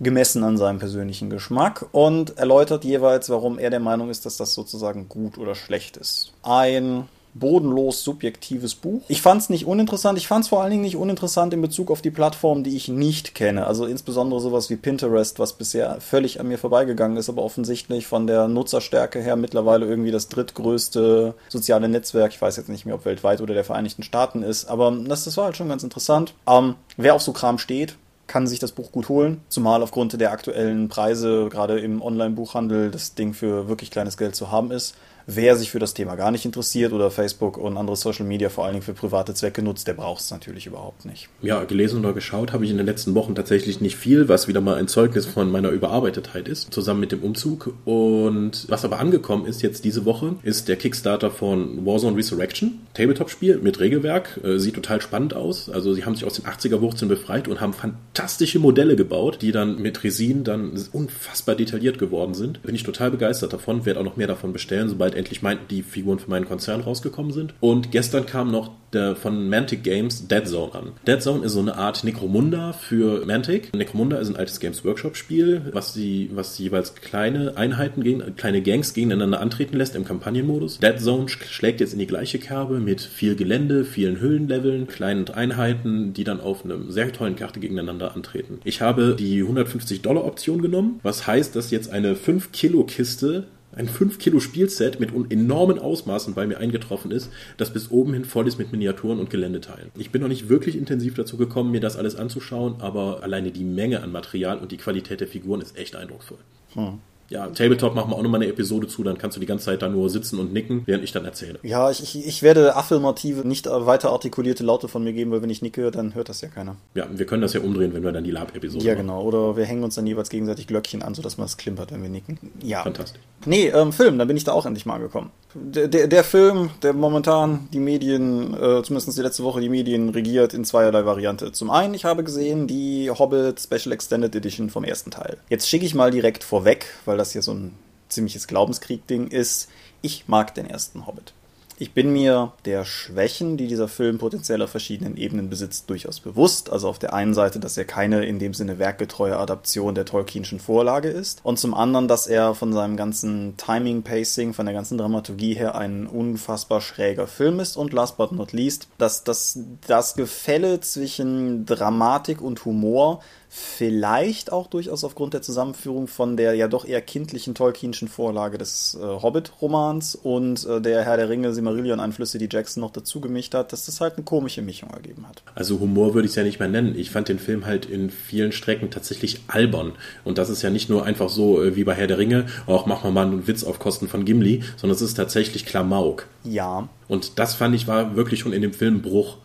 gemessen 0.00 0.44
an 0.44 0.56
seinem 0.56 0.78
persönlichen 0.78 1.30
Geschmack 1.30 1.86
und 1.92 2.38
erläutert 2.38 2.84
jeweils, 2.84 3.30
warum 3.30 3.58
er 3.58 3.70
der 3.70 3.80
Meinung 3.80 4.10
ist, 4.10 4.26
dass 4.26 4.36
das 4.36 4.54
sozusagen 4.54 5.08
gut 5.08 5.38
oder 5.38 5.54
schlecht 5.54 5.96
ist. 5.96 6.32
Ein 6.42 7.08
bodenlos 7.34 8.04
subjektives 8.04 8.74
Buch. 8.74 9.02
Ich 9.08 9.20
fand 9.20 9.42
es 9.42 9.50
nicht 9.50 9.66
uninteressant. 9.66 10.16
Ich 10.18 10.28
fand 10.28 10.44
es 10.44 10.48
vor 10.48 10.62
allen 10.62 10.70
Dingen 10.70 10.82
nicht 10.82 10.96
uninteressant 10.96 11.52
in 11.52 11.60
Bezug 11.60 11.90
auf 11.90 12.00
die 12.00 12.10
Plattformen, 12.10 12.64
die 12.64 12.76
ich 12.76 12.88
nicht 12.88 13.34
kenne. 13.34 13.66
Also 13.66 13.86
insbesondere 13.86 14.40
sowas 14.40 14.70
wie 14.70 14.76
Pinterest, 14.76 15.38
was 15.38 15.54
bisher 15.54 16.00
völlig 16.00 16.40
an 16.40 16.48
mir 16.48 16.58
vorbeigegangen 16.58 17.16
ist, 17.16 17.28
aber 17.28 17.42
offensichtlich 17.42 18.06
von 18.06 18.26
der 18.26 18.48
Nutzerstärke 18.48 19.20
her 19.20 19.36
mittlerweile 19.36 19.86
irgendwie 19.86 20.12
das 20.12 20.28
drittgrößte 20.28 21.34
soziale 21.48 21.88
Netzwerk. 21.88 22.32
Ich 22.32 22.40
weiß 22.40 22.56
jetzt 22.56 22.68
nicht 22.68 22.86
mehr, 22.86 22.94
ob 22.94 23.04
weltweit 23.04 23.40
oder 23.40 23.54
der 23.54 23.64
Vereinigten 23.64 24.02
Staaten 24.02 24.42
ist, 24.42 24.66
aber 24.66 24.92
das, 24.92 25.24
das 25.24 25.36
war 25.36 25.46
halt 25.46 25.56
schon 25.56 25.68
ganz 25.68 25.82
interessant. 25.82 26.34
Ähm, 26.48 26.76
wer 26.96 27.14
auf 27.14 27.22
so 27.22 27.32
Kram 27.32 27.58
steht, 27.58 27.96
kann 28.26 28.46
sich 28.46 28.58
das 28.58 28.72
Buch 28.72 28.92
gut 28.92 29.08
holen, 29.08 29.40
zumal 29.48 29.82
aufgrund 29.82 30.18
der 30.20 30.32
aktuellen 30.32 30.88
Preise 30.88 31.48
gerade 31.50 31.78
im 31.78 32.02
Online-Buchhandel 32.02 32.90
das 32.90 33.14
Ding 33.14 33.34
für 33.34 33.68
wirklich 33.68 33.90
kleines 33.90 34.16
Geld 34.16 34.34
zu 34.34 34.50
haben 34.50 34.70
ist. 34.70 34.94
Wer 35.26 35.56
sich 35.56 35.70
für 35.70 35.78
das 35.78 35.94
Thema 35.94 36.16
gar 36.16 36.30
nicht 36.30 36.44
interessiert 36.44 36.92
oder 36.92 37.10
Facebook 37.10 37.56
und 37.56 37.76
andere 37.76 37.96
Social 37.96 38.26
Media 38.26 38.48
vor 38.50 38.64
allen 38.64 38.74
Dingen 38.74 38.84
für 38.84 38.92
private 38.92 39.34
Zwecke 39.34 39.62
nutzt, 39.62 39.88
der 39.88 39.94
braucht 39.94 40.22
es 40.22 40.30
natürlich 40.30 40.66
überhaupt 40.66 41.04
nicht. 41.06 41.28
Ja, 41.40 41.64
gelesen 41.64 42.00
oder 42.00 42.12
geschaut 42.12 42.52
habe 42.52 42.64
ich 42.64 42.70
in 42.70 42.76
den 42.76 42.86
letzten 42.86 43.14
Wochen 43.14 43.34
tatsächlich 43.34 43.80
nicht 43.80 43.96
viel, 43.96 44.28
was 44.28 44.48
wieder 44.48 44.60
mal 44.60 44.76
ein 44.76 44.88
Zeugnis 44.88 45.24
von 45.24 45.50
meiner 45.50 45.70
Überarbeitetheit 45.70 46.46
ist, 46.48 46.72
zusammen 46.74 47.00
mit 47.00 47.12
dem 47.12 47.22
Umzug. 47.22 47.74
Und 47.84 48.66
was 48.68 48.84
aber 48.84 48.98
angekommen 48.98 49.46
ist 49.46 49.62
jetzt 49.62 49.84
diese 49.84 50.04
Woche, 50.04 50.36
ist 50.42 50.68
der 50.68 50.76
Kickstarter 50.76 51.30
von 51.30 51.86
Warzone 51.86 52.16
Resurrection. 52.16 52.80
Tabletop-Spiel 52.92 53.58
mit 53.58 53.80
Regelwerk. 53.80 54.40
Äh, 54.44 54.58
sieht 54.58 54.74
total 54.74 55.00
spannend 55.00 55.34
aus. 55.34 55.70
Also 55.70 55.94
sie 55.94 56.04
haben 56.04 56.14
sich 56.14 56.24
aus 56.24 56.34
den 56.34 56.44
80er-Wurzeln 56.44 57.08
befreit 57.08 57.48
und 57.48 57.60
haben 57.60 57.72
fantastische 57.72 58.58
Modelle 58.58 58.96
gebaut, 58.96 59.38
die 59.40 59.52
dann 59.52 59.80
mit 59.80 60.04
Resin 60.04 60.44
dann 60.44 60.72
unfassbar 60.92 61.54
detailliert 61.54 61.98
geworden 61.98 62.34
sind. 62.34 62.62
Bin 62.62 62.74
ich 62.74 62.82
total 62.82 63.10
begeistert 63.10 63.52
davon, 63.52 63.86
werde 63.86 64.00
auch 64.00 64.04
noch 64.04 64.16
mehr 64.16 64.26
davon 64.26 64.52
bestellen, 64.52 64.88
sobald 64.88 65.13
halt 65.14 65.18
endlich 65.18 65.42
mein, 65.42 65.58
die 65.70 65.82
Figuren 65.82 66.18
für 66.18 66.30
meinen 66.30 66.46
Konzern 66.46 66.80
rausgekommen 66.80 67.32
sind. 67.32 67.54
Und 67.60 67.90
gestern 67.90 68.26
kam 68.26 68.50
noch 68.50 68.70
der 68.92 69.16
von 69.16 69.48
Mantic 69.48 69.82
Games 69.82 70.28
Dead 70.28 70.46
Zone 70.46 70.72
an. 70.74 70.92
Dead 71.06 71.20
Zone 71.20 71.44
ist 71.44 71.52
so 71.52 71.60
eine 71.60 71.76
Art 71.76 72.04
Necromunda 72.04 72.72
für 72.72 73.26
Mantic. 73.26 73.74
Necromunda 73.74 74.18
ist 74.18 74.28
ein 74.28 74.36
altes 74.36 74.60
Games 74.60 74.84
Workshop 74.84 75.16
Spiel, 75.16 75.62
was 75.72 75.94
sie, 75.94 76.30
was 76.32 76.56
jeweils 76.58 76.94
kleine 76.94 77.56
Einheiten 77.56 78.04
gegen, 78.04 78.36
kleine 78.36 78.62
Gangs 78.62 78.94
gegeneinander 78.94 79.40
antreten 79.40 79.76
lässt 79.76 79.96
im 79.96 80.04
Kampagnenmodus. 80.04 80.78
Dead 80.78 81.00
Zone 81.00 81.28
schlägt 81.28 81.80
jetzt 81.80 81.92
in 81.92 81.98
die 81.98 82.06
gleiche 82.06 82.38
Kerbe 82.38 82.78
mit 82.78 83.00
viel 83.00 83.34
Gelände, 83.34 83.84
vielen 83.84 84.20
Höhlenleveln, 84.20 84.86
kleinen 84.86 85.28
Einheiten, 85.28 86.12
die 86.12 86.24
dann 86.24 86.40
auf 86.40 86.64
einem 86.64 86.90
sehr 86.90 87.12
tollen 87.12 87.36
Karte 87.36 87.58
gegeneinander 87.58 88.14
antreten. 88.14 88.60
Ich 88.64 88.80
habe 88.80 89.16
die 89.18 89.40
150 89.40 90.02
Dollar 90.02 90.24
Option 90.24 90.62
genommen, 90.62 91.00
was 91.02 91.26
heißt, 91.26 91.56
dass 91.56 91.72
jetzt 91.72 91.90
eine 91.90 92.14
5 92.14 92.52
Kilo 92.52 92.84
Kiste 92.84 93.48
ein 93.76 93.88
5 93.88 94.18
Kilo 94.18 94.40
Spielset 94.40 95.00
mit 95.00 95.10
enormen 95.30 95.78
Ausmaßen 95.78 96.34
bei 96.34 96.46
mir 96.46 96.58
eingetroffen 96.58 97.10
ist, 97.10 97.30
das 97.56 97.72
bis 97.72 97.90
oben 97.90 98.14
hin 98.14 98.24
voll 98.24 98.48
ist 98.48 98.58
mit 98.58 98.72
Miniaturen 98.72 99.18
und 99.18 99.30
Geländeteilen. 99.30 99.90
Ich 99.98 100.10
bin 100.10 100.22
noch 100.22 100.28
nicht 100.28 100.48
wirklich 100.48 100.76
intensiv 100.76 101.14
dazu 101.14 101.36
gekommen, 101.36 101.70
mir 101.70 101.80
das 101.80 101.96
alles 101.96 102.16
anzuschauen, 102.16 102.76
aber 102.80 103.22
alleine 103.22 103.50
die 103.50 103.64
Menge 103.64 104.02
an 104.02 104.12
Material 104.12 104.58
und 104.58 104.72
die 104.72 104.76
Qualität 104.76 105.20
der 105.20 105.28
Figuren 105.28 105.60
ist 105.60 105.76
echt 105.76 105.96
eindrucksvoll. 105.96 106.38
Hm 106.74 106.98
ja, 107.30 107.46
Tabletop 107.48 107.94
machen 107.94 108.10
wir 108.10 108.16
auch 108.16 108.22
nochmal 108.22 108.42
eine 108.42 108.50
Episode 108.50 108.86
zu, 108.86 109.02
dann 109.02 109.18
kannst 109.18 109.36
du 109.36 109.40
die 109.40 109.46
ganze 109.46 109.66
Zeit 109.66 109.82
da 109.82 109.88
nur 109.88 110.10
sitzen 110.10 110.38
und 110.38 110.52
nicken, 110.52 110.82
während 110.86 111.04
ich 111.04 111.12
dann 111.12 111.24
erzähle. 111.24 111.58
Ja, 111.62 111.90
ich, 111.90 112.02
ich, 112.02 112.26
ich 112.26 112.42
werde 112.42 112.76
affirmative, 112.76 113.46
nicht 113.46 113.66
weiter 113.66 114.10
artikulierte 114.10 114.64
Laute 114.64 114.88
von 114.88 115.02
mir 115.02 115.12
geben, 115.12 115.30
weil 115.30 115.42
wenn 115.42 115.50
ich 115.50 115.62
nicke, 115.62 115.90
dann 115.90 116.14
hört 116.14 116.28
das 116.28 116.40
ja 116.40 116.48
keiner. 116.48 116.76
Ja, 116.94 117.06
wir 117.10 117.26
können 117.26 117.42
das 117.42 117.52
ja 117.54 117.60
umdrehen, 117.60 117.94
wenn 117.94 118.04
wir 118.04 118.12
dann 118.12 118.24
die 118.24 118.30
Lab-Episode 118.30 118.84
Ja, 118.84 118.94
genau. 118.94 119.22
Oder 119.22 119.56
wir 119.56 119.64
hängen 119.64 119.84
uns 119.84 119.94
dann 119.94 120.06
jeweils 120.06 120.28
gegenseitig 120.28 120.66
Glöckchen 120.66 121.02
an, 121.02 121.14
sodass 121.14 121.38
man 121.38 121.46
es 121.46 121.56
klimpert, 121.56 121.92
wenn 121.92 122.02
wir 122.02 122.10
nicken. 122.10 122.38
Ja. 122.62 122.82
Fantastisch. 122.82 123.20
Nee, 123.46 123.68
ähm, 123.68 123.92
Film, 123.92 124.18
dann 124.18 124.28
bin 124.28 124.36
ich 124.36 124.44
da 124.44 124.52
auch 124.52 124.66
endlich 124.66 124.86
mal 124.86 124.98
gekommen. 124.98 125.30
Der, 125.54 125.88
der, 125.88 126.24
Film, 126.24 126.70
der 126.82 126.92
momentan 126.92 127.68
die 127.72 127.78
Medien, 127.78 128.54
äh, 128.54 128.82
zumindest 128.82 129.16
die 129.16 129.22
letzte 129.22 129.44
Woche 129.44 129.60
die 129.60 129.68
Medien 129.68 130.08
regiert, 130.08 130.52
in 130.52 130.64
zweierlei 130.64 131.06
Variante. 131.06 131.52
Zum 131.52 131.70
einen, 131.70 131.94
ich 131.94 132.04
habe 132.04 132.24
gesehen 132.24 132.66
die 132.66 133.08
Hobbit 133.10 133.60
Special 133.60 133.92
Extended 133.92 134.34
Edition 134.34 134.68
vom 134.68 134.82
ersten 134.82 135.12
Teil. 135.12 135.36
Jetzt 135.48 135.68
schicke 135.68 135.86
ich 135.86 135.94
mal 135.94 136.10
direkt 136.10 136.42
vorweg, 136.42 136.86
weil 137.04 137.16
das 137.16 137.32
hier 137.32 137.42
so 137.42 137.52
ein 137.52 137.72
ziemliches 138.08 138.48
Glaubenskrieg-Ding 138.48 139.28
ist, 139.28 139.68
ich 140.02 140.24
mag 140.26 140.54
den 140.54 140.68
ersten 140.68 141.06
Hobbit. 141.06 141.32
Ich 141.76 141.92
bin 141.92 142.12
mir 142.12 142.52
der 142.64 142.84
Schwächen, 142.84 143.56
die 143.56 143.66
dieser 143.66 143.88
Film 143.88 144.18
potenziell 144.18 144.62
auf 144.62 144.70
verschiedenen 144.70 145.16
Ebenen 145.16 145.50
besitzt, 145.50 145.90
durchaus 145.90 146.20
bewusst. 146.20 146.70
Also 146.70 146.88
auf 146.88 147.00
der 147.00 147.12
einen 147.14 147.34
Seite, 147.34 147.58
dass 147.58 147.76
er 147.76 147.84
keine 147.84 148.24
in 148.24 148.38
dem 148.38 148.54
Sinne 148.54 148.78
werkgetreue 148.78 149.36
Adaption 149.36 149.94
der 149.94 150.04
Tolkienschen 150.04 150.60
Vorlage 150.60 151.08
ist. 151.08 151.40
Und 151.42 151.58
zum 151.58 151.74
anderen, 151.74 152.06
dass 152.06 152.28
er 152.28 152.54
von 152.54 152.72
seinem 152.72 152.96
ganzen 152.96 153.56
Timing, 153.56 154.02
Pacing, 154.02 154.54
von 154.54 154.66
der 154.66 154.74
ganzen 154.74 154.98
Dramaturgie 154.98 155.54
her 155.54 155.74
ein 155.74 156.06
unfassbar 156.06 156.80
schräger 156.80 157.26
Film 157.26 157.58
ist. 157.58 157.76
Und 157.76 157.92
last 157.92 158.16
but 158.16 158.30
not 158.30 158.52
least, 158.52 158.86
dass 158.98 159.24
das, 159.24 159.58
das 159.86 160.14
Gefälle 160.14 160.80
zwischen 160.80 161.66
Dramatik 161.66 162.40
und 162.40 162.64
Humor 162.64 163.20
Vielleicht 163.56 164.50
auch 164.50 164.66
durchaus 164.66 165.04
aufgrund 165.04 165.32
der 165.32 165.40
Zusammenführung 165.40 166.08
von 166.08 166.36
der 166.36 166.54
ja 166.54 166.66
doch 166.66 166.84
eher 166.84 167.00
kindlichen 167.00 167.54
Tolkienschen 167.54 168.08
Vorlage 168.08 168.58
des 168.58 168.98
äh, 169.00 169.06
Hobbit-Romans 169.06 170.16
und 170.16 170.66
äh, 170.66 170.80
der 170.80 171.04
Herr 171.04 171.16
der 171.16 171.28
Ringe 171.28 171.54
Silmarillion-Einflüsse, 171.54 172.38
die 172.38 172.48
Jackson 172.50 172.80
noch 172.80 172.90
dazu 172.90 173.20
gemischt 173.20 173.54
hat, 173.54 173.72
dass 173.72 173.86
das 173.86 174.00
halt 174.00 174.14
eine 174.16 174.24
komische 174.24 174.60
Mischung 174.60 174.90
ergeben 174.90 175.28
hat. 175.28 175.44
Also 175.54 175.78
Humor 175.78 176.14
würde 176.14 176.26
ich 176.26 176.32
es 176.32 176.34
ja 176.34 176.42
nicht 176.42 176.58
mehr 176.58 176.68
nennen. 176.68 176.98
Ich 176.98 177.12
fand 177.12 177.28
den 177.28 177.38
Film 177.38 177.64
halt 177.64 177.86
in 177.86 178.10
vielen 178.10 178.50
Strecken 178.50 178.90
tatsächlich 178.90 179.42
albern. 179.46 179.92
Und 180.24 180.38
das 180.38 180.50
ist 180.50 180.62
ja 180.62 180.70
nicht 180.70 180.90
nur 180.90 181.04
einfach 181.04 181.28
so 181.28 181.62
äh, 181.62 181.76
wie 181.76 181.84
bei 181.84 181.94
Herr 181.94 182.08
der 182.08 182.18
Ringe, 182.18 182.46
auch 182.66 182.86
machen 182.86 183.04
wir 183.04 183.12
mal 183.12 183.26
einen 183.26 183.46
Witz 183.46 183.62
auf 183.62 183.78
Kosten 183.78 184.08
von 184.08 184.24
Gimli, 184.24 184.64
sondern 184.76 184.96
es 184.96 185.02
ist 185.02 185.14
tatsächlich 185.14 185.64
Klamauk. 185.64 186.26
Ja. 186.42 186.88
Und 187.06 187.38
das 187.38 187.54
fand 187.54 187.76
ich 187.76 187.86
war 187.86 188.16
wirklich 188.16 188.40
schon 188.40 188.52
in 188.52 188.62
dem 188.62 188.72
Film 188.72 189.00
Bruch 189.00 189.36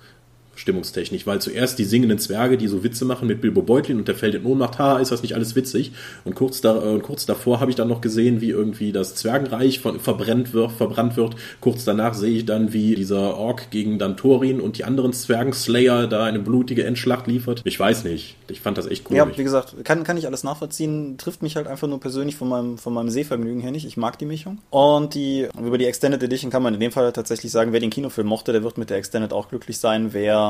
stimmungstechnisch, 0.59 1.25
weil 1.25 1.39
zuerst 1.39 1.79
die 1.79 1.85
singenden 1.85 2.19
Zwerge, 2.19 2.57
die 2.57 2.67
so 2.67 2.83
Witze 2.83 3.05
machen 3.05 3.27
mit 3.27 3.39
Bilbo 3.39 3.61
Beutlin 3.61 3.97
und 3.97 4.07
der 4.07 4.15
fällt 4.15 4.35
in 4.35 4.45
Ohnmacht, 4.45 4.77
ha, 4.77 4.99
ist 4.99 5.11
das 5.11 5.21
nicht 5.21 5.33
alles 5.33 5.55
witzig? 5.55 5.93
Und 6.25 6.35
kurz, 6.35 6.59
da, 6.59 6.95
äh, 6.95 6.99
kurz 6.99 7.25
davor 7.25 7.61
habe 7.61 7.71
ich 7.71 7.77
dann 7.77 7.87
noch 7.87 8.01
gesehen, 8.01 8.41
wie 8.41 8.49
irgendwie 8.49 8.91
das 8.91 9.15
Zwergenreich 9.15 9.79
von, 9.79 9.99
verbrennt 9.99 10.53
wird, 10.53 10.73
verbrannt 10.73 11.15
wird. 11.15 11.35
Kurz 11.61 11.85
danach 11.85 12.13
sehe 12.13 12.37
ich 12.39 12.45
dann, 12.45 12.73
wie 12.73 12.95
dieser 12.95 13.37
Ork 13.37 13.71
gegen 13.71 13.99
dann 13.99 14.17
Thorin 14.17 14.59
und 14.59 14.77
die 14.77 14.83
anderen 14.83 15.13
Zwergenslayer 15.13 16.07
da 16.07 16.25
eine 16.25 16.39
blutige 16.39 16.83
Endschlacht 16.83 17.27
liefert. 17.27 17.61
Ich 17.63 17.79
weiß 17.79 18.03
nicht. 18.03 18.35
Ich 18.49 18.59
fand 18.59 18.77
das 18.77 18.87
echt 18.87 19.09
cool. 19.09 19.15
Ja, 19.15 19.37
wie 19.37 19.43
gesagt, 19.43 19.75
kann, 19.85 20.03
kann 20.03 20.17
ich 20.17 20.27
alles 20.27 20.43
nachvollziehen. 20.43 21.17
Trifft 21.17 21.41
mich 21.41 21.55
halt 21.55 21.67
einfach 21.67 21.87
nur 21.87 22.01
persönlich 22.01 22.35
von 22.35 22.49
meinem, 22.49 22.77
von 22.77 22.93
meinem 22.93 23.09
Sehvergnügen 23.09 23.61
her 23.61 23.71
nicht. 23.71 23.85
Ich 23.85 23.95
mag 23.95 24.17
die 24.19 24.25
Mischung. 24.25 24.57
Und 24.71 25.13
die, 25.15 25.47
über 25.57 25.77
die 25.77 25.85
Extended 25.85 26.21
Edition 26.21 26.51
kann 26.51 26.63
man 26.63 26.73
in 26.73 26.81
dem 26.81 26.91
Fall 26.91 27.11
tatsächlich 27.13 27.51
sagen, 27.51 27.71
wer 27.71 27.79
den 27.79 27.89
Kinofilm 27.89 28.27
mochte, 28.27 28.51
der 28.51 28.63
wird 28.63 28.77
mit 28.77 28.89
der 28.89 28.97
Extended 28.97 29.31
auch 29.31 29.47
glücklich 29.47 29.77
sein. 29.77 30.09
Wer 30.11 30.48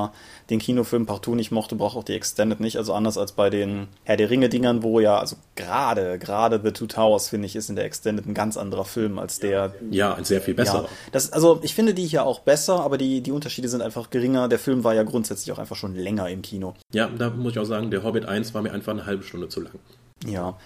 den 0.50 0.60
Kinofilm 0.60 1.06
partout 1.06 1.36
nicht 1.36 1.52
mochte, 1.52 1.76
braucht 1.76 1.98
auch 1.98 2.04
die 2.04 2.14
Extended 2.14 2.60
nicht. 2.60 2.78
Also 2.78 2.94
anders 2.94 3.18
als 3.18 3.34
bei 3.34 3.50
den 3.50 3.88
Herr 4.04 4.18
der 4.18 4.30
Ringe-Dingern, 4.30 4.84
wo 4.84 5.00
ja, 5.00 5.18
also 5.18 5.36
gerade, 5.56 6.18
gerade 6.20 6.60
The 6.64 6.72
Two 6.72 6.88
Towers, 6.88 7.30
finde 7.30 7.46
ich, 7.46 7.56
ist 7.56 7.70
in 7.70 7.76
der 7.76 7.86
Extended 7.86 8.26
ein 8.26 8.34
ganz 8.34 8.58
anderer 8.58 8.86
Film 8.86 9.20
als 9.20 9.40
der. 9.40 9.74
Ja, 9.92 10.14
ein 10.14 10.26
sehr 10.26 10.42
viel 10.42 10.54
besser. 10.54 10.84
Ja, 10.84 10.90
das, 11.12 11.32
also 11.32 11.60
ich 11.64 11.74
finde 11.74 11.94
die 11.94 12.06
hier 12.06 12.26
auch 12.26 12.40
besser, 12.40 12.82
aber 12.82 12.98
die, 12.98 13.22
die 13.22 13.32
Unterschiede 13.32 13.70
sind 13.70 13.82
einfach 13.82 14.10
geringer. 14.10 14.48
Der 14.48 14.60
Film 14.60 14.84
war 14.84 14.96
ja 14.96 15.04
grundsätzlich 15.04 15.52
auch 15.52 15.60
einfach 15.60 15.76
schon 15.76 15.96
länger 15.96 16.30
im 16.30 16.42
Kino. 16.42 16.74
Ja, 16.94 17.08
da 17.08 17.30
muss 17.30 17.54
ich 17.54 17.60
auch 17.60 17.66
sagen, 17.66 17.92
der 17.92 18.04
Hobbit 18.04 18.26
1 18.26 18.54
war 18.54 18.62
mir 18.62 18.72
einfach 18.72 18.94
eine 18.94 19.06
halbe 19.06 19.24
Stunde 19.24 19.50
zu 19.50 19.62
lang. 19.62 19.74
Ja, 20.26 20.58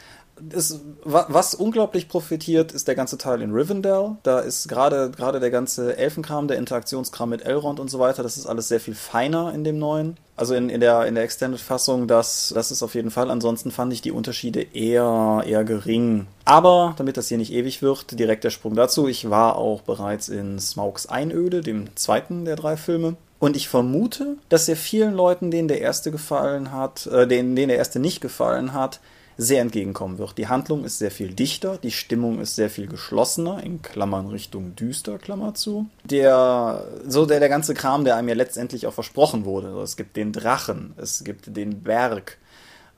ist, 0.51 0.81
was 1.03 1.55
unglaublich 1.55 2.07
profitiert, 2.07 2.71
ist 2.71 2.87
der 2.87 2.95
ganze 2.95 3.17
Teil 3.17 3.41
in 3.41 3.51
Rivendell. 3.51 4.17
Da 4.23 4.39
ist 4.39 4.67
gerade 4.67 5.11
gerade 5.11 5.39
der 5.39 5.51
ganze 5.51 5.97
Elfenkram, 5.97 6.47
der 6.47 6.57
Interaktionskram 6.57 7.29
mit 7.29 7.45
Elrond 7.45 7.79
und 7.79 7.89
so 7.89 7.99
weiter, 7.99 8.23
das 8.23 8.37
ist 8.37 8.45
alles 8.45 8.67
sehr 8.67 8.79
viel 8.79 8.95
feiner 8.95 9.53
in 9.53 9.63
dem 9.63 9.79
neuen. 9.79 10.17
Also 10.35 10.55
in, 10.55 10.69
in 10.69 10.79
der 10.79 11.05
in 11.05 11.15
der 11.15 11.23
Extended-Fassung, 11.23 12.07
das, 12.07 12.51
das 12.55 12.71
ist 12.71 12.81
auf 12.81 12.95
jeden 12.95 13.11
Fall. 13.11 13.29
Ansonsten 13.29 13.71
fand 13.71 13.93
ich 13.93 14.01
die 14.01 14.11
Unterschiede 14.11 14.61
eher, 14.73 15.43
eher 15.45 15.63
gering. 15.63 16.25
Aber 16.45 16.95
damit 16.97 17.17
das 17.17 17.27
hier 17.27 17.37
nicht 17.37 17.53
ewig 17.53 17.81
wird, 17.81 18.19
direkt 18.19 18.43
der 18.43 18.49
Sprung 18.49 18.75
dazu. 18.75 19.07
Ich 19.07 19.29
war 19.29 19.57
auch 19.57 19.81
bereits 19.81 20.29
in 20.29 20.59
Smaugs 20.59 21.05
Einöde, 21.05 21.61
dem 21.61 21.95
zweiten 21.95 22.45
der 22.45 22.55
drei 22.55 22.77
Filme. 22.77 23.15
Und 23.43 23.57
ich 23.57 23.67
vermute, 23.67 24.37
dass 24.47 24.69
er 24.69 24.77
vielen 24.77 25.13
Leuten, 25.13 25.51
denen 25.51 25.67
der 25.67 25.81
erste 25.81 26.11
gefallen 26.11 26.71
hat, 26.71 27.07
äh, 27.07 27.27
denen, 27.27 27.57
denen 27.57 27.67
der 27.67 27.77
erste 27.77 27.99
nicht 27.99 28.21
gefallen 28.21 28.73
hat, 28.73 29.01
sehr 29.37 29.61
entgegenkommen 29.61 30.17
wird. 30.17 30.37
Die 30.37 30.47
Handlung 30.47 30.83
ist 30.83 30.99
sehr 30.99 31.11
viel 31.11 31.33
dichter, 31.33 31.77
die 31.77 31.91
Stimmung 31.91 32.39
ist 32.39 32.55
sehr 32.55 32.69
viel 32.69 32.87
geschlossener, 32.87 33.63
in 33.63 33.81
Klammern 33.81 34.27
Richtung 34.27 34.75
düster, 34.75 35.17
Klammer 35.17 35.53
zu. 35.53 35.87
Der, 36.03 36.85
so 37.07 37.25
der, 37.25 37.39
der 37.39 37.49
ganze 37.49 37.73
Kram, 37.73 38.05
der 38.05 38.15
einem 38.15 38.29
ja 38.29 38.35
letztendlich 38.35 38.87
auch 38.87 38.93
versprochen 38.93 39.45
wurde. 39.45 39.67
Also 39.67 39.81
es 39.81 39.97
gibt 39.97 40.15
den 40.17 40.31
Drachen, 40.31 40.93
es 40.97 41.23
gibt 41.23 41.55
den 41.55 41.81
Berg. 41.81 42.37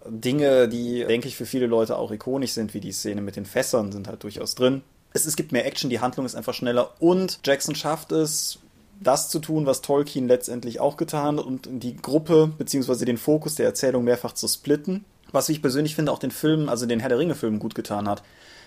Dinge, 0.07 0.67
die, 0.67 1.03
denke 1.05 1.27
ich, 1.27 1.35
für 1.35 1.47
viele 1.47 1.65
Leute 1.65 1.97
auch 1.97 2.11
ikonisch 2.11 2.51
sind, 2.51 2.73
wie 2.73 2.79
die 2.79 2.91
Szene 2.91 3.21
mit 3.21 3.35
den 3.35 3.45
Fässern, 3.45 3.91
sind 3.91 4.07
halt 4.07 4.23
durchaus 4.23 4.53
drin. 4.53 4.83
Es, 5.13 5.25
es 5.25 5.35
gibt 5.35 5.51
mehr 5.51 5.65
Action, 5.65 5.89
die 5.89 5.99
Handlung 5.99 6.25
ist 6.25 6.35
einfach 6.35 6.53
schneller 6.53 6.91
und 6.99 7.39
Jackson 7.43 7.73
schafft 7.73 8.11
es, 8.11 8.59
das 8.99 9.29
zu 9.29 9.39
tun, 9.39 9.65
was 9.65 9.81
Tolkien 9.81 10.27
letztendlich 10.27 10.79
auch 10.79 10.95
getan 10.95 11.37
hat 11.37 11.45
und 11.45 11.67
die 11.69 11.97
Gruppe 11.97 12.51
bzw. 12.57 13.05
den 13.05 13.17
Fokus 13.17 13.55
der 13.55 13.65
Erzählung 13.65 14.03
mehrfach 14.03 14.33
zu 14.33 14.47
splitten 14.47 15.05
was 15.31 15.49
ich 15.49 15.61
persönlich 15.61 15.95
finde 15.95 16.11
auch 16.11 16.19
den 16.19 16.31
Film, 16.31 16.69
also 16.69 16.85
den 16.85 16.99
Herr 16.99 17.09
der 17.09 17.19
Ringe-Film 17.19 17.59
gut 17.59 17.75
getan 17.75 18.07
hat. 18.07 18.23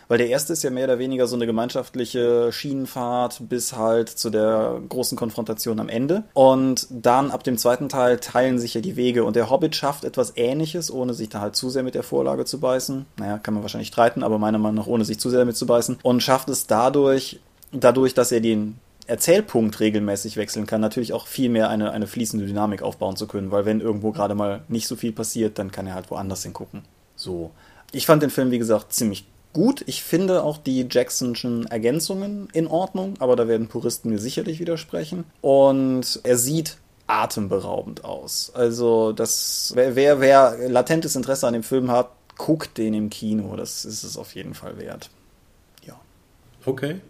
Weil 0.08 0.18
der 0.18 0.28
erste 0.28 0.54
ist 0.54 0.62
ja 0.62 0.70
mehr 0.70 0.84
oder 0.84 0.98
weniger 0.98 1.26
so 1.26 1.36
eine 1.36 1.44
gemeinschaftliche 1.44 2.50
Schienenfahrt 2.50 3.42
bis 3.48 3.76
halt 3.76 4.08
zu 4.08 4.30
der 4.30 4.80
großen 4.88 5.18
Konfrontation 5.18 5.80
am 5.80 5.90
Ende. 5.90 6.24
Und 6.32 6.86
dann 6.90 7.30
ab 7.30 7.44
dem 7.44 7.58
zweiten 7.58 7.90
Teil 7.90 8.18
teilen 8.18 8.58
sich 8.58 8.72
ja 8.72 8.80
die 8.80 8.96
Wege. 8.96 9.24
Und 9.24 9.36
der 9.36 9.50
Hobbit 9.50 9.76
schafft 9.76 10.04
etwas 10.04 10.32
ähnliches, 10.36 10.90
ohne 10.90 11.12
sich 11.12 11.28
da 11.28 11.40
halt 11.40 11.56
zu 11.56 11.68
sehr 11.68 11.82
mit 11.82 11.94
der 11.94 12.02
Vorlage 12.02 12.46
zu 12.46 12.58
beißen. 12.58 13.04
Naja, 13.18 13.36
kann 13.36 13.52
man 13.52 13.62
wahrscheinlich 13.62 13.88
streiten, 13.88 14.22
aber 14.22 14.38
meiner 14.38 14.58
Meinung 14.58 14.76
nach 14.76 14.86
ohne 14.86 15.04
sich 15.04 15.20
zu 15.20 15.28
sehr 15.28 15.40
damit 15.40 15.58
zu 15.58 15.66
beißen. 15.66 15.98
Und 16.02 16.22
schafft 16.22 16.48
es 16.48 16.66
dadurch, 16.66 17.40
dadurch, 17.72 18.14
dass 18.14 18.32
er 18.32 18.40
den 18.40 18.78
Erzählpunkt 19.08 19.80
regelmäßig 19.80 20.36
wechseln 20.36 20.66
kann, 20.66 20.80
natürlich 20.80 21.12
auch 21.12 21.26
viel 21.26 21.48
mehr 21.48 21.70
eine, 21.70 21.90
eine 21.92 22.06
fließende 22.06 22.46
Dynamik 22.46 22.82
aufbauen 22.82 23.16
zu 23.16 23.26
können, 23.26 23.50
weil 23.50 23.64
wenn 23.64 23.80
irgendwo 23.80 24.12
gerade 24.12 24.34
mal 24.34 24.62
nicht 24.68 24.86
so 24.86 24.96
viel 24.96 25.12
passiert, 25.12 25.58
dann 25.58 25.72
kann 25.72 25.86
er 25.86 25.94
halt 25.94 26.10
woanders 26.10 26.42
hingucken. 26.42 26.82
So. 27.16 27.50
Ich 27.90 28.04
fand 28.06 28.22
den 28.22 28.30
Film, 28.30 28.50
wie 28.50 28.58
gesagt, 28.58 28.92
ziemlich 28.92 29.26
gut. 29.54 29.82
Ich 29.86 30.02
finde 30.02 30.42
auch 30.42 30.58
die 30.58 30.86
Jacksonschen 30.90 31.66
Ergänzungen 31.66 32.48
in 32.52 32.66
Ordnung, 32.66 33.14
aber 33.18 33.34
da 33.34 33.48
werden 33.48 33.68
Puristen 33.68 34.10
mir 34.10 34.18
sicherlich 34.18 34.60
widersprechen. 34.60 35.24
Und 35.40 36.20
er 36.22 36.36
sieht 36.36 36.76
atemberaubend 37.06 38.04
aus. 38.04 38.52
Also, 38.54 39.12
das, 39.12 39.72
wer, 39.74 39.96
wer, 39.96 40.20
wer 40.20 40.68
latentes 40.68 41.16
Interesse 41.16 41.46
an 41.46 41.54
dem 41.54 41.62
Film 41.62 41.90
hat, 41.90 42.10
guckt 42.36 42.76
den 42.76 42.92
im 42.92 43.08
Kino. 43.08 43.56
Das 43.56 43.86
ist 43.86 44.04
es 44.04 44.18
auf 44.18 44.34
jeden 44.34 44.52
Fall 44.54 44.78
wert. 44.78 45.08
Ja. 45.82 45.98
Okay. 46.66 47.00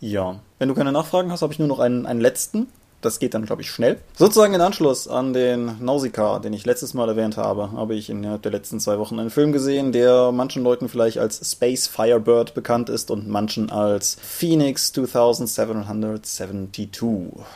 Ja. 0.00 0.40
Wenn 0.58 0.68
du 0.68 0.74
keine 0.74 0.92
Nachfragen 0.92 1.30
hast, 1.30 1.42
habe 1.42 1.52
ich 1.52 1.58
nur 1.58 1.68
noch 1.68 1.80
einen, 1.80 2.06
einen 2.06 2.20
letzten. 2.20 2.68
Das 3.00 3.20
geht 3.20 3.34
dann, 3.34 3.46
glaube 3.46 3.62
ich, 3.62 3.70
schnell. 3.70 4.00
Sozusagen 4.16 4.54
in 4.54 4.60
Anschluss 4.60 5.06
an 5.06 5.32
den 5.32 5.76
Nausicaa, 5.80 6.40
den 6.40 6.52
ich 6.52 6.66
letztes 6.66 6.94
Mal 6.94 7.08
erwähnt 7.08 7.36
habe, 7.36 7.70
habe 7.70 7.94
ich 7.94 8.10
innerhalb 8.10 8.42
der 8.42 8.50
letzten 8.50 8.80
zwei 8.80 8.98
Wochen 8.98 9.20
einen 9.20 9.30
Film 9.30 9.52
gesehen, 9.52 9.92
der 9.92 10.32
manchen 10.32 10.64
Leuten 10.64 10.88
vielleicht 10.88 11.18
als 11.18 11.48
Space 11.48 11.86
Firebird 11.86 12.54
bekannt 12.54 12.90
ist 12.90 13.12
und 13.12 13.28
manchen 13.28 13.70
als 13.70 14.16
Phoenix 14.20 14.92
2772. 14.94 16.98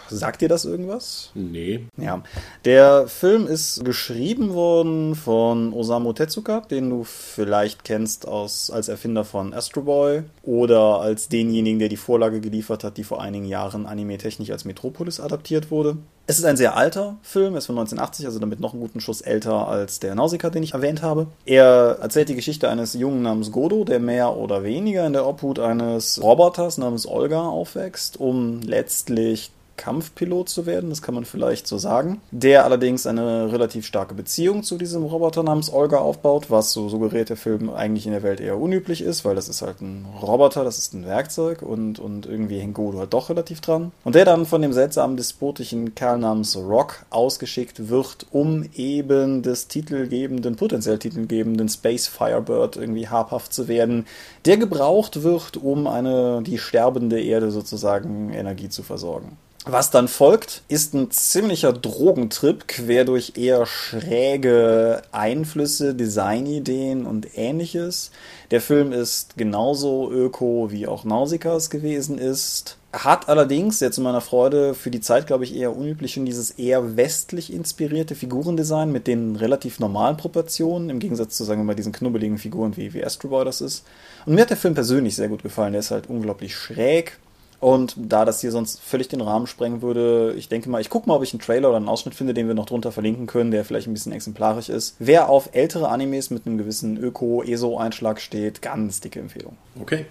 Sagt 0.08 0.42
dir 0.42 0.48
das 0.48 0.64
irgendwas? 0.64 1.32
Nee. 1.34 1.86
Ja. 1.96 2.22
Der 2.64 3.08
Film 3.08 3.48
ist 3.48 3.84
geschrieben 3.84 4.54
worden 4.54 5.16
von 5.16 5.72
Osamu 5.72 6.12
Tezuka, 6.12 6.60
den 6.60 6.88
du 6.88 7.02
vielleicht 7.02 7.82
kennst 7.82 8.28
aus, 8.28 8.70
als 8.70 8.86
Erfinder 8.86 9.24
von 9.24 9.54
Astro 9.54 9.82
Boy 9.82 10.22
oder 10.44 11.00
als 11.00 11.28
denjenigen, 11.28 11.80
der 11.80 11.88
die 11.88 11.96
Vorlage 11.96 12.40
geliefert 12.40 12.84
hat, 12.84 12.96
die 12.96 13.02
vor 13.02 13.20
einigen 13.20 13.46
Jahren 13.46 13.86
anime-technisch 13.86 14.52
als 14.52 14.64
Metropolis 14.64 15.18
adaptiert 15.18 15.31
wurde. 15.70 15.96
Es 16.26 16.38
ist 16.38 16.44
ein 16.44 16.56
sehr 16.56 16.76
alter 16.76 17.16
Film, 17.22 17.54
er 17.54 17.58
ist 17.58 17.66
von 17.66 17.76
1980, 17.76 18.26
also 18.26 18.38
damit 18.38 18.60
noch 18.60 18.72
einen 18.72 18.80
guten 18.80 19.00
Schuss 19.00 19.22
älter 19.22 19.66
als 19.66 19.98
der 19.98 20.14
Nausicaa, 20.14 20.50
den 20.50 20.62
ich 20.62 20.72
erwähnt 20.72 21.02
habe. 21.02 21.26
Er 21.44 21.98
erzählt 22.00 22.28
die 22.28 22.36
Geschichte 22.36 22.68
eines 22.68 22.94
Jungen 22.94 23.22
namens 23.22 23.50
Godo, 23.50 23.84
der 23.84 23.98
mehr 23.98 24.36
oder 24.36 24.62
weniger 24.62 25.04
in 25.04 25.12
der 25.14 25.26
Obhut 25.26 25.58
eines 25.58 26.22
Roboters 26.22 26.78
namens 26.78 27.06
Olga 27.08 27.42
aufwächst, 27.42 28.20
um 28.20 28.62
letztlich 28.62 29.50
Kampfpilot 29.76 30.48
zu 30.48 30.66
werden, 30.66 30.90
das 30.90 31.02
kann 31.02 31.14
man 31.14 31.24
vielleicht 31.24 31.66
so 31.66 31.78
sagen. 31.78 32.20
Der 32.30 32.64
allerdings 32.64 33.06
eine 33.06 33.52
relativ 33.52 33.86
starke 33.86 34.14
Beziehung 34.14 34.62
zu 34.62 34.78
diesem 34.78 35.02
Roboter 35.04 35.42
namens 35.42 35.72
Olga 35.72 35.98
aufbaut, 35.98 36.50
was 36.50 36.72
so 36.72 36.88
suggeriert 36.88 37.28
der 37.28 37.36
Film 37.36 37.70
eigentlich 37.70 38.06
in 38.06 38.12
der 38.12 38.22
Welt 38.22 38.40
eher 38.40 38.58
unüblich 38.58 39.02
ist, 39.02 39.24
weil 39.24 39.34
das 39.34 39.48
ist 39.48 39.62
halt 39.62 39.80
ein 39.80 40.06
Roboter, 40.20 40.64
das 40.64 40.78
ist 40.78 40.94
ein 40.94 41.06
Werkzeug 41.06 41.62
und, 41.62 41.98
und 41.98 42.26
irgendwie 42.26 42.58
hängt 42.58 42.74
Godo 42.74 42.98
halt 42.98 43.12
doch 43.12 43.30
relativ 43.30 43.60
dran. 43.60 43.92
Und 44.04 44.14
der 44.14 44.24
dann 44.24 44.46
von 44.46 44.62
dem 44.62 44.72
seltsamen 44.72 45.16
despotischen 45.16 45.94
Kerl 45.94 46.18
namens 46.18 46.56
Rock 46.56 47.04
ausgeschickt 47.10 47.88
wird, 47.88 48.26
um 48.30 48.64
eben 48.74 49.42
des 49.42 49.68
titelgebenden, 49.68 50.56
potenziell 50.56 50.98
titelgebenden 50.98 51.68
Space 51.68 52.06
Firebird 52.06 52.76
irgendwie 52.76 53.08
habhaft 53.08 53.52
zu 53.52 53.68
werden, 53.68 54.06
der 54.44 54.56
gebraucht 54.56 55.22
wird, 55.22 55.56
um 55.56 55.86
eine, 55.86 56.42
die 56.42 56.58
sterbende 56.58 57.20
Erde 57.20 57.50
sozusagen 57.50 58.30
Energie 58.32 58.68
zu 58.68 58.82
versorgen. 58.82 59.36
Was 59.64 59.92
dann 59.92 60.08
folgt, 60.08 60.62
ist 60.66 60.92
ein 60.92 61.12
ziemlicher 61.12 61.72
Drogentrip 61.72 62.66
quer 62.66 63.04
durch 63.04 63.34
eher 63.36 63.64
schräge 63.64 65.02
Einflüsse, 65.12 65.94
Designideen 65.94 67.06
und 67.06 67.38
ähnliches. 67.38 68.10
Der 68.50 68.60
Film 68.60 68.90
ist 68.90 69.36
genauso 69.36 70.10
öko 70.10 70.72
wie 70.72 70.88
auch 70.88 71.04
Nausikas 71.04 71.70
gewesen 71.70 72.18
ist. 72.18 72.76
Hat 72.92 73.28
allerdings, 73.28 73.78
jetzt 73.78 73.94
zu 73.94 74.00
meiner 74.00 74.20
Freude, 74.20 74.74
für 74.74 74.90
die 74.90 75.00
Zeit, 75.00 75.28
glaube 75.28 75.44
ich, 75.44 75.54
eher 75.54 75.76
unüblich 75.76 76.16
in 76.16 76.26
dieses 76.26 76.50
eher 76.50 76.96
westlich 76.96 77.52
inspirierte 77.52 78.16
Figurendesign 78.16 78.90
mit 78.90 79.06
den 79.06 79.36
relativ 79.36 79.78
normalen 79.78 80.16
Proportionen, 80.16 80.90
im 80.90 80.98
Gegensatz 80.98 81.36
zu, 81.36 81.44
sagen 81.44 81.60
wir 81.60 81.64
mal, 81.64 81.76
diesen 81.76 81.92
knubbeligen 81.92 82.38
Figuren 82.38 82.76
wie, 82.76 82.92
wie 82.94 83.04
Astro 83.04 83.28
Boy 83.28 83.44
das 83.44 83.60
ist. 83.60 83.84
Und 84.26 84.34
mir 84.34 84.40
hat 84.40 84.50
der 84.50 84.56
Film 84.56 84.74
persönlich 84.74 85.14
sehr 85.14 85.28
gut 85.28 85.44
gefallen. 85.44 85.72
Der 85.72 85.80
ist 85.80 85.92
halt 85.92 86.10
unglaublich 86.10 86.56
schräg, 86.56 87.18
und 87.62 87.94
da 87.96 88.24
das 88.24 88.40
hier 88.40 88.50
sonst 88.50 88.80
völlig 88.80 89.06
den 89.06 89.20
Rahmen 89.20 89.46
sprengen 89.46 89.82
würde, 89.82 90.34
ich 90.36 90.48
denke 90.48 90.68
mal, 90.68 90.80
ich 90.80 90.90
gucke 90.90 91.08
mal, 91.08 91.14
ob 91.14 91.22
ich 91.22 91.32
einen 91.32 91.40
Trailer 91.40 91.68
oder 91.68 91.76
einen 91.76 91.88
Ausschnitt 91.88 92.16
finde, 92.16 92.34
den 92.34 92.48
wir 92.48 92.54
noch 92.54 92.66
drunter 92.66 92.90
verlinken 92.90 93.28
können, 93.28 93.52
der 93.52 93.64
vielleicht 93.64 93.86
ein 93.86 93.94
bisschen 93.94 94.10
exemplarisch 94.10 94.68
ist. 94.68 94.96
Wer 94.98 95.28
auf 95.28 95.50
ältere 95.52 95.88
Animes 95.88 96.30
mit 96.30 96.44
einem 96.44 96.58
gewissen 96.58 96.96
Öko-ESO-Einschlag 96.96 98.20
steht, 98.20 98.62
ganz 98.62 99.00
dicke 99.00 99.20
Empfehlung. 99.20 99.56
Okay. 99.80 100.06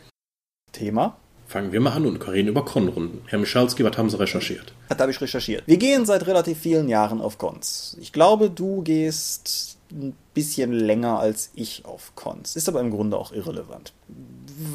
Thema? 0.72 1.18
Fangen 1.46 1.74
wir 1.74 1.82
mal 1.82 1.92
an 1.92 2.06
und 2.06 2.26
reden 2.26 2.48
über 2.48 2.64
Con-Runden. 2.64 3.22
Herr 3.28 3.40
Michalski, 3.40 3.84
was 3.84 3.98
haben 3.98 4.10
Sie 4.10 4.18
recherchiert? 4.18 4.74
Das 4.88 5.00
habe 5.00 5.12
ich 5.12 5.20
recherchiert. 5.20 5.64
Wir 5.66 5.76
gehen 5.76 6.06
seit 6.06 6.26
relativ 6.28 6.58
vielen 6.58 6.88
Jahren 6.88 7.20
auf 7.20 7.38
Cons. 7.38 7.98
Ich 8.00 8.14
glaube, 8.14 8.50
du 8.50 8.82
gehst 8.82 9.78
ein 9.92 10.16
bisschen 10.34 10.72
länger 10.72 11.20
als 11.20 11.52
ich 11.54 11.84
auf 11.84 12.14
Cons. 12.16 12.56
Ist 12.56 12.70
aber 12.70 12.80
im 12.80 12.92
Grunde 12.92 13.18
auch 13.18 13.34
irrelevant 13.34 13.92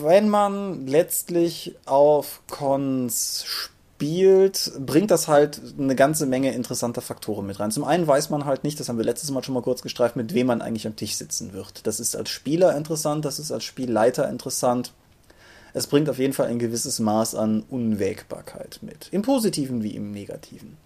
wenn 0.01 0.29
man 0.29 0.87
letztlich 0.87 1.77
auf 1.85 2.43
Cons 2.51 3.45
spielt, 3.47 4.73
bringt 4.79 5.11
das 5.11 5.29
halt 5.29 5.61
eine 5.79 5.95
ganze 5.95 6.27
Menge 6.27 6.53
interessanter 6.53 7.01
Faktoren 7.01 7.47
mit 7.47 7.61
rein. 7.61 7.71
Zum 7.71 7.85
einen 7.85 8.07
weiß 8.07 8.31
man 8.31 8.45
halt 8.45 8.65
nicht, 8.65 8.79
das 8.81 8.89
haben 8.89 8.99
wir 8.99 9.05
letztes 9.05 9.31
Mal 9.31 9.45
schon 9.45 9.55
mal 9.55 9.63
kurz 9.63 9.83
gestreift, 9.83 10.17
mit 10.17 10.35
wem 10.35 10.49
man 10.49 10.61
eigentlich 10.61 10.87
am 10.87 10.97
Tisch 10.97 11.15
sitzen 11.15 11.53
wird. 11.53 11.87
Das 11.87 12.01
ist 12.01 12.17
als 12.17 12.31
Spieler 12.31 12.77
interessant, 12.77 13.25
das 13.25 13.39
ist 13.39 13.53
als 13.53 13.65
Spielleiter 13.65 14.29
interessant. 14.29 14.93
Es 15.73 15.87
bringt 15.87 16.09
auf 16.09 16.19
jeden 16.19 16.33
Fall 16.33 16.49
ein 16.49 16.59
gewisses 16.59 16.99
Maß 16.99 17.35
an 17.35 17.63
Unwägbarkeit 17.69 18.81
mit. 18.83 19.09
Im 19.13 19.23
Positiven 19.23 19.83
wie 19.83 19.95
im 19.95 20.11
Negativen. 20.11 20.79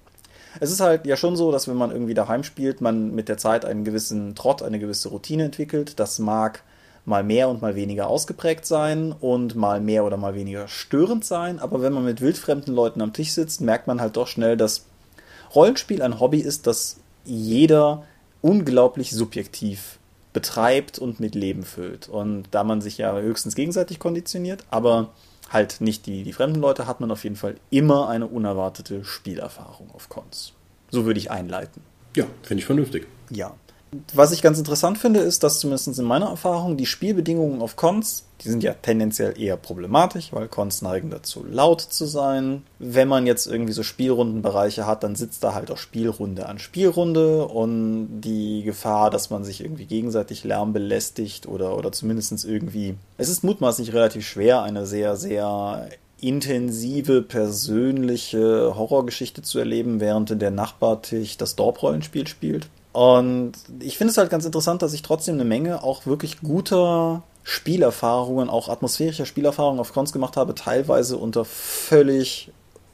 Es 0.59 0.73
ist 0.73 0.81
halt 0.81 1.07
ja 1.07 1.17
schon 1.17 1.37
so, 1.37 1.53
dass 1.53 1.69
wenn 1.69 1.77
man 1.77 1.93
irgendwie 1.93 2.15
daheim 2.15 2.43
spielt, 2.43 2.81
man 2.81 3.15
mit 3.15 3.29
der 3.29 3.39
Zeit 3.39 3.65
einen 3.65 3.85
gewissen 3.85 4.35
Trott, 4.35 4.63
eine 4.63 4.81
gewisse 4.81 5.09
Routine 5.09 5.45
entwickelt. 5.45 6.01
Das 6.01 6.19
mag 6.19 6.65
mal 7.05 7.23
mehr 7.25 7.49
und 7.49 7.63
mal 7.63 7.75
weniger 7.75 8.09
ausgeprägt 8.09 8.67
sein 8.67 9.13
und 9.13 9.55
mal 9.55 9.81
mehr 9.81 10.05
oder 10.05 10.17
mal 10.17 10.35
weniger 10.35 10.69
störend 10.69 11.25
sein. 11.25 11.59
Aber 11.59 11.83
wenn 11.83 11.93
man 11.93 12.05
mit 12.05 12.21
wildfremden 12.21 12.75
Leuten 12.75 13.01
am 13.01 13.13
Tisch 13.13 13.33
sitzt, 13.33 13.61
merkt 13.61 13.87
man 13.87 14.01
halt 14.01 14.17
doch 14.17 14.27
schnell, 14.27 14.57
dass 14.57 14.87
Rollenspiel 15.55 16.03
ein 16.03 16.21
Hobby 16.21 16.41
ist, 16.41 16.67
das 16.67 16.99
jeder 17.25 18.05
unglaublich 18.43 19.11
subjektiv 19.11 19.99
betreibt 20.33 20.99
und 20.99 21.21
mit 21.21 21.35
Leben 21.35 21.65
füllt. 21.65 22.09
Und 22.09 22.45
da 22.53 22.65
man 22.65 22.81
sich 22.81 22.99
ja 22.99 23.17
höchstens 23.19 23.55
gegenseitig 23.55 23.99
konditioniert, 23.99 24.65
aber 24.71 25.11
halt 25.51 25.81
nicht 25.81 26.07
die, 26.07 26.23
die 26.23 26.33
fremden 26.33 26.61
Leute, 26.61 26.87
hat 26.87 27.01
man 27.01 27.11
auf 27.11 27.25
jeden 27.25 27.37
Fall 27.37 27.57
immer 27.71 28.09
eine 28.09 28.27
unerwartete 28.27 29.05
Spielerfahrung 29.05 29.91
auf 29.93 30.09
Cons. 30.09 30.53
So 30.91 31.05
würde 31.05 31.19
ich 31.19 31.31
einleiten. 31.31 31.83
Ja, 32.17 32.27
finde 32.43 32.61
ich 32.61 32.67
vernünftig. 32.67 33.07
Ja. 33.31 33.55
Was 34.15 34.31
ich 34.31 34.43
ganz 34.43 34.59
interessant 34.59 34.99
finde, 34.99 35.21
ist, 35.21 35.43
dass 35.43 35.59
zumindest 35.59 35.99
in 35.99 36.05
meiner 36.05 36.29
Erfahrung 36.29 36.77
die 36.77 36.87
Spielbedingungen 36.87 37.61
auf 37.61 37.75
Cons, 37.75 38.25
die 38.43 38.49
sind 38.49 38.63
ja 38.63 38.73
tendenziell 38.75 39.41
eher 39.41 39.57
problematisch, 39.57 40.33
weil 40.33 40.47
Cons 40.47 40.81
neigen 40.83 41.11
dazu, 41.11 41.45
laut 41.45 41.81
zu 41.81 42.07
sein. 42.07 42.63
Wenn 42.79 43.09
man 43.09 43.27
jetzt 43.27 43.47
irgendwie 43.47 43.73
so 43.73 43.83
Spielrundenbereiche 43.83 44.87
hat, 44.87 45.03
dann 45.03 45.17
sitzt 45.17 45.43
da 45.43 45.55
halt 45.55 45.73
auch 45.73 45.77
Spielrunde 45.77 46.47
an 46.47 46.61
Spielrunde 46.61 47.47
und 47.47 48.21
die 48.21 48.63
Gefahr, 48.63 49.11
dass 49.11 49.31
man 49.31 49.45
sich 49.45 49.61
irgendwie 49.61 49.87
gegenseitig 49.87 50.45
Lärm 50.45 50.73
belästigt 50.73 51.49
oder, 51.49 51.77
oder 51.77 51.91
zumindest 51.91 52.45
irgendwie. 52.45 52.95
Es 53.19 53.29
ist 53.29 53.43
mutmaßlich 53.43 53.93
relativ 53.93 54.27
schwer, 54.27 54.63
eine 54.63 54.87
sehr, 54.87 55.17
sehr 55.17 55.89
intensive, 56.21 57.23
persönliche 57.23 58.75
Horrorgeschichte 58.77 59.43
zu 59.43 59.59
erleben, 59.59 60.01
während 60.01 60.41
der 60.41 60.51
Nachbartisch 60.51 61.37
das 61.37 61.57
Dorp-Rollenspiel 61.57 62.29
spielt. 62.29 62.69
Und 62.93 63.53
ich 63.81 63.99
finde 63.99 64.11
es 64.11 64.19
halt 64.19 64.31
ganz 64.31 64.45
interessant, 64.45 64.83
dass 64.83 64.93
ich 64.93 65.03
trotzdem 65.03 65.35
eine 65.37 65.45
Menge 65.45 65.83
auch 65.83 66.07
wirklich 66.07 66.41
guter 66.41 67.23
Spielerfahrungen, 67.43 68.51
auch 68.51 68.69
atmosphärischer 68.69 69.27
Spielerfahrungen 69.27 69.81
auf 69.81 69.93
Cons 69.93 70.13
gemacht 70.13 70.37
habe, 70.37 70.55
teilweise 70.55 71.17
unter 71.17 71.45
völlig 71.45 72.51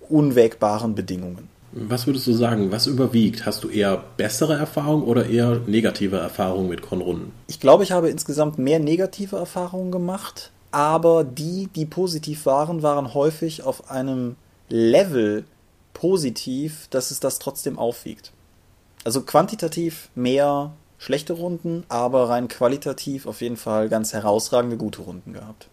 unwägbaren 0.09 0.95
Bedingungen. 0.95 1.49
Was 1.73 2.07
würdest 2.07 2.27
du 2.27 2.33
sagen, 2.33 2.73
was 2.73 2.87
überwiegt? 2.87 3.45
Hast 3.45 3.65
du 3.65 3.69
eher 3.69 4.03
bessere 4.17 4.55
Erfahrungen 4.55 5.03
oder 5.03 5.27
eher 5.29 5.61
negative 5.67 6.17
Erfahrungen 6.17 6.69
mit 6.69 6.81
Con-Runden? 6.81 7.33
Ich 7.49 7.61
glaube, 7.61 7.85
ich 7.85 7.93
habe 7.93 8.09
insgesamt 8.09 8.59
mehr 8.59 8.79
negative 8.79 9.37
Erfahrungen 9.37 9.91
gemacht, 9.91 10.53
aber 10.71 11.25
die, 11.25 11.69
die 11.75 11.85
positiv 11.85 12.47
waren, 12.47 12.83
waren 12.83 13.13
häufig 13.13 13.63
auf 13.63 13.91
einem 13.91 14.37
Level 14.69 15.45
positiv, 15.93 16.89
dass 16.89 17.11
es 17.11 17.21
das 17.21 17.39
trotzdem 17.39 17.79
aufwiegt. 17.79 18.33
Also 19.07 19.21
quantitativ 19.21 20.09
mehr 20.17 20.73
schlechte 20.99 21.35
Runden, 21.35 21.85
aber 21.89 22.29
rein 22.29 22.49
qualitativ 22.49 23.27
auf 23.27 23.41
jeden 23.41 23.57
Fall 23.57 23.89
ganz 23.89 24.13
herausragende 24.13 24.77
gute 24.77 25.03
Runden 25.03 25.33
gehabt. 25.33 25.69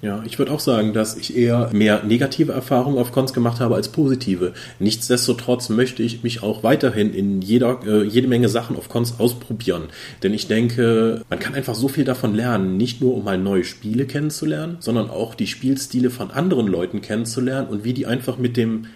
Ja, 0.00 0.22
ich 0.24 0.38
würde 0.38 0.50
auch 0.50 0.60
sagen, 0.60 0.94
dass 0.94 1.14
ich 1.14 1.36
eher 1.36 1.68
mehr 1.74 2.02
negative 2.04 2.52
Erfahrungen 2.52 2.96
auf 2.96 3.12
Cons 3.12 3.34
gemacht 3.34 3.60
habe 3.60 3.74
als 3.74 3.90
positive. 3.90 4.54
Nichtsdestotrotz 4.78 5.68
möchte 5.68 6.02
ich 6.02 6.22
mich 6.22 6.42
auch 6.42 6.62
weiterhin 6.62 7.12
in 7.12 7.42
jeder, 7.42 7.80
äh, 7.84 8.02
jede 8.04 8.28
Menge 8.28 8.48
Sachen 8.48 8.76
auf 8.76 8.88
Cons 8.88 9.20
ausprobieren. 9.20 9.90
Denn 10.22 10.32
ich 10.32 10.48
denke, 10.48 11.20
man 11.28 11.38
kann 11.38 11.54
einfach 11.54 11.74
so 11.74 11.88
viel 11.88 12.04
davon 12.04 12.34
lernen, 12.34 12.78
nicht 12.78 13.02
nur 13.02 13.14
um 13.14 13.24
mal 13.24 13.36
neue 13.36 13.64
Spiele 13.64 14.06
kennenzulernen, 14.06 14.78
sondern 14.80 15.10
auch 15.10 15.34
die 15.34 15.48
Spielstile 15.48 16.08
von 16.08 16.30
anderen 16.30 16.66
Leuten 16.66 17.02
kennenzulernen 17.02 17.68
und 17.68 17.84
wie 17.84 17.92
die 17.92 18.06
einfach 18.06 18.38
mit 18.38 18.56
dem 18.56 18.86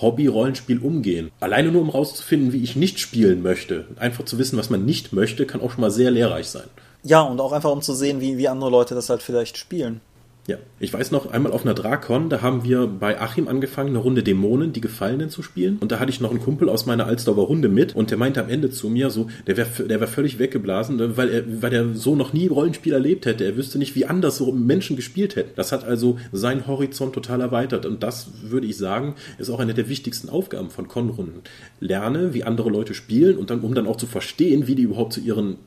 Hobby-Rollenspiel 0.00 0.78
umgehen. 0.78 1.30
Alleine 1.40 1.72
nur 1.72 1.82
um 1.82 1.90
rauszufinden, 1.90 2.52
wie 2.52 2.62
ich 2.62 2.76
nicht 2.76 2.98
spielen 2.98 3.42
möchte. 3.42 3.86
Einfach 3.96 4.24
zu 4.24 4.38
wissen, 4.38 4.58
was 4.58 4.70
man 4.70 4.84
nicht 4.84 5.12
möchte, 5.12 5.46
kann 5.46 5.60
auch 5.60 5.72
schon 5.72 5.80
mal 5.80 5.90
sehr 5.90 6.10
lehrreich 6.10 6.48
sein. 6.48 6.68
Ja, 7.02 7.22
und 7.22 7.40
auch 7.40 7.52
einfach 7.52 7.70
um 7.70 7.82
zu 7.82 7.94
sehen, 7.94 8.20
wie, 8.20 8.38
wie 8.38 8.48
andere 8.48 8.70
Leute 8.70 8.94
das 8.94 9.08
halt 9.08 9.22
vielleicht 9.22 9.56
spielen. 9.56 10.00
Ja, 10.48 10.56
ich 10.80 10.94
weiß 10.94 11.10
noch, 11.10 11.30
einmal 11.30 11.52
auf 11.52 11.66
einer 11.66 11.74
Drakon, 11.74 12.30
da 12.30 12.40
haben 12.40 12.64
wir 12.64 12.86
bei 12.86 13.20
Achim 13.20 13.48
angefangen, 13.48 13.90
eine 13.90 13.98
Runde 13.98 14.22
Dämonen, 14.22 14.72
die 14.72 14.80
Gefallenen 14.80 15.28
zu 15.28 15.42
spielen. 15.42 15.76
Und 15.78 15.92
da 15.92 16.00
hatte 16.00 16.10
ich 16.10 16.22
noch 16.22 16.30
einen 16.30 16.40
Kumpel 16.40 16.70
aus 16.70 16.86
meiner 16.86 17.04
Alsdorfer 17.04 17.42
Runde 17.42 17.68
mit 17.68 17.94
und 17.94 18.10
der 18.10 18.16
meinte 18.16 18.42
am 18.42 18.48
Ende 18.48 18.70
zu 18.70 18.88
mir 18.88 19.10
so, 19.10 19.28
der 19.46 19.58
wäre 19.58 19.68
der 19.86 20.00
wär 20.00 20.08
völlig 20.08 20.38
weggeblasen, 20.38 21.18
weil 21.18 21.28
er, 21.28 21.62
weil 21.62 21.74
er 21.74 21.94
so 21.94 22.16
noch 22.16 22.32
nie 22.32 22.46
Rollenspiel 22.46 22.94
erlebt 22.94 23.26
hätte. 23.26 23.44
Er 23.44 23.58
wüsste 23.58 23.76
nicht, 23.76 23.94
wie 23.94 24.06
anders 24.06 24.38
so 24.38 24.50
Menschen 24.50 24.96
gespielt 24.96 25.36
hätten. 25.36 25.50
Das 25.54 25.70
hat 25.70 25.84
also 25.84 26.18
seinen 26.32 26.66
Horizont 26.66 27.12
total 27.12 27.42
erweitert. 27.42 27.84
Und 27.84 28.02
das 28.02 28.30
würde 28.42 28.68
ich 28.68 28.78
sagen, 28.78 29.16
ist 29.36 29.50
auch 29.50 29.60
eine 29.60 29.74
der 29.74 29.90
wichtigsten 29.90 30.30
Aufgaben 30.30 30.70
von 30.70 30.88
Con-Runden. 30.88 31.42
Lerne, 31.78 32.32
wie 32.32 32.44
andere 32.44 32.70
Leute 32.70 32.94
spielen 32.94 33.36
und 33.36 33.50
dann, 33.50 33.60
um 33.60 33.74
dann 33.74 33.86
auch 33.86 33.96
zu 33.96 34.06
verstehen, 34.06 34.66
wie 34.66 34.76
die 34.76 34.84
überhaupt 34.84 35.12
zu 35.12 35.20
ihren 35.20 35.58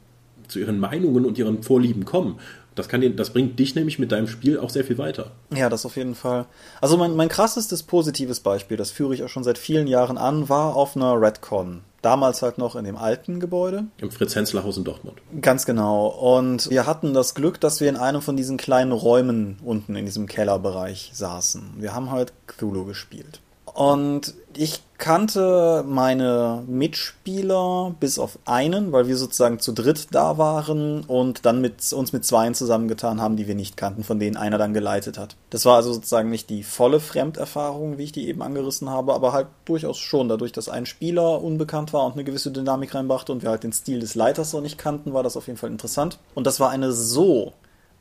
zu 0.52 0.60
ihren 0.60 0.80
Meinungen 0.80 1.26
und 1.26 1.38
ihren 1.38 1.63
Vorlieben 1.63 2.06
kommen. 2.06 2.36
Das, 2.75 2.88
kann 2.88 3.01
dir, 3.01 3.10
das 3.10 3.31
bringt 3.31 3.60
dich 3.60 3.75
nämlich 3.75 3.99
mit 3.99 4.12
deinem 4.12 4.27
Spiel 4.27 4.57
auch 4.57 4.69
sehr 4.69 4.86
viel 4.86 4.97
weiter. 4.97 5.31
Ja, 5.53 5.69
das 5.69 5.86
auf 5.86 5.97
jeden 5.97 6.15
Fall. 6.15 6.45
Also 6.79 6.97
mein, 6.97 7.15
mein 7.15 7.29
krassestes 7.29 7.84
positives 7.84 8.39
Beispiel, 8.39 8.77
das 8.77 8.91
führe 8.91 9.13
ich 9.13 9.23
auch 9.23 9.29
schon 9.29 9.43
seit 9.43 9.57
vielen 9.57 9.88
Jahren 9.88 10.17
an, 10.17 10.47
war 10.49 10.75
auf 10.75 10.95
einer 10.95 11.19
Redcon. 11.19 11.81
Damals 12.01 12.41
halt 12.41 12.57
noch 12.57 12.75
in 12.75 12.84
dem 12.84 12.95
alten 12.97 13.39
Gebäude. 13.39 13.86
Im 13.97 14.10
Fritz-Hensler-Haus 14.10 14.77
in 14.77 14.84
Dortmund. 14.84 15.19
Ganz 15.39 15.67
genau. 15.67 16.07
Und 16.07 16.69
wir 16.71 16.88
hatten 16.88 17.13
das 17.13 17.36
Glück, 17.36 17.60
dass 17.60 17.79
wir 17.79 17.89
in 17.89 17.97
einem 17.97 18.21
von 18.21 18.36
diesen 18.36 18.57
kleinen 18.57 18.91
Räumen 18.91 19.60
unten 19.63 19.95
in 19.95 20.05
diesem 20.05 20.25
Kellerbereich 20.25 21.12
saßen. 21.13 21.75
Wir 21.77 21.93
haben 21.93 22.10
halt 22.10 22.34
Cthulhu 22.47 22.86
gespielt. 22.86 23.41
Und 23.65 24.34
ich 24.55 24.81
kannte 25.01 25.83
meine 25.87 26.63
Mitspieler 26.67 27.95
bis 27.99 28.19
auf 28.19 28.37
einen, 28.45 28.91
weil 28.91 29.07
wir 29.07 29.17
sozusagen 29.17 29.57
zu 29.57 29.71
dritt 29.71 30.09
da 30.11 30.37
waren 30.37 31.01
und 31.01 31.43
dann 31.43 31.59
mit 31.59 31.91
uns 31.91 32.13
mit 32.13 32.23
zweien 32.23 32.53
zusammengetan 32.53 33.19
haben, 33.19 33.35
die 33.35 33.47
wir 33.47 33.55
nicht 33.55 33.77
kannten, 33.77 34.03
von 34.03 34.19
denen 34.19 34.37
einer 34.37 34.59
dann 34.59 34.75
geleitet 34.75 35.17
hat. 35.17 35.37
Das 35.49 35.65
war 35.65 35.77
also 35.77 35.91
sozusagen 35.91 36.29
nicht 36.29 36.51
die 36.51 36.61
volle 36.61 36.99
Fremderfahrung, 36.99 37.97
wie 37.97 38.03
ich 38.03 38.11
die 38.11 38.27
eben 38.27 38.43
angerissen 38.43 38.91
habe, 38.91 39.15
aber 39.15 39.33
halt 39.33 39.47
durchaus 39.65 39.97
schon. 39.97 40.29
Dadurch, 40.29 40.51
dass 40.51 40.69
ein 40.69 40.85
Spieler 40.85 41.41
unbekannt 41.41 41.93
war 41.93 42.05
und 42.05 42.13
eine 42.13 42.23
gewisse 42.23 42.51
Dynamik 42.51 42.93
reinbrachte 42.93 43.31
und 43.31 43.41
wir 43.41 43.49
halt 43.49 43.63
den 43.63 43.73
Stil 43.73 44.01
des 44.01 44.13
Leiters 44.13 44.53
noch 44.53 44.61
nicht 44.61 44.77
kannten, 44.77 45.13
war 45.13 45.23
das 45.23 45.35
auf 45.35 45.47
jeden 45.47 45.57
Fall 45.57 45.71
interessant. 45.71 46.19
Und 46.35 46.45
das 46.45 46.59
war 46.59 46.69
eine 46.69 46.91
so 46.91 47.53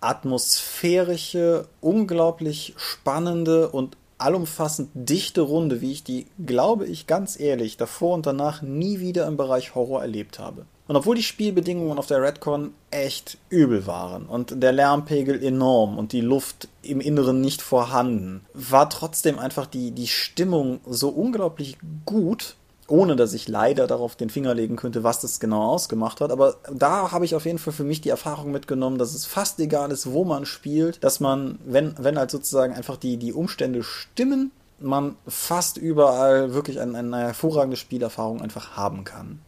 atmosphärische, 0.02 1.66
unglaublich 1.80 2.74
spannende 2.76 3.70
und 3.70 3.96
allumfassend 4.20 4.90
dichte 4.94 5.40
Runde, 5.40 5.80
wie 5.80 5.92
ich 5.92 6.04
die, 6.04 6.26
glaube 6.44 6.86
ich, 6.86 7.06
ganz 7.06 7.38
ehrlich, 7.38 7.76
davor 7.76 8.14
und 8.14 8.26
danach 8.26 8.62
nie 8.62 9.00
wieder 9.00 9.26
im 9.26 9.36
Bereich 9.36 9.74
Horror 9.74 10.02
erlebt 10.02 10.38
habe. 10.38 10.66
Und 10.90 10.96
obwohl 10.96 11.14
die 11.14 11.22
Spielbedingungen 11.22 11.98
auf 11.98 12.08
der 12.08 12.20
Redcon 12.20 12.74
echt 12.90 13.38
übel 13.48 13.86
waren 13.86 14.26
und 14.26 14.60
der 14.60 14.72
Lärmpegel 14.72 15.40
enorm 15.40 15.96
und 15.96 16.10
die 16.12 16.20
Luft 16.20 16.66
im 16.82 17.00
Inneren 17.00 17.40
nicht 17.40 17.62
vorhanden, 17.62 18.44
war 18.54 18.90
trotzdem 18.90 19.38
einfach 19.38 19.66
die, 19.66 19.92
die 19.92 20.08
Stimmung 20.08 20.80
so 20.88 21.08
unglaublich 21.10 21.78
gut 22.06 22.56
ohne 22.90 23.16
dass 23.16 23.32
ich 23.32 23.48
leider 23.48 23.86
darauf 23.86 24.16
den 24.16 24.30
Finger 24.30 24.54
legen 24.54 24.76
könnte, 24.76 25.04
was 25.04 25.20
das 25.20 25.40
genau 25.40 25.62
ausgemacht 25.62 26.20
hat. 26.20 26.30
Aber 26.30 26.56
da 26.72 27.12
habe 27.12 27.24
ich 27.24 27.34
auf 27.34 27.46
jeden 27.46 27.58
Fall 27.58 27.72
für 27.72 27.84
mich 27.84 28.00
die 28.00 28.08
Erfahrung 28.08 28.50
mitgenommen, 28.50 28.98
dass 28.98 29.14
es 29.14 29.26
fast 29.26 29.60
egal 29.60 29.90
ist, 29.90 30.12
wo 30.12 30.24
man 30.24 30.46
spielt, 30.46 31.02
dass 31.04 31.20
man, 31.20 31.58
wenn, 31.64 31.94
wenn 31.98 32.18
halt 32.18 32.30
sozusagen 32.30 32.74
einfach 32.74 32.96
die, 32.96 33.16
die 33.16 33.32
Umstände 33.32 33.82
stimmen, 33.82 34.50
man 34.80 35.16
fast 35.26 35.76
überall 35.76 36.54
wirklich 36.54 36.80
eine, 36.80 36.98
eine 36.98 37.18
hervorragende 37.18 37.76
Spielerfahrung 37.76 38.40
einfach 38.40 38.76
haben 38.76 39.04
kann. 39.04 39.40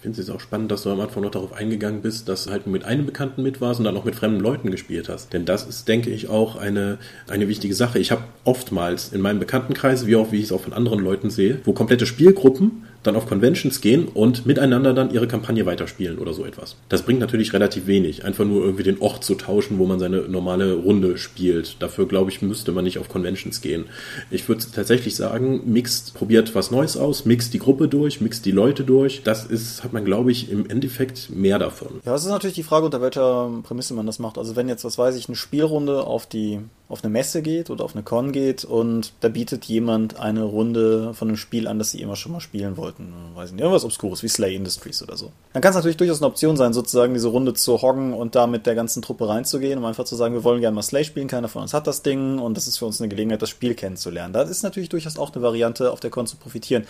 Ich 0.00 0.02
finde 0.02 0.18
es 0.18 0.26
jetzt 0.28 0.34
auch 0.34 0.40
spannend, 0.40 0.72
dass 0.72 0.84
du 0.84 0.90
am 0.90 0.98
Anfang 0.98 1.22
noch 1.22 1.30
darauf 1.30 1.52
eingegangen 1.52 2.00
bist, 2.00 2.26
dass 2.26 2.44
du 2.44 2.52
halt 2.52 2.64
nur 2.64 2.72
mit 2.72 2.86
einem 2.86 3.04
Bekannten 3.04 3.42
mit 3.42 3.60
warst 3.60 3.80
und 3.80 3.84
dann 3.84 3.98
auch 3.98 4.06
mit 4.06 4.14
fremden 4.14 4.40
Leuten 4.40 4.70
gespielt 4.70 5.10
hast. 5.10 5.34
Denn 5.34 5.44
das 5.44 5.66
ist, 5.66 5.88
denke 5.88 6.08
ich, 6.08 6.30
auch 6.30 6.56
eine, 6.56 6.96
eine 7.28 7.48
wichtige 7.48 7.74
Sache. 7.74 7.98
Ich 7.98 8.10
habe 8.10 8.22
oftmals 8.44 9.12
in 9.12 9.20
meinem 9.20 9.40
Bekanntenkreis, 9.40 10.06
wie 10.06 10.16
auch 10.16 10.32
wie 10.32 10.38
ich 10.38 10.44
es 10.44 10.52
auch 10.52 10.62
von 10.62 10.72
anderen 10.72 11.00
Leuten 11.00 11.28
sehe, 11.28 11.60
wo 11.64 11.74
komplette 11.74 12.06
Spielgruppen 12.06 12.86
dann 13.02 13.16
auf 13.16 13.26
Conventions 13.26 13.80
gehen 13.80 14.08
und 14.08 14.46
miteinander 14.46 14.92
dann 14.92 15.10
ihre 15.10 15.26
Kampagne 15.26 15.66
weiterspielen 15.66 16.18
oder 16.18 16.34
so 16.34 16.44
etwas. 16.44 16.76
Das 16.88 17.02
bringt 17.02 17.20
natürlich 17.20 17.52
relativ 17.52 17.86
wenig, 17.86 18.24
einfach 18.24 18.44
nur 18.44 18.62
irgendwie 18.62 18.82
den 18.82 19.00
Ort 19.00 19.24
zu 19.24 19.34
tauschen, 19.34 19.78
wo 19.78 19.86
man 19.86 19.98
seine 19.98 20.22
normale 20.22 20.74
Runde 20.74 21.16
spielt. 21.16 21.80
Dafür, 21.80 22.06
glaube 22.06 22.30
ich, 22.30 22.42
müsste 22.42 22.72
man 22.72 22.84
nicht 22.84 22.98
auf 22.98 23.08
Conventions 23.08 23.60
gehen. 23.60 23.86
Ich 24.30 24.48
würde 24.48 24.64
tatsächlich 24.74 25.16
sagen, 25.16 25.62
mixt, 25.64 26.14
probiert 26.14 26.54
was 26.54 26.70
Neues 26.70 26.96
aus, 26.96 27.24
mixt 27.24 27.54
die 27.54 27.58
Gruppe 27.58 27.88
durch, 27.88 28.20
mixt 28.20 28.44
die 28.44 28.52
Leute 28.52 28.84
durch. 28.84 29.22
Das 29.22 29.46
ist, 29.46 29.82
hat 29.84 29.92
man, 29.92 30.04
glaube 30.04 30.30
ich, 30.30 30.50
im 30.50 30.68
Endeffekt 30.68 31.30
mehr 31.30 31.58
davon. 31.58 32.00
Ja, 32.04 32.14
es 32.14 32.22
ist 32.22 32.30
natürlich 32.30 32.54
die 32.56 32.62
Frage, 32.62 32.84
unter 32.84 33.00
welcher 33.00 33.50
Prämisse 33.62 33.94
man 33.94 34.06
das 34.06 34.18
macht. 34.18 34.38
Also 34.38 34.56
wenn 34.56 34.68
jetzt, 34.68 34.84
was 34.84 34.98
weiß 34.98 35.16
ich, 35.16 35.28
eine 35.28 35.36
Spielrunde 35.36 36.04
auf 36.04 36.26
die 36.26 36.60
auf 36.90 37.04
eine 37.04 37.10
Messe 37.12 37.40
geht 37.40 37.70
oder 37.70 37.84
auf 37.84 37.94
eine 37.94 38.02
Con 38.02 38.32
geht 38.32 38.64
und 38.64 39.12
da 39.20 39.28
bietet 39.28 39.64
jemand 39.66 40.18
eine 40.18 40.42
Runde 40.42 41.14
von 41.14 41.28
einem 41.28 41.36
Spiel 41.36 41.68
an, 41.68 41.78
das 41.78 41.92
sie 41.92 42.02
immer 42.02 42.16
schon 42.16 42.32
mal 42.32 42.40
spielen 42.40 42.76
wollten. 42.76 43.12
Weiß 43.34 43.52
nicht, 43.52 43.60
irgendwas 43.60 43.84
Obskures 43.84 44.22
wie 44.24 44.28
Slay 44.28 44.56
Industries 44.56 45.02
oder 45.02 45.16
so. 45.16 45.30
Dann 45.52 45.62
kann 45.62 45.70
es 45.70 45.76
natürlich 45.76 45.96
durchaus 45.96 46.20
eine 46.20 46.26
Option 46.26 46.56
sein, 46.56 46.72
sozusagen 46.72 47.14
diese 47.14 47.28
Runde 47.28 47.54
zu 47.54 47.80
hoggen 47.80 48.12
und 48.12 48.34
da 48.34 48.48
mit 48.48 48.66
der 48.66 48.74
ganzen 48.74 49.02
Truppe 49.02 49.28
reinzugehen, 49.28 49.78
um 49.78 49.84
einfach 49.84 50.04
zu 50.04 50.16
sagen, 50.16 50.34
wir 50.34 50.42
wollen 50.42 50.60
gerne 50.60 50.74
mal 50.74 50.82
Slay 50.82 51.04
spielen, 51.04 51.28
keiner 51.28 51.48
von 51.48 51.62
uns 51.62 51.72
hat 51.72 51.86
das 51.86 52.02
Ding 52.02 52.40
und 52.40 52.56
das 52.56 52.66
ist 52.66 52.78
für 52.78 52.86
uns 52.86 53.00
eine 53.00 53.08
Gelegenheit, 53.08 53.40
das 53.40 53.50
Spiel 53.50 53.74
kennenzulernen. 53.74 54.32
Da 54.32 54.42
ist 54.42 54.62
natürlich 54.62 54.88
durchaus 54.88 55.16
auch 55.16 55.32
eine 55.32 55.42
Variante, 55.42 55.92
auf 55.92 56.00
der 56.00 56.10
Con 56.10 56.26
zu 56.26 56.36
profitieren. 56.36 56.84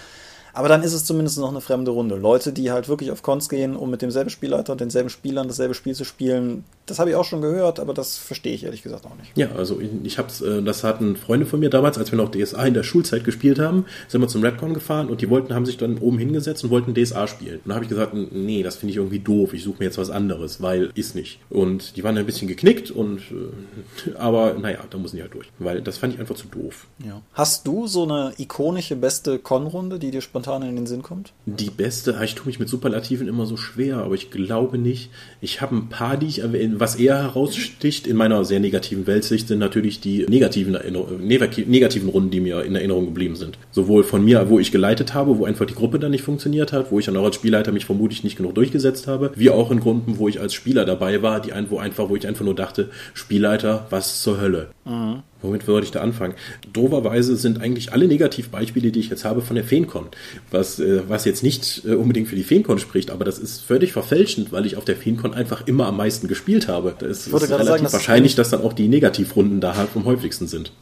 Aber 0.52 0.68
dann 0.68 0.82
ist 0.82 0.92
es 0.92 1.04
zumindest 1.04 1.38
noch 1.38 1.50
eine 1.50 1.60
fremde 1.60 1.90
Runde. 1.90 2.16
Leute, 2.16 2.52
die 2.52 2.70
halt 2.70 2.88
wirklich 2.88 3.10
auf 3.10 3.22
Cons 3.22 3.48
gehen, 3.48 3.76
um 3.76 3.90
mit 3.90 4.02
demselben 4.02 4.30
Spielleiter 4.30 4.72
und 4.72 4.80
denselben 4.80 5.10
Spielern 5.10 5.48
dasselbe 5.48 5.74
Spiel 5.74 5.94
zu 5.94 6.04
spielen, 6.04 6.64
das 6.86 6.98
habe 6.98 7.10
ich 7.10 7.16
auch 7.16 7.24
schon 7.24 7.40
gehört, 7.40 7.78
aber 7.78 7.94
das 7.94 8.18
verstehe 8.18 8.52
ich 8.52 8.64
ehrlich 8.64 8.82
gesagt 8.82 9.06
auch 9.06 9.16
nicht. 9.16 9.30
Ja, 9.36 9.52
also 9.56 9.80
ich, 9.80 9.88
ich 10.02 10.18
hab's, 10.18 10.40
äh, 10.40 10.62
das 10.62 10.82
hatten 10.82 11.16
Freunde 11.16 11.46
von 11.46 11.60
mir 11.60 11.70
damals, 11.70 11.98
als 11.98 12.10
wir 12.10 12.18
noch 12.18 12.30
DSA 12.30 12.66
in 12.66 12.74
der 12.74 12.82
Schulzeit 12.82 13.24
gespielt 13.24 13.58
haben, 13.58 13.86
sind 14.08 14.20
wir 14.20 14.28
zum 14.28 14.42
Redcon 14.42 14.74
gefahren 14.74 15.08
und 15.08 15.20
die 15.20 15.30
wollten, 15.30 15.54
haben 15.54 15.66
sich 15.66 15.76
dann 15.76 15.98
oben 15.98 16.18
hingesetzt 16.18 16.64
und 16.64 16.70
wollten 16.70 16.94
DSA 16.94 17.28
spielen. 17.28 17.60
Und 17.64 17.68
da 17.68 17.74
habe 17.74 17.84
ich 17.84 17.88
gesagt, 17.88 18.12
nee, 18.14 18.62
das 18.62 18.76
finde 18.76 18.90
ich 18.90 18.96
irgendwie 18.96 19.20
doof, 19.20 19.54
ich 19.54 19.62
suche 19.62 19.78
mir 19.78 19.84
jetzt 19.84 19.98
was 19.98 20.10
anderes, 20.10 20.60
weil 20.60 20.90
ist 20.94 21.14
nicht. 21.14 21.38
Und 21.48 21.96
die 21.96 22.02
waren 22.02 22.18
ein 22.18 22.26
bisschen 22.26 22.48
geknickt 22.48 22.90
und 22.90 23.20
äh, 23.30 24.14
aber 24.18 24.54
naja, 24.54 24.80
da 24.90 24.98
müssen 24.98 25.16
die 25.16 25.22
halt 25.22 25.34
durch. 25.34 25.48
Weil 25.58 25.80
das 25.82 25.98
fand 25.98 26.14
ich 26.14 26.20
einfach 26.20 26.34
zu 26.34 26.48
doof. 26.48 26.86
Ja. 27.04 27.22
Hast 27.34 27.66
du 27.66 27.86
so 27.86 28.02
eine 28.02 28.32
ikonische 28.38 28.96
beste 28.96 29.38
Con-Runde, 29.38 29.98
die 29.98 30.10
dir 30.10 30.20
spontan 30.20 30.39
in 30.46 30.76
den 30.76 30.87
Sinn 30.87 31.03
kommt? 31.03 31.33
Die 31.46 31.70
beste, 31.70 32.18
ich 32.22 32.35
tue 32.35 32.46
mich 32.46 32.59
mit 32.59 32.68
Superlativen 32.68 33.29
immer 33.29 33.46
so 33.46 33.57
schwer, 33.57 33.98
aber 33.98 34.14
ich 34.14 34.31
glaube 34.31 34.79
nicht. 34.79 35.11
Ich 35.40 35.61
habe 35.61 35.76
ein 35.76 35.88
paar, 35.88 36.16
die 36.16 36.26
ich 36.26 36.40
erwähne, 36.40 36.81
was 36.81 36.96
eher 36.96 37.22
heraussticht 37.22 38.07
in 38.07 38.16
meiner 38.16 38.44
sehr 38.44 38.61
negativen 38.61 39.07
Weltsicht, 39.07 39.48
sind 39.48 39.59
natürlich 39.59 40.00
die 40.00 40.26
negativen, 40.29 40.76
negativen 41.26 42.09
Runden, 42.09 42.31
die 42.31 42.40
mir 42.40 42.64
in 42.64 42.74
Erinnerung 42.74 43.07
geblieben 43.07 43.37
sind. 43.37 43.59
Sowohl 43.70 44.05
von 44.05 44.24
mir, 44.24 44.48
wo 44.48 44.59
ich 44.59 44.72
geleitet 44.72 45.14
habe, 45.14 45.38
wo 45.38 45.44
einfach 45.44 45.66
die 45.66 45.74
Gruppe 45.74 45.98
dann 45.98 46.11
nicht 46.11 46.24
funktioniert 46.24 46.72
hat, 46.72 46.90
wo 46.90 46.98
ich 46.98 47.07
dann 47.07 47.16
auch 47.16 47.24
als 47.24 47.37
Spielleiter 47.37 47.72
mich 47.72 47.87
vermutlich 47.87 48.24
nicht 48.24 48.37
genug 48.37 48.55
durchgesetzt 48.55 49.07
habe, 49.07 49.33
wie 49.35 49.50
auch 49.50 49.70
in 49.70 49.81
Gruppen, 49.81 50.18
wo 50.18 50.29
ich 50.29 50.40
als 50.40 50.55
Spieler 50.55 50.85
dabei 50.85 51.22
war, 51.22 51.40
die 51.40 51.53
ein, 51.53 51.70
wo 51.70 51.79
einfach, 51.79 52.09
wo 52.09 52.16
ich 52.16 52.26
einfach 52.26 52.44
nur 52.44 52.55
dachte, 52.55 52.90
Spielleiter, 53.14 53.87
was 53.90 54.22
zur 54.22 54.40
Hölle. 54.40 54.70
Mhm. 54.85 55.22
Womit 55.42 55.66
würde 55.66 55.85
ich 55.85 55.90
da 55.90 56.00
anfangen? 56.00 56.35
Doverweise 56.72 57.37
sind 57.37 57.61
eigentlich 57.61 57.92
alle 57.92 58.07
Negativbeispiele, 58.07 58.92
die 58.92 59.00
ich 59.00 59.11
jetzt 59.11 59.24
habe, 59.24 59.40
von 59.40 59.57
der 59.57 59.64
Feencon. 59.64 60.07
Was, 60.50 60.79
äh, 60.79 61.03
was 61.09 61.24
jetzt 61.24 61.42
nicht 61.42 61.83
äh, 61.85 61.94
unbedingt 61.94 62.29
für 62.29 62.37
die 62.37 62.44
Feencon 62.44 62.79
spricht, 62.79 63.11
aber 63.11 63.24
das 63.24 63.38
ist 63.38 63.62
völlig 63.62 63.92
verfälschend, 63.92 64.53
weil 64.53 64.66
ich 64.66 64.76
auf 64.76 64.85
der 64.85 64.96
Feencon 64.96 65.35
einfach 65.35 65.66
immer 65.66 65.87
am 65.87 65.96
meisten 65.96 66.29
gespielt 66.29 66.68
habe. 66.68 66.94
Da 66.98 67.07
ist, 67.07 67.26
ist 67.26 67.35
relativ 67.35 67.66
sagen, 67.66 67.92
wahrscheinlich, 67.92 68.35
dass 68.35 68.50
dann 68.50 68.62
auch 68.62 68.72
die 68.72 68.88
Negativrunden 68.88 69.61
da 69.61 69.76
halt 69.76 69.88
am 69.94 70.05
häufigsten 70.05 70.46
sind. 70.46 70.72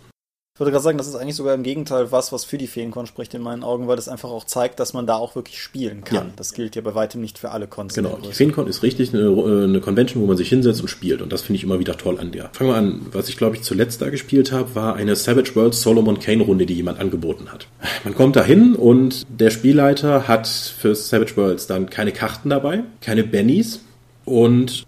Ich 0.59 0.61
würde 0.61 0.73
gerade 0.73 0.83
sagen, 0.83 0.99
das 0.99 1.07
ist 1.07 1.14
eigentlich 1.14 1.37
sogar 1.37 1.55
im 1.55 1.62
Gegenteil 1.62 2.11
was, 2.11 2.33
was 2.33 2.44
für 2.44 2.59
die 2.59 2.66
Feencon 2.66 3.07
spricht 3.07 3.33
in 3.33 3.42
meinen 3.42 3.62
Augen, 3.62 3.87
weil 3.87 3.94
das 3.94 4.09
einfach 4.09 4.29
auch 4.31 4.42
zeigt, 4.42 4.81
dass 4.81 4.92
man 4.92 5.07
da 5.07 5.14
auch 5.14 5.37
wirklich 5.37 5.62
spielen 5.62 6.03
kann. 6.03 6.16
Ja. 6.16 6.33
Das 6.35 6.53
gilt 6.53 6.75
ja 6.75 6.83
bei 6.83 6.97
weitem 6.97 7.21
nicht 7.21 7.38
für 7.38 7.53
alle 7.53 7.68
Cons. 7.68 7.94
Genau, 7.94 8.18
die 8.21 8.33
Feencon 8.33 8.66
ist 8.66 8.83
richtig 8.83 9.14
eine, 9.14 9.23
äh, 9.23 9.62
eine, 9.62 9.81
Convention, 9.81 10.21
wo 10.21 10.27
man 10.27 10.37
sich 10.37 10.49
hinsetzt 10.49 10.81
und 10.81 10.88
spielt 10.88 11.23
und 11.23 11.33
das 11.33 11.42
finde 11.42 11.59
ich 11.59 11.62
immer 11.62 11.79
wieder 11.79 11.97
toll 11.97 12.18
an 12.18 12.33
der. 12.33 12.51
Fangen 12.55 12.71
wir 12.71 12.77
an, 12.77 13.07
was 13.12 13.29
ich 13.29 13.37
glaube 13.37 13.55
ich 13.55 13.62
zuletzt 13.62 14.03
da 14.03 14.11
gespielt 14.11 14.51
habe, 14.51 14.75
war 14.75 14.97
eine 14.97 15.14
Savage 15.14 15.55
World 15.55 15.75
Solomon 15.75 16.18
Kane 16.18 16.42
Runde, 16.42 16.66
die 16.66 16.75
jemand 16.75 16.99
angeboten 16.99 17.53
hat. 17.53 17.68
Man 18.03 18.16
kommt 18.16 18.35
da 18.35 18.42
hin 18.42 18.75
und 18.75 19.27
der 19.29 19.51
Spielleiter 19.51 20.27
hat 20.27 20.49
für 20.49 20.97
Savage 20.97 21.37
Worlds 21.37 21.68
dann 21.68 21.88
keine 21.88 22.11
Karten 22.11 22.51
dabei, 22.51 22.83
keine 23.01 23.23
Bennies 23.23 23.79
und 24.25 24.88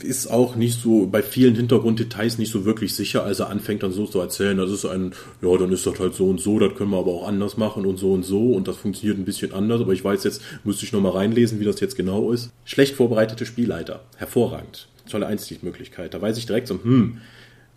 ist 0.00 0.30
auch 0.30 0.56
nicht 0.56 0.80
so 0.80 1.06
bei 1.06 1.22
vielen 1.22 1.54
Hintergrunddetails 1.54 2.38
nicht 2.38 2.50
so 2.50 2.64
wirklich 2.64 2.94
sicher, 2.94 3.24
als 3.24 3.40
er 3.40 3.50
anfängt 3.50 3.82
dann 3.82 3.92
so 3.92 4.06
zu 4.06 4.20
erzählen, 4.20 4.56
das 4.56 4.70
ist 4.70 4.86
ein, 4.86 5.12
ja, 5.42 5.56
dann 5.58 5.72
ist 5.72 5.86
das 5.86 5.98
halt 5.98 6.14
so 6.14 6.28
und 6.28 6.40
so, 6.40 6.58
das 6.58 6.74
können 6.74 6.90
wir 6.90 6.98
aber 6.98 7.12
auch 7.12 7.28
anders 7.28 7.56
machen 7.56 7.84
und 7.84 7.98
so 7.98 8.12
und 8.12 8.24
so 8.24 8.52
und 8.52 8.68
das 8.68 8.76
funktioniert 8.76 9.18
ein 9.18 9.24
bisschen 9.24 9.52
anders, 9.52 9.80
aber 9.80 9.92
ich 9.92 10.04
weiß 10.04 10.24
jetzt, 10.24 10.40
müsste 10.64 10.86
ich 10.86 10.92
nochmal 10.92 11.12
reinlesen, 11.12 11.60
wie 11.60 11.64
das 11.64 11.80
jetzt 11.80 11.96
genau 11.96 12.32
ist. 12.32 12.50
Schlecht 12.64 12.94
vorbereitete 12.94 13.44
Spielleiter, 13.44 14.04
hervorragend, 14.16 14.88
tolle 15.10 15.26
Einstiegsmöglichkeit. 15.26 16.14
Da 16.14 16.22
weiß 16.22 16.38
ich 16.38 16.46
direkt 16.46 16.68
so, 16.68 16.80
hm, 16.82 17.18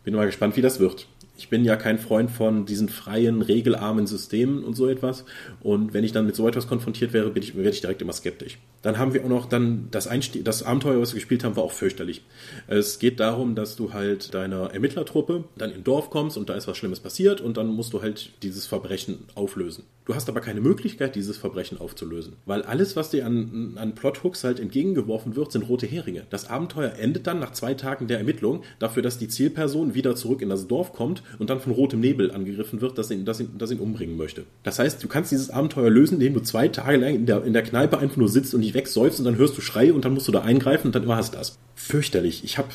bin 0.03 0.15
mal 0.15 0.25
gespannt, 0.25 0.56
wie 0.56 0.62
das 0.62 0.80
wird 0.80 1.08
ich 1.38 1.50
bin 1.50 1.63
ja 1.63 1.76
kein 1.76 2.00
Freund 2.00 2.32
von 2.32 2.65
diesen 2.65 2.89
freien, 2.89 3.41
regelarmen 3.41 4.08
Systemen 4.08 4.63
und 4.63 4.76
so 4.76 4.88
etwas. 4.88 5.23
Und 5.62 5.93
wenn 5.93 6.04
ich 6.04 6.12
dann 6.12 6.26
mit 6.26 6.36
so 6.36 6.47
etwas 6.47 6.67
konfrontiert 6.67 7.13
wäre, 7.13 7.30
bin 7.30 7.43
ich, 7.43 7.56
werde 7.56 7.69
ich 7.69 7.82
direkt 7.82 8.02
immer 8.02 8.13
skeptisch. 8.13 8.58
Dann 8.82 8.97
haben 8.97 9.13
wir 9.13 9.23
auch 9.23 9.30
noch 9.30 9.45
dann 9.47 9.88
das 9.91 10.08
Einstieg, 10.08 10.45
das 10.45 10.63
Abenteuer, 10.63 11.00
was 11.00 11.13
wir 11.13 11.19
gespielt 11.19 11.43
haben, 11.43 11.56
war 11.56 11.63
auch 11.63 11.71
fürchterlich. 11.71 12.23
Es 12.67 13.00
geht 13.00 13.19
darum, 13.19 13.56
dass 13.56 13.76
du 13.76 13.93
halt 13.93 14.34
deiner 14.34 14.73
Ermittlertruppe 14.73 15.43
dann 15.58 15.71
in 15.71 15.84
Dorf 15.84 16.10
kommst 16.10 16.38
und 16.38 16.50
da 16.50 16.56
ist 16.56 16.67
was 16.67 16.78
Schlimmes 16.78 17.00
passiert 17.00 17.41
und 17.41 17.58
dann 17.58 17.67
musst 17.67 17.93
du 17.93 18.02
halt 18.02 18.32
dieses 18.43 18.65
Verbrechen 18.65 19.26
auflösen. 19.36 19.84
Du 20.06 20.15
hast 20.15 20.30
aber 20.30 20.39
keine 20.39 20.62
Möglichkeit, 20.62 21.15
dieses 21.15 21.36
Verbrechen 21.36 21.82
aufzulösen. 21.82 22.38
Weil 22.45 22.62
alles, 22.62 22.95
was 22.95 23.10
dir 23.10 23.26
an, 23.26 23.73
an 23.76 23.93
Plothooks 23.93 24.45
halt 24.45 24.58
entgegengeworfen 24.58 25.36
wird, 25.36 25.52
sind 25.52 25.67
rote 25.67 25.86
Heringe. 25.86 26.26
Das 26.30 26.50
Abenteuer 26.50 26.93
endet 26.93 27.28
dann 27.28 27.39
nach 27.39 27.52
zwei 27.52 27.73
Tagen 27.73 28.08
der 28.08 28.19
Ermittlung 28.19 28.63
dafür, 28.80 29.04
dass 29.04 29.17
die 29.17 29.28
Zielperson 29.28 29.95
wieder 29.95 30.15
zurück 30.15 30.41
in 30.41 30.47
das 30.47 30.65
Dorf 30.67 30.93
kommt 30.93 31.23
und 31.39 31.49
dann 31.49 31.59
von 31.59 31.73
rotem 31.73 31.99
Nebel 31.99 32.31
angegriffen 32.31 32.81
wird, 32.81 32.97
das 32.97 33.11
ihn, 33.11 33.25
das 33.25 33.39
ihn, 33.39 33.49
das 33.57 33.71
ihn 33.71 33.79
umbringen 33.79 34.17
möchte. 34.17 34.43
Das 34.63 34.79
heißt, 34.79 35.03
du 35.03 35.07
kannst 35.07 35.31
dieses 35.31 35.49
Abenteuer 35.49 35.89
lösen, 35.89 36.15
indem 36.15 36.33
du 36.33 36.41
zwei 36.41 36.67
Tage 36.67 36.97
lang 36.97 37.15
in 37.15 37.25
der, 37.25 37.43
in 37.43 37.53
der 37.53 37.63
Kneipe 37.63 37.97
einfach 37.97 38.17
nur 38.17 38.29
sitzt 38.29 38.53
und 38.53 38.61
dich 38.61 38.73
wegsäufst 38.73 39.19
und 39.19 39.25
dann 39.25 39.37
hörst 39.37 39.57
du 39.57 39.61
Schreie 39.61 39.93
und 39.93 40.05
dann 40.05 40.13
musst 40.13 40.27
du 40.27 40.31
da 40.31 40.41
eingreifen 40.41 40.87
und 40.87 40.95
dann 40.95 41.07
war 41.07 41.19
es 41.19 41.31
das. 41.31 41.57
Fürchterlich. 41.75 42.43
Ich 42.43 42.57
habe, 42.57 42.69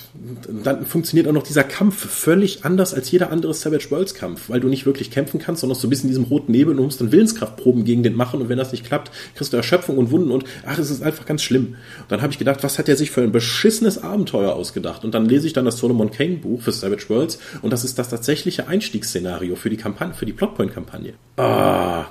dann 0.63 0.87
funktioniert 0.87 1.27
auch 1.27 1.33
noch 1.33 1.43
dieser 1.43 1.65
Kampf 1.65 2.07
völlig 2.09 2.65
anders 2.65 2.95
als 2.95 3.11
jeder 3.11 3.33
andere 3.33 3.53
Savage 3.53 3.91
Worlds 3.91 4.15
Kampf, 4.15 4.49
weil 4.49 4.61
du 4.61 4.69
nicht 4.69 4.87
wirklich 4.87 5.11
kämpfen 5.11 5.41
kannst, 5.41 5.63
sondern 5.63 5.77
so 5.77 5.89
ein 5.89 5.91
bisschen 5.91 6.09
in 6.09 6.15
diesem 6.15 6.25
roten 6.25 6.53
Nebel 6.53 6.79
und 6.79 6.85
musst 6.85 7.01
dann 7.01 7.11
Willenskraftproben 7.11 7.85
gegen 7.85 8.05
den 8.05 8.15
machen 8.15 8.41
und 8.41 8.49
wenn 8.49 8.59
das 8.59 8.71
nicht 8.71 8.85
klappt, 8.85 9.11
kriegst 9.35 9.53
du 9.53 9.57
Erschöpfung 9.57 9.99
und 9.99 10.13
Wunden 10.13 10.31
und 10.31 10.45
ach, 10.65 10.79
es 10.79 10.89
ist 10.89 11.03
einfach 11.03 11.27
ganz 11.27 11.43
schlimm. 11.43 11.75
Und 12.01 12.11
dann 12.11 12.23
habe 12.23 12.33
ich 12.33 12.39
gedacht, 12.39 12.63
was 12.63 12.79
hat 12.79 12.89
er 12.89 12.97
sich 12.97 13.11
für 13.11 13.23
ein 13.23 13.33
beschissenes 13.33 13.99
Abenteuer 13.99 14.55
ausgedacht? 14.55 15.05
Und 15.05 15.15
dann 15.15 15.27
lese 15.27 15.49
ich 15.49 15.53
dann 15.53 15.65
das 15.65 15.79
Solomon 15.79 16.13
Kane 16.13 16.37
Buch 16.37 16.63
für 16.63 16.71
Savage 16.71 17.09
Worlds 17.09 17.41
und 17.61 17.73
das 17.73 17.85
ist 17.85 17.99
das 17.99 18.09
tatsächliche 18.43 18.69
Einstiegsszenario 18.69 19.57
für 19.57 19.71
die 19.71 19.77
Kampagne, 19.77 20.15
für 20.15 20.27
die 20.27 20.33
Plotpoint-Kampagne. 20.33 21.15
Ah. 21.37 22.07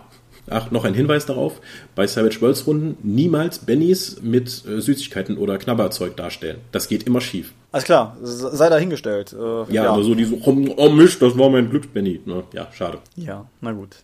Ach, 0.50 0.72
noch 0.72 0.86
ein 0.86 0.94
Hinweis 0.94 1.26
darauf: 1.26 1.62
Bei 1.96 2.08
Savage 2.08 2.42
Worlds 2.42 2.66
Runden 2.66 2.98
niemals 3.04 3.60
Bennies 3.60 4.22
mit 4.22 4.66
äh, 4.66 4.82
Süßigkeiten 4.82 5.38
oder 5.38 5.58
Knabberzeug 5.58 6.18
darstellen. 6.18 6.60
Das 6.72 6.88
geht 6.88 7.04
immer 7.04 7.22
schief. 7.22 7.54
Alles 7.72 7.86
klar, 7.86 8.18
sei 8.22 8.70
dahingestellt. 8.70 9.34
Äh, 9.34 9.74
ja, 9.74 9.84
ja, 9.84 9.92
aber 9.92 10.04
so 10.04 10.16
diese, 10.16 10.36
oh, 10.36 10.74
oh 10.78 10.90
Mist, 10.90 11.22
das 11.22 11.38
war 11.38 11.50
mein 11.50 11.70
Glücksbenny. 11.70 12.22
Ne? 12.26 12.44
Ja, 12.54 12.68
schade. 12.72 13.00
Ja, 13.16 13.46
na 13.62 13.72
gut. 13.72 13.98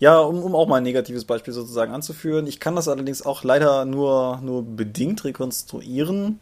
Ja, 0.00 0.20
um, 0.20 0.42
um 0.42 0.54
auch 0.54 0.66
mal 0.68 0.76
ein 0.76 0.84
negatives 0.84 1.24
Beispiel 1.24 1.52
sozusagen 1.52 1.92
anzuführen. 1.92 2.46
Ich 2.46 2.60
kann 2.60 2.76
das 2.76 2.88
allerdings 2.88 3.24
auch 3.26 3.44
leider 3.44 3.84
nur, 3.84 4.40
nur 4.42 4.62
bedingt 4.64 5.24
rekonstruieren. 5.24 6.40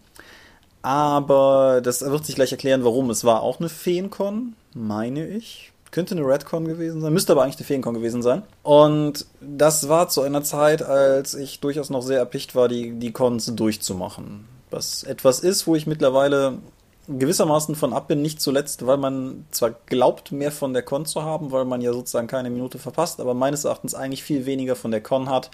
Aber 0.82 1.80
das 1.82 2.02
wird 2.02 2.24
sich 2.24 2.36
gleich 2.36 2.52
erklären, 2.52 2.84
warum. 2.84 3.10
Es 3.10 3.24
war 3.24 3.42
auch 3.42 3.58
eine 3.58 3.68
Feencon, 3.68 4.54
meine 4.76 5.26
ich. 5.26 5.72
Könnte 5.90 6.14
eine 6.14 6.26
Redcon 6.26 6.66
gewesen 6.66 7.00
sein, 7.00 7.12
müsste 7.12 7.32
aber 7.32 7.42
eigentlich 7.42 7.56
eine 7.56 7.66
Feencon 7.66 7.94
gewesen 7.94 8.20
sein. 8.20 8.42
Und 8.62 9.24
das 9.40 9.88
war 9.88 10.08
zu 10.08 10.20
einer 10.22 10.42
Zeit, 10.42 10.82
als 10.82 11.34
ich 11.34 11.60
durchaus 11.60 11.90
noch 11.90 12.02
sehr 12.02 12.18
erpicht 12.18 12.54
war, 12.54 12.68
die, 12.68 12.92
die 12.92 13.12
Cons 13.12 13.54
durchzumachen. 13.54 14.46
Was 14.70 15.04
etwas 15.04 15.40
ist, 15.40 15.66
wo 15.66 15.74
ich 15.74 15.86
mittlerweile 15.86 16.58
gewissermaßen 17.08 17.76
von 17.76 17.92
ab 17.92 18.08
bin, 18.08 18.20
nicht 18.20 18.40
zuletzt, 18.40 18.84
weil 18.86 18.96
man 18.96 19.46
zwar 19.52 19.70
glaubt, 19.86 20.32
mehr 20.32 20.52
von 20.52 20.72
der 20.72 20.82
Con 20.82 21.06
zu 21.06 21.22
haben, 21.22 21.52
weil 21.52 21.64
man 21.64 21.80
ja 21.80 21.92
sozusagen 21.92 22.26
keine 22.26 22.50
Minute 22.50 22.78
verpasst, 22.78 23.20
aber 23.20 23.32
meines 23.32 23.64
Erachtens 23.64 23.94
eigentlich 23.94 24.24
viel 24.24 24.44
weniger 24.44 24.74
von 24.74 24.90
der 24.90 25.02
Con 25.02 25.30
hat, 25.30 25.50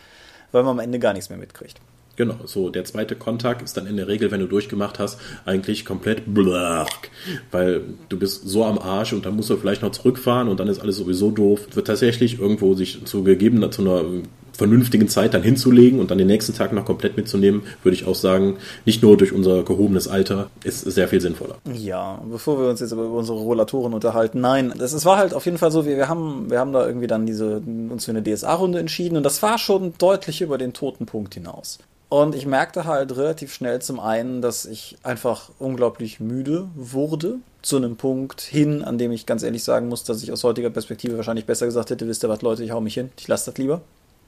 weil 0.50 0.62
man 0.62 0.72
am 0.72 0.78
Ende 0.78 0.98
gar 0.98 1.12
nichts 1.12 1.28
mehr 1.28 1.38
mitkriegt. 1.38 1.78
Genau, 2.16 2.36
so 2.44 2.68
der 2.68 2.84
zweite 2.84 3.16
Kontakt 3.16 3.62
ist 3.62 3.76
dann 3.76 3.86
in 3.86 3.96
der 3.96 4.08
Regel, 4.08 4.30
wenn 4.30 4.40
du 4.40 4.46
durchgemacht 4.46 4.98
hast, 4.98 5.18
eigentlich 5.46 5.84
komplett 5.84 6.34
blöck, 6.34 7.10
weil 7.50 7.82
du 8.08 8.18
bist 8.18 8.46
so 8.46 8.64
am 8.64 8.78
Arsch 8.78 9.12
und 9.12 9.24
dann 9.24 9.36
musst 9.36 9.50
du 9.50 9.56
vielleicht 9.56 9.82
noch 9.82 9.92
zurückfahren 9.92 10.48
und 10.48 10.60
dann 10.60 10.68
ist 10.68 10.80
alles 10.80 10.96
sowieso 10.96 11.30
doof. 11.30 11.68
Wird 11.74 11.86
tatsächlich 11.86 12.38
irgendwo 12.38 12.74
sich 12.74 13.04
zu 13.04 13.24
gegebener, 13.24 13.70
zu 13.70 13.82
einer 13.82 14.04
vernünftigen 14.52 15.08
Zeit 15.08 15.34
dann 15.34 15.42
hinzulegen 15.42 15.98
und 15.98 16.10
dann 16.10 16.18
den 16.18 16.26
nächsten 16.26 16.54
Tag 16.54 16.72
noch 16.72 16.84
komplett 16.84 17.16
mitzunehmen, 17.16 17.62
würde 17.82 17.94
ich 17.94 18.06
auch 18.06 18.14
sagen, 18.14 18.58
nicht 18.84 19.02
nur 19.02 19.16
durch 19.16 19.32
unser 19.32 19.62
gehobenes 19.62 20.08
Alter, 20.08 20.50
ist 20.64 20.82
sehr 20.82 21.08
viel 21.08 21.20
sinnvoller. 21.20 21.56
Ja, 21.72 22.22
bevor 22.30 22.60
wir 22.60 22.68
uns 22.68 22.80
jetzt 22.80 22.92
über 22.92 23.08
unsere 23.08 23.38
Rollatoren 23.38 23.94
unterhalten, 23.94 24.40
nein, 24.40 24.72
das, 24.76 24.92
es 24.92 25.04
war 25.04 25.16
halt 25.16 25.34
auf 25.34 25.44
jeden 25.44 25.58
Fall 25.58 25.72
so, 25.72 25.86
wir, 25.86 25.96
wir 25.96 26.08
haben, 26.08 26.50
wir 26.50 26.58
haben 26.58 26.72
da 26.72 26.86
irgendwie 26.86 27.06
dann 27.06 27.26
diese, 27.26 27.62
uns 27.90 28.04
für 28.04 28.12
eine 28.12 28.22
DSA-Runde 28.22 28.78
entschieden 28.78 29.16
und 29.16 29.22
das 29.22 29.42
war 29.42 29.58
schon 29.58 29.94
deutlich 29.98 30.42
über 30.42 30.58
den 30.58 30.72
toten 30.72 31.06
Punkt 31.06 31.34
hinaus. 31.34 31.78
Und 32.12 32.34
ich 32.34 32.44
merkte 32.44 32.84
halt 32.84 33.16
relativ 33.16 33.54
schnell 33.54 33.80
zum 33.80 33.98
einen, 33.98 34.42
dass 34.42 34.66
ich 34.66 34.98
einfach 35.02 35.48
unglaublich 35.58 36.20
müde 36.20 36.68
wurde. 36.74 37.38
Zu 37.62 37.78
einem 37.78 37.96
Punkt 37.96 38.42
hin, 38.42 38.84
an 38.84 38.98
dem 38.98 39.12
ich 39.12 39.24
ganz 39.24 39.42
ehrlich 39.42 39.64
sagen 39.64 39.88
muss, 39.88 40.04
dass 40.04 40.22
ich 40.22 40.30
aus 40.30 40.44
heutiger 40.44 40.68
Perspektive 40.68 41.16
wahrscheinlich 41.16 41.46
besser 41.46 41.64
gesagt 41.64 41.88
hätte, 41.88 42.06
wisst 42.06 42.22
ihr 42.22 42.28
was, 42.28 42.42
Leute, 42.42 42.64
ich 42.64 42.70
hau 42.70 42.82
mich 42.82 42.92
hin, 42.92 43.10
ich 43.18 43.28
lasse 43.28 43.50
das 43.50 43.56
lieber. 43.56 43.80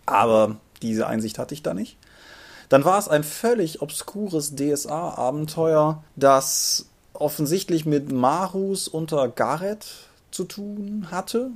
Aber 0.06 0.56
diese 0.80 1.06
Einsicht 1.06 1.38
hatte 1.38 1.52
ich 1.52 1.62
da 1.62 1.74
nicht. 1.74 1.98
Dann 2.70 2.86
war 2.86 2.98
es 2.98 3.06
ein 3.06 3.22
völlig 3.22 3.82
obskures 3.82 4.56
DSA-Abenteuer, 4.56 6.02
das 6.16 6.86
offensichtlich 7.12 7.84
mit 7.84 8.10
Marus 8.10 8.88
unter 8.88 9.28
Gareth 9.28 10.08
zu 10.30 10.44
tun 10.44 11.08
hatte. 11.10 11.50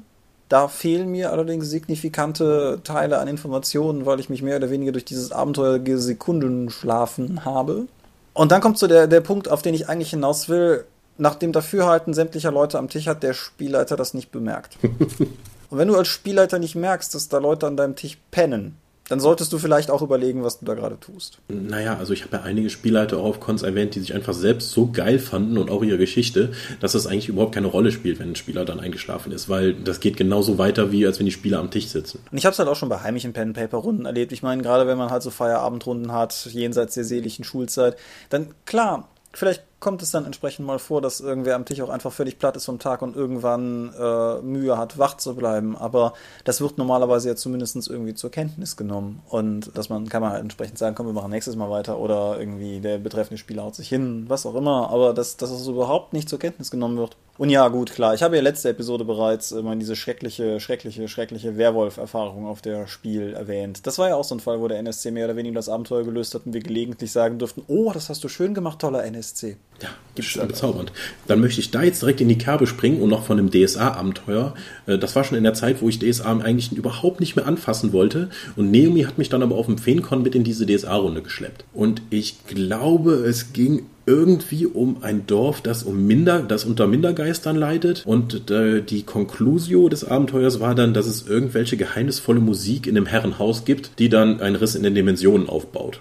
Da 0.48 0.68
fehlen 0.68 1.10
mir 1.10 1.30
allerdings 1.30 1.68
signifikante 1.68 2.80
Teile 2.82 3.18
an 3.18 3.28
Informationen, 3.28 4.06
weil 4.06 4.18
ich 4.18 4.30
mich 4.30 4.42
mehr 4.42 4.56
oder 4.56 4.70
weniger 4.70 4.92
durch 4.92 5.04
dieses 5.04 5.30
Abenteuer 5.30 5.80
Sekunden 5.98 6.70
schlafen 6.70 7.44
habe. 7.44 7.86
Und 8.32 8.52
dann 8.52 8.60
kommt 8.60 8.78
so 8.78 8.86
der, 8.86 9.06
der 9.06 9.20
Punkt, 9.20 9.50
auf 9.50 9.62
den 9.62 9.74
ich 9.74 9.88
eigentlich 9.88 10.10
hinaus 10.10 10.48
will. 10.48 10.84
Nach 11.18 11.34
dem 11.34 11.52
Dafürhalten 11.52 12.14
sämtlicher 12.14 12.52
Leute 12.52 12.78
am 12.78 12.88
Tisch 12.88 13.08
hat 13.08 13.22
der 13.22 13.34
Spielleiter 13.34 13.96
das 13.96 14.14
nicht 14.14 14.30
bemerkt. 14.30 14.78
Und 15.70 15.76
wenn 15.76 15.88
du 15.88 15.96
als 15.96 16.08
Spielleiter 16.08 16.58
nicht 16.58 16.76
merkst, 16.76 17.14
dass 17.14 17.28
da 17.28 17.38
Leute 17.38 17.66
an 17.66 17.76
deinem 17.76 17.96
Tisch 17.96 18.16
pennen, 18.30 18.76
dann 19.08 19.20
solltest 19.20 19.52
du 19.52 19.58
vielleicht 19.58 19.90
auch 19.90 20.02
überlegen, 20.02 20.44
was 20.44 20.60
du 20.60 20.66
da 20.66 20.74
gerade 20.74 21.00
tust. 21.00 21.38
Naja, 21.48 21.96
also 21.96 22.12
ich 22.12 22.24
habe 22.24 22.36
ja 22.36 22.42
einige 22.42 22.70
Spielleiter 22.70 23.18
auch 23.18 23.24
auf 23.24 23.40
Cons 23.40 23.62
erwähnt, 23.62 23.94
die 23.94 24.00
sich 24.00 24.14
einfach 24.14 24.34
selbst 24.34 24.70
so 24.70 24.90
geil 24.92 25.18
fanden 25.18 25.58
und 25.58 25.70
auch 25.70 25.82
ihre 25.82 25.98
Geschichte, 25.98 26.52
dass 26.80 26.92
das 26.92 27.06
eigentlich 27.06 27.28
überhaupt 27.28 27.54
keine 27.54 27.68
Rolle 27.68 27.90
spielt, 27.90 28.18
wenn 28.18 28.30
ein 28.30 28.36
Spieler 28.36 28.64
dann 28.64 28.80
eingeschlafen 28.80 29.32
ist, 29.32 29.48
weil 29.48 29.74
das 29.74 30.00
geht 30.00 30.16
genauso 30.16 30.58
weiter, 30.58 30.92
wie 30.92 31.06
als 31.06 31.18
wenn 31.18 31.26
die 31.26 31.32
Spieler 31.32 31.58
am 31.58 31.70
Tisch 31.70 31.88
sitzen. 31.88 32.20
Und 32.30 32.38
ich 32.38 32.44
habe 32.44 32.52
es 32.52 32.58
halt 32.58 32.68
auch 32.68 32.76
schon 32.76 32.88
bei 32.88 33.00
heimischen 33.00 33.32
Pen-Paper-Runden 33.32 34.04
erlebt. 34.04 34.32
Ich 34.32 34.42
meine, 34.42 34.62
gerade 34.62 34.86
wenn 34.86 34.98
man 34.98 35.10
halt 35.10 35.22
so 35.22 35.30
Feierabendrunden 35.30 36.12
hat, 36.12 36.46
jenseits 36.52 36.94
der 36.94 37.04
seelischen 37.04 37.44
Schulzeit, 37.44 37.96
dann 38.28 38.54
klar, 38.66 39.08
vielleicht 39.32 39.62
kommt 39.80 40.02
es 40.02 40.10
dann 40.10 40.24
entsprechend 40.24 40.66
mal 40.66 40.78
vor, 40.78 41.00
dass 41.00 41.20
irgendwer 41.20 41.54
am 41.54 41.64
Tisch 41.64 41.80
auch 41.80 41.88
einfach 41.88 42.12
völlig 42.12 42.38
platt 42.38 42.56
ist 42.56 42.64
vom 42.64 42.78
Tag 42.78 43.02
und 43.02 43.14
irgendwann 43.14 43.92
äh, 43.98 44.40
Mühe 44.42 44.76
hat, 44.76 44.98
wach 44.98 45.16
zu 45.16 45.34
bleiben. 45.34 45.76
Aber 45.76 46.14
das 46.44 46.60
wird 46.60 46.78
normalerweise 46.78 47.28
ja 47.28 47.36
zumindest 47.36 47.76
irgendwie 47.88 48.14
zur 48.14 48.30
Kenntnis 48.30 48.76
genommen. 48.76 49.22
Und 49.28 49.76
dass 49.76 49.88
man, 49.88 50.08
kann 50.08 50.22
man 50.22 50.32
halt 50.32 50.42
entsprechend 50.42 50.78
sagen, 50.78 50.96
komm, 50.96 51.06
wir 51.06 51.12
machen 51.12 51.30
nächstes 51.30 51.54
Mal 51.54 51.70
weiter 51.70 51.98
oder 51.98 52.38
irgendwie 52.38 52.80
der 52.80 52.98
betreffende 52.98 53.38
Spieler 53.38 53.62
haut 53.62 53.76
sich 53.76 53.88
hin, 53.88 54.24
was 54.28 54.46
auch 54.46 54.54
immer. 54.54 54.90
Aber 54.90 55.14
dass, 55.14 55.36
dass 55.36 55.50
es 55.50 55.66
überhaupt 55.68 56.12
nicht 56.12 56.28
zur 56.28 56.38
Kenntnis 56.38 56.70
genommen 56.70 56.96
wird. 56.98 57.16
Und 57.38 57.50
ja, 57.50 57.68
gut, 57.68 57.92
klar, 57.92 58.14
ich 58.14 58.24
habe 58.24 58.34
ja 58.34 58.42
letzte 58.42 58.70
Episode 58.70 59.04
bereits 59.04 59.52
immer 59.52 59.76
diese 59.76 59.94
schreckliche, 59.94 60.58
schreckliche, 60.58 61.06
schreckliche 61.06 61.56
Werwolf-Erfahrung 61.56 62.46
auf 62.48 62.62
der 62.62 62.88
Spiel 62.88 63.32
erwähnt. 63.32 63.86
Das 63.86 63.96
war 63.98 64.08
ja 64.08 64.16
auch 64.16 64.24
so 64.24 64.34
ein 64.34 64.40
Fall, 64.40 64.60
wo 64.60 64.66
der 64.66 64.80
NSC 64.80 65.12
mehr 65.12 65.26
oder 65.26 65.36
weniger 65.36 65.54
das 65.54 65.68
Abenteuer 65.68 66.02
gelöst 66.02 66.34
hat 66.34 66.46
und 66.46 66.52
wir 66.52 66.60
gelegentlich 66.60 67.12
sagen 67.12 67.38
durften, 67.38 67.62
oh, 67.68 67.92
das 67.92 68.08
hast 68.08 68.24
du 68.24 68.28
schön 68.28 68.54
gemacht, 68.54 68.80
toller 68.80 69.04
NSC. 69.04 69.56
Ja, 69.82 69.90
Gibt's 70.18 70.32
schon 70.32 70.48
bezaubernd. 70.48 70.90
Dann 71.28 71.40
möchte 71.40 71.60
ich 71.60 71.70
da 71.70 71.84
jetzt 71.84 72.02
direkt 72.02 72.20
in 72.20 72.28
die 72.28 72.38
Kerbe 72.38 72.66
springen 72.66 73.00
und 73.00 73.08
noch 73.08 73.22
von 73.22 73.38
einem 73.38 73.52
DSA-Abenteuer. 73.52 74.52
Äh, 74.86 74.98
das 74.98 75.14
war 75.14 75.22
schon 75.22 75.38
in 75.38 75.44
der 75.44 75.54
Zeit, 75.54 75.80
wo 75.80 75.88
ich 75.88 76.00
DSA 76.00 76.40
eigentlich 76.40 76.72
überhaupt 76.72 77.20
nicht 77.20 77.36
mehr 77.36 77.46
anfassen 77.46 77.92
wollte. 77.92 78.28
Und 78.56 78.72
Naomi 78.72 79.02
hat 79.02 79.16
mich 79.16 79.28
dann 79.28 79.44
aber 79.44 79.54
auf 79.54 79.66
dem 79.66 79.78
Feencon 79.78 80.24
mit 80.24 80.34
in 80.34 80.42
diese 80.42 80.66
DSA-Runde 80.66 81.22
geschleppt. 81.22 81.64
Und 81.72 82.02
ich 82.10 82.44
glaube, 82.48 83.12
es 83.12 83.52
ging 83.52 83.86
irgendwie 84.06 84.66
um 84.66 85.04
ein 85.04 85.28
Dorf, 85.28 85.60
das 85.60 85.84
um 85.84 86.04
Minder, 86.04 86.40
das 86.42 86.64
unter 86.64 86.88
Mindergeistern 86.88 87.54
leidet. 87.54 88.04
Und 88.04 88.50
äh, 88.50 88.82
die 88.82 89.04
Conclusio 89.04 89.88
des 89.88 90.02
Abenteuers 90.02 90.58
war 90.58 90.74
dann, 90.74 90.94
dass 90.94 91.06
es 91.06 91.28
irgendwelche 91.28 91.76
geheimnisvolle 91.76 92.40
Musik 92.40 92.88
in 92.88 92.96
einem 92.96 93.06
Herrenhaus 93.06 93.64
gibt, 93.64 94.00
die 94.00 94.08
dann 94.08 94.40
einen 94.40 94.56
Riss 94.56 94.74
in 94.74 94.82
den 94.82 94.96
Dimensionen 94.96 95.48
aufbaut 95.48 96.00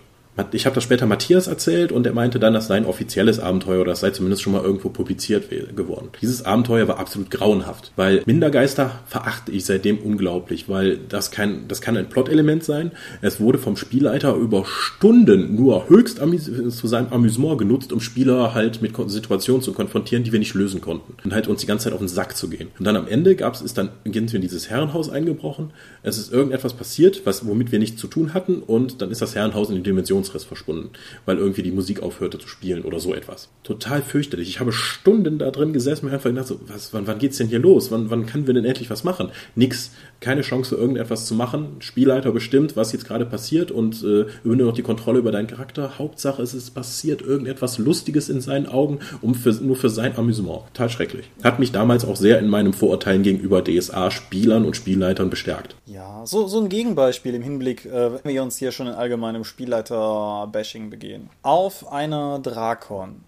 ich 0.52 0.66
habe 0.66 0.76
das 0.76 0.84
später 0.84 1.06
Matthias 1.06 1.48
erzählt 1.48 1.92
und 1.92 2.06
er 2.06 2.14
meinte 2.14 2.40
dann, 2.40 2.54
das 2.54 2.68
sei 2.68 2.76
ein 2.76 2.86
offizielles 2.86 3.40
Abenteuer 3.40 3.82
oder 3.82 3.92
das 3.92 4.02
sei 4.02 4.12
zumindest 4.12 4.44
schon 4.44 4.54
mal 4.54 4.64
irgendwo 4.64 4.90
publiziert 4.90 5.50
geworden. 5.76 6.10
Dieses 6.22 6.46
Abenteuer 6.46 6.88
war 6.88 7.00
absolut 7.00 7.32
grauenhaft, 7.32 7.92
weil 7.96 8.22
Mindergeister 8.26 9.00
verachte 9.08 9.52
ich 9.52 9.66
seitdem 9.66 9.98
unglaublich, 9.98 10.70
weil 10.70 10.98
das 10.98 11.32
kein, 11.32 11.68
das 11.68 11.82
kann 11.82 11.98
ein 11.98 12.10
Plot-Element 12.10 12.64
sein. 12.64 12.92
Es 13.22 13.40
wurde 13.40 13.58
vom 13.58 13.78
Spielleiter 13.78 14.36
über 14.36 14.66
Stunden 14.66 15.56
nur 15.56 15.90
höchst 15.90 16.20
zu 16.20 16.88
seinem 16.88 17.12
Amüsement 17.12 17.58
genutzt, 17.58 17.92
um 17.92 18.00
Spieler 18.00 18.54
halt 18.54 18.82
mit 18.82 18.94
Situationen 19.08 19.62
zu 19.64 19.74
konfrontieren, 19.74 20.24
die 20.24 20.32
wir 20.32 20.40
nicht 20.40 20.54
lösen 20.54 20.82
konnten 20.82 21.16
und 21.24 21.34
halt 21.34 21.48
uns 21.48 21.62
die 21.62 21.68
ganze 21.68 21.86
Zeit 21.86 21.94
auf 21.94 22.00
den 22.00 22.08
Sack 22.08 22.38
zu 22.38 22.50
gehen. 22.50 22.70
Und 22.78 22.86
dann 22.86 22.96
am 22.96 23.08
Ende 23.08 23.36
gab 23.36 23.56
es, 23.56 23.62
ist 23.62 23.78
dann, 23.78 23.90
sind 24.04 24.32
wir 24.32 24.36
in 24.36 24.42
dieses 24.42 24.70
Herrenhaus 24.70 25.10
eingebrochen. 25.10 25.72
Es 26.04 26.18
ist 26.18 26.32
irgendetwas 26.32 26.74
passiert, 26.74 27.22
was, 27.26 27.48
womit 27.48 27.72
wir 27.72 27.80
nichts 27.80 28.00
zu 28.00 28.08
tun 28.08 28.34
hatten 28.34 28.62
und 28.62 29.02
dann 29.02 29.10
ist 29.10 29.22
das 29.22 29.36
Herrenhaus 29.36 29.70
in 29.70 29.76
die 29.76 29.84
Dimension 29.84 30.24
Herzensriss 30.28 30.44
verschwunden, 30.44 30.90
weil 31.26 31.38
irgendwie 31.38 31.64
die 31.64 31.72
Musik 31.72 32.02
aufhörte 32.02 32.40
zu 32.40 32.48
spielen 32.48 32.84
oder 32.84 33.00
so 33.00 33.14
etwas. 33.14 33.50
Total 33.64 34.02
fürchterlich. 34.02 34.50
Ich 34.50 34.60
habe 34.60 34.72
Stunden 34.72 35.40
da 35.40 35.52
drin 35.52 35.74
gesessen 35.74 36.08
und 36.08 36.14
einfach 36.14 36.30
gedacht, 36.30 36.48
so, 36.48 36.60
was, 36.68 36.94
wann, 36.94 37.08
wann 37.08 37.20
geht's 37.20 37.38
denn 37.38 37.48
hier 37.48 37.60
los? 37.60 37.92
Wann, 37.92 38.10
wann 38.10 38.26
können 38.26 38.48
wir 38.48 38.54
denn 38.54 38.66
endlich 38.66 38.90
was 38.90 39.04
machen? 39.04 39.30
Nix. 39.56 39.92
Keine 40.20 40.42
Chance, 40.42 40.76
irgendetwas 40.76 41.26
zu 41.26 41.36
machen. 41.36 41.78
Spielleiter 41.80 42.32
bestimmt, 42.32 42.76
was 42.76 42.92
jetzt 42.92 43.06
gerade 43.06 43.26
passiert 43.26 43.72
und 43.72 44.04
äh, 44.04 44.26
übernimmt 44.44 44.70
noch 44.70 44.76
die 44.76 44.82
Kontrolle 44.82 45.20
über 45.20 45.32
deinen 45.32 45.48
Charakter. 45.48 45.98
Hauptsache, 46.00 46.42
es 46.42 46.72
passiert 46.72 47.22
irgendetwas 47.22 47.78
Lustiges 47.78 48.30
in 48.30 48.42
seinen 48.42 48.68
Augen, 48.68 49.00
um 49.22 49.36
für, 49.36 49.52
nur 49.52 49.76
für 49.76 49.90
sein 49.90 50.18
Amüsement. 50.18 50.62
Total 50.74 50.90
schrecklich. 50.90 51.30
Hat 51.44 51.60
mich 51.60 51.72
damals 51.72 52.06
auch 52.06 52.16
sehr 52.16 52.40
in 52.40 52.48
meinem 52.48 52.74
Vorurteilen 52.74 53.24
gegenüber 53.24 53.64
DSA-Spielern 53.64 54.66
und 54.66 54.76
Spielleitern 54.76 55.30
bestärkt. 55.30 55.76
Ja, 55.86 56.26
so, 56.26 56.48
so 56.48 56.60
ein 56.60 56.70
Gegenbeispiel 56.70 57.36
im 57.36 57.42
Hinblick, 57.42 57.86
äh, 57.86 58.12
wenn 58.14 58.34
wir 58.34 58.44
uns 58.44 58.58
hier 58.58 58.72
schon 58.72 58.88
in 58.88 58.94
allgemeinem 58.94 59.44
Spielleiter 59.44 60.50
Bashing 60.52 60.90
begehen. 60.90 61.30
Auf 61.44 61.92
einer 61.92 62.40
Drakon. 62.40 63.22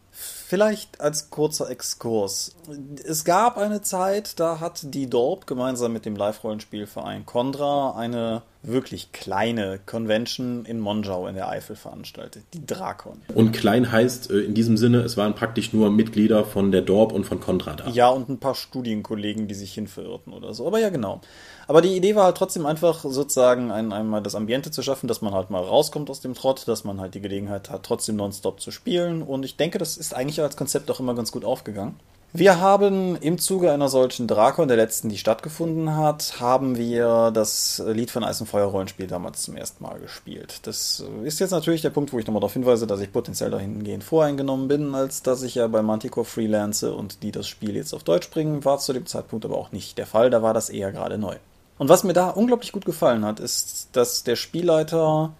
Vielleicht 0.49 0.99
als 0.99 1.29
kurzer 1.29 1.69
Exkurs. 1.69 2.55
Es 3.05 3.23
gab 3.23 3.59
eine 3.59 3.83
Zeit, 3.83 4.39
da 4.39 4.59
hat 4.59 4.79
die 4.81 5.07
Dorp 5.07 5.45
gemeinsam 5.45 5.93
mit 5.93 6.07
dem 6.07 6.15
Live-Rollenspielverein 6.15 7.27
Condra 7.27 7.91
eine 7.95 8.41
wirklich 8.61 9.11
kleine 9.11 9.79
Convention 9.85 10.65
in 10.65 10.79
Monschau 10.79 11.27
in 11.27 11.35
der 11.35 11.47
Eifel 11.49 11.75
veranstaltet, 11.75 12.43
die 12.53 12.65
Drakon. 12.65 13.21
Und 13.33 13.53
klein 13.53 13.91
heißt 13.91 14.31
äh, 14.31 14.39
in 14.39 14.53
diesem 14.53 14.75
Sinne, 14.75 14.99
es 14.99 15.15
waren 15.15 15.33
praktisch 15.33 15.71
nur 15.71 15.91
Mitglieder 15.91 16.43
von 16.43 16.71
der 16.71 16.81
Dorp 16.81 17.13
und 17.13 17.25
von 17.25 17.39
Contra 17.39 17.75
da. 17.75 17.87
Ja, 17.89 18.09
und 18.09 18.27
ein 18.27 18.39
paar 18.39 18.55
Studienkollegen, 18.55 19.47
die 19.47 19.55
sich 19.55 19.73
hinverirrten 19.73 20.33
oder 20.33 20.53
so. 20.53 20.67
Aber 20.67 20.79
ja, 20.79 20.89
genau. 20.89 21.21
Aber 21.67 21.81
die 21.81 21.95
Idee 21.95 22.15
war 22.15 22.25
halt 22.25 22.35
trotzdem 22.35 22.65
einfach 22.65 23.03
sozusagen 23.03 23.71
ein, 23.71 23.93
einmal 23.93 24.23
das 24.23 24.35
Ambiente 24.35 24.71
zu 24.71 24.81
schaffen, 24.81 25.07
dass 25.07 25.21
man 25.21 25.33
halt 25.33 25.51
mal 25.51 25.61
rauskommt 25.61 26.09
aus 26.09 26.19
dem 26.19 26.33
Trott, 26.33 26.67
dass 26.67 26.83
man 26.83 26.99
halt 26.99 27.13
die 27.13 27.21
Gelegenheit 27.21 27.69
hat, 27.69 27.83
trotzdem 27.83 28.15
nonstop 28.15 28.59
zu 28.59 28.71
spielen. 28.71 29.21
Und 29.21 29.45
ich 29.45 29.55
denke, 29.55 29.77
das 29.77 29.95
ist 29.95 30.13
eigentlich 30.13 30.38
als 30.43 30.57
Konzept 30.57 30.89
auch 30.91 30.99
immer 30.99 31.15
ganz 31.15 31.31
gut 31.31 31.45
aufgegangen. 31.45 31.99
Wir 32.31 32.59
haben 32.59 33.15
im 33.15 33.39
Zuge 33.39 33.71
einer 33.71 33.89
solchen 33.89 34.27
Drakon, 34.27 34.67
der 34.67 34.77
letzten, 34.77 35.09
die 35.09 35.17
stattgefunden 35.17 35.95
hat, 35.95 36.39
haben 36.39 36.77
wir 36.77 37.31
das 37.31 37.81
Lied 37.87 38.11
von 38.11 38.23
Eis 38.23 38.39
und 38.39 38.45
Feuer 38.45 38.67
Rollenspiel 38.67 39.07
damals 39.07 39.41
zum 39.41 39.57
ersten 39.57 39.83
Mal 39.83 39.99
gespielt. 39.99 40.59
Das 40.67 41.03
ist 41.23 41.39
jetzt 41.39 41.49
natürlich 41.49 41.81
der 41.81 41.89
Punkt, 41.89 42.13
wo 42.13 42.19
ich 42.19 42.27
nochmal 42.27 42.41
darauf 42.41 42.53
hinweise, 42.53 42.85
dass 42.85 42.99
ich 42.99 43.11
potenziell 43.11 43.49
dahingehend 43.49 44.03
voreingenommen 44.03 44.67
bin, 44.67 44.93
als 44.93 45.23
dass 45.23 45.41
ich 45.41 45.55
ja 45.55 45.65
bei 45.65 45.81
Manticore 45.81 46.25
freelance 46.25 46.93
und 46.93 47.23
die 47.23 47.31
das 47.31 47.47
Spiel 47.47 47.75
jetzt 47.75 47.95
auf 47.95 48.03
Deutsch 48.03 48.29
bringen, 48.29 48.63
war 48.63 48.77
zu 48.77 48.93
dem 48.93 49.07
Zeitpunkt 49.07 49.43
aber 49.43 49.57
auch 49.57 49.71
nicht 49.71 49.97
der 49.97 50.05
Fall, 50.05 50.29
da 50.29 50.43
war 50.43 50.53
das 50.53 50.69
eher 50.69 50.91
gerade 50.91 51.17
neu. 51.17 51.37
Und 51.79 51.89
was 51.89 52.03
mir 52.03 52.13
da 52.13 52.29
unglaublich 52.29 52.73
gut 52.73 52.85
gefallen 52.85 53.25
hat, 53.25 53.39
ist, 53.39 53.89
dass 53.93 54.23
der 54.23 54.35
Spielleiter 54.35 55.31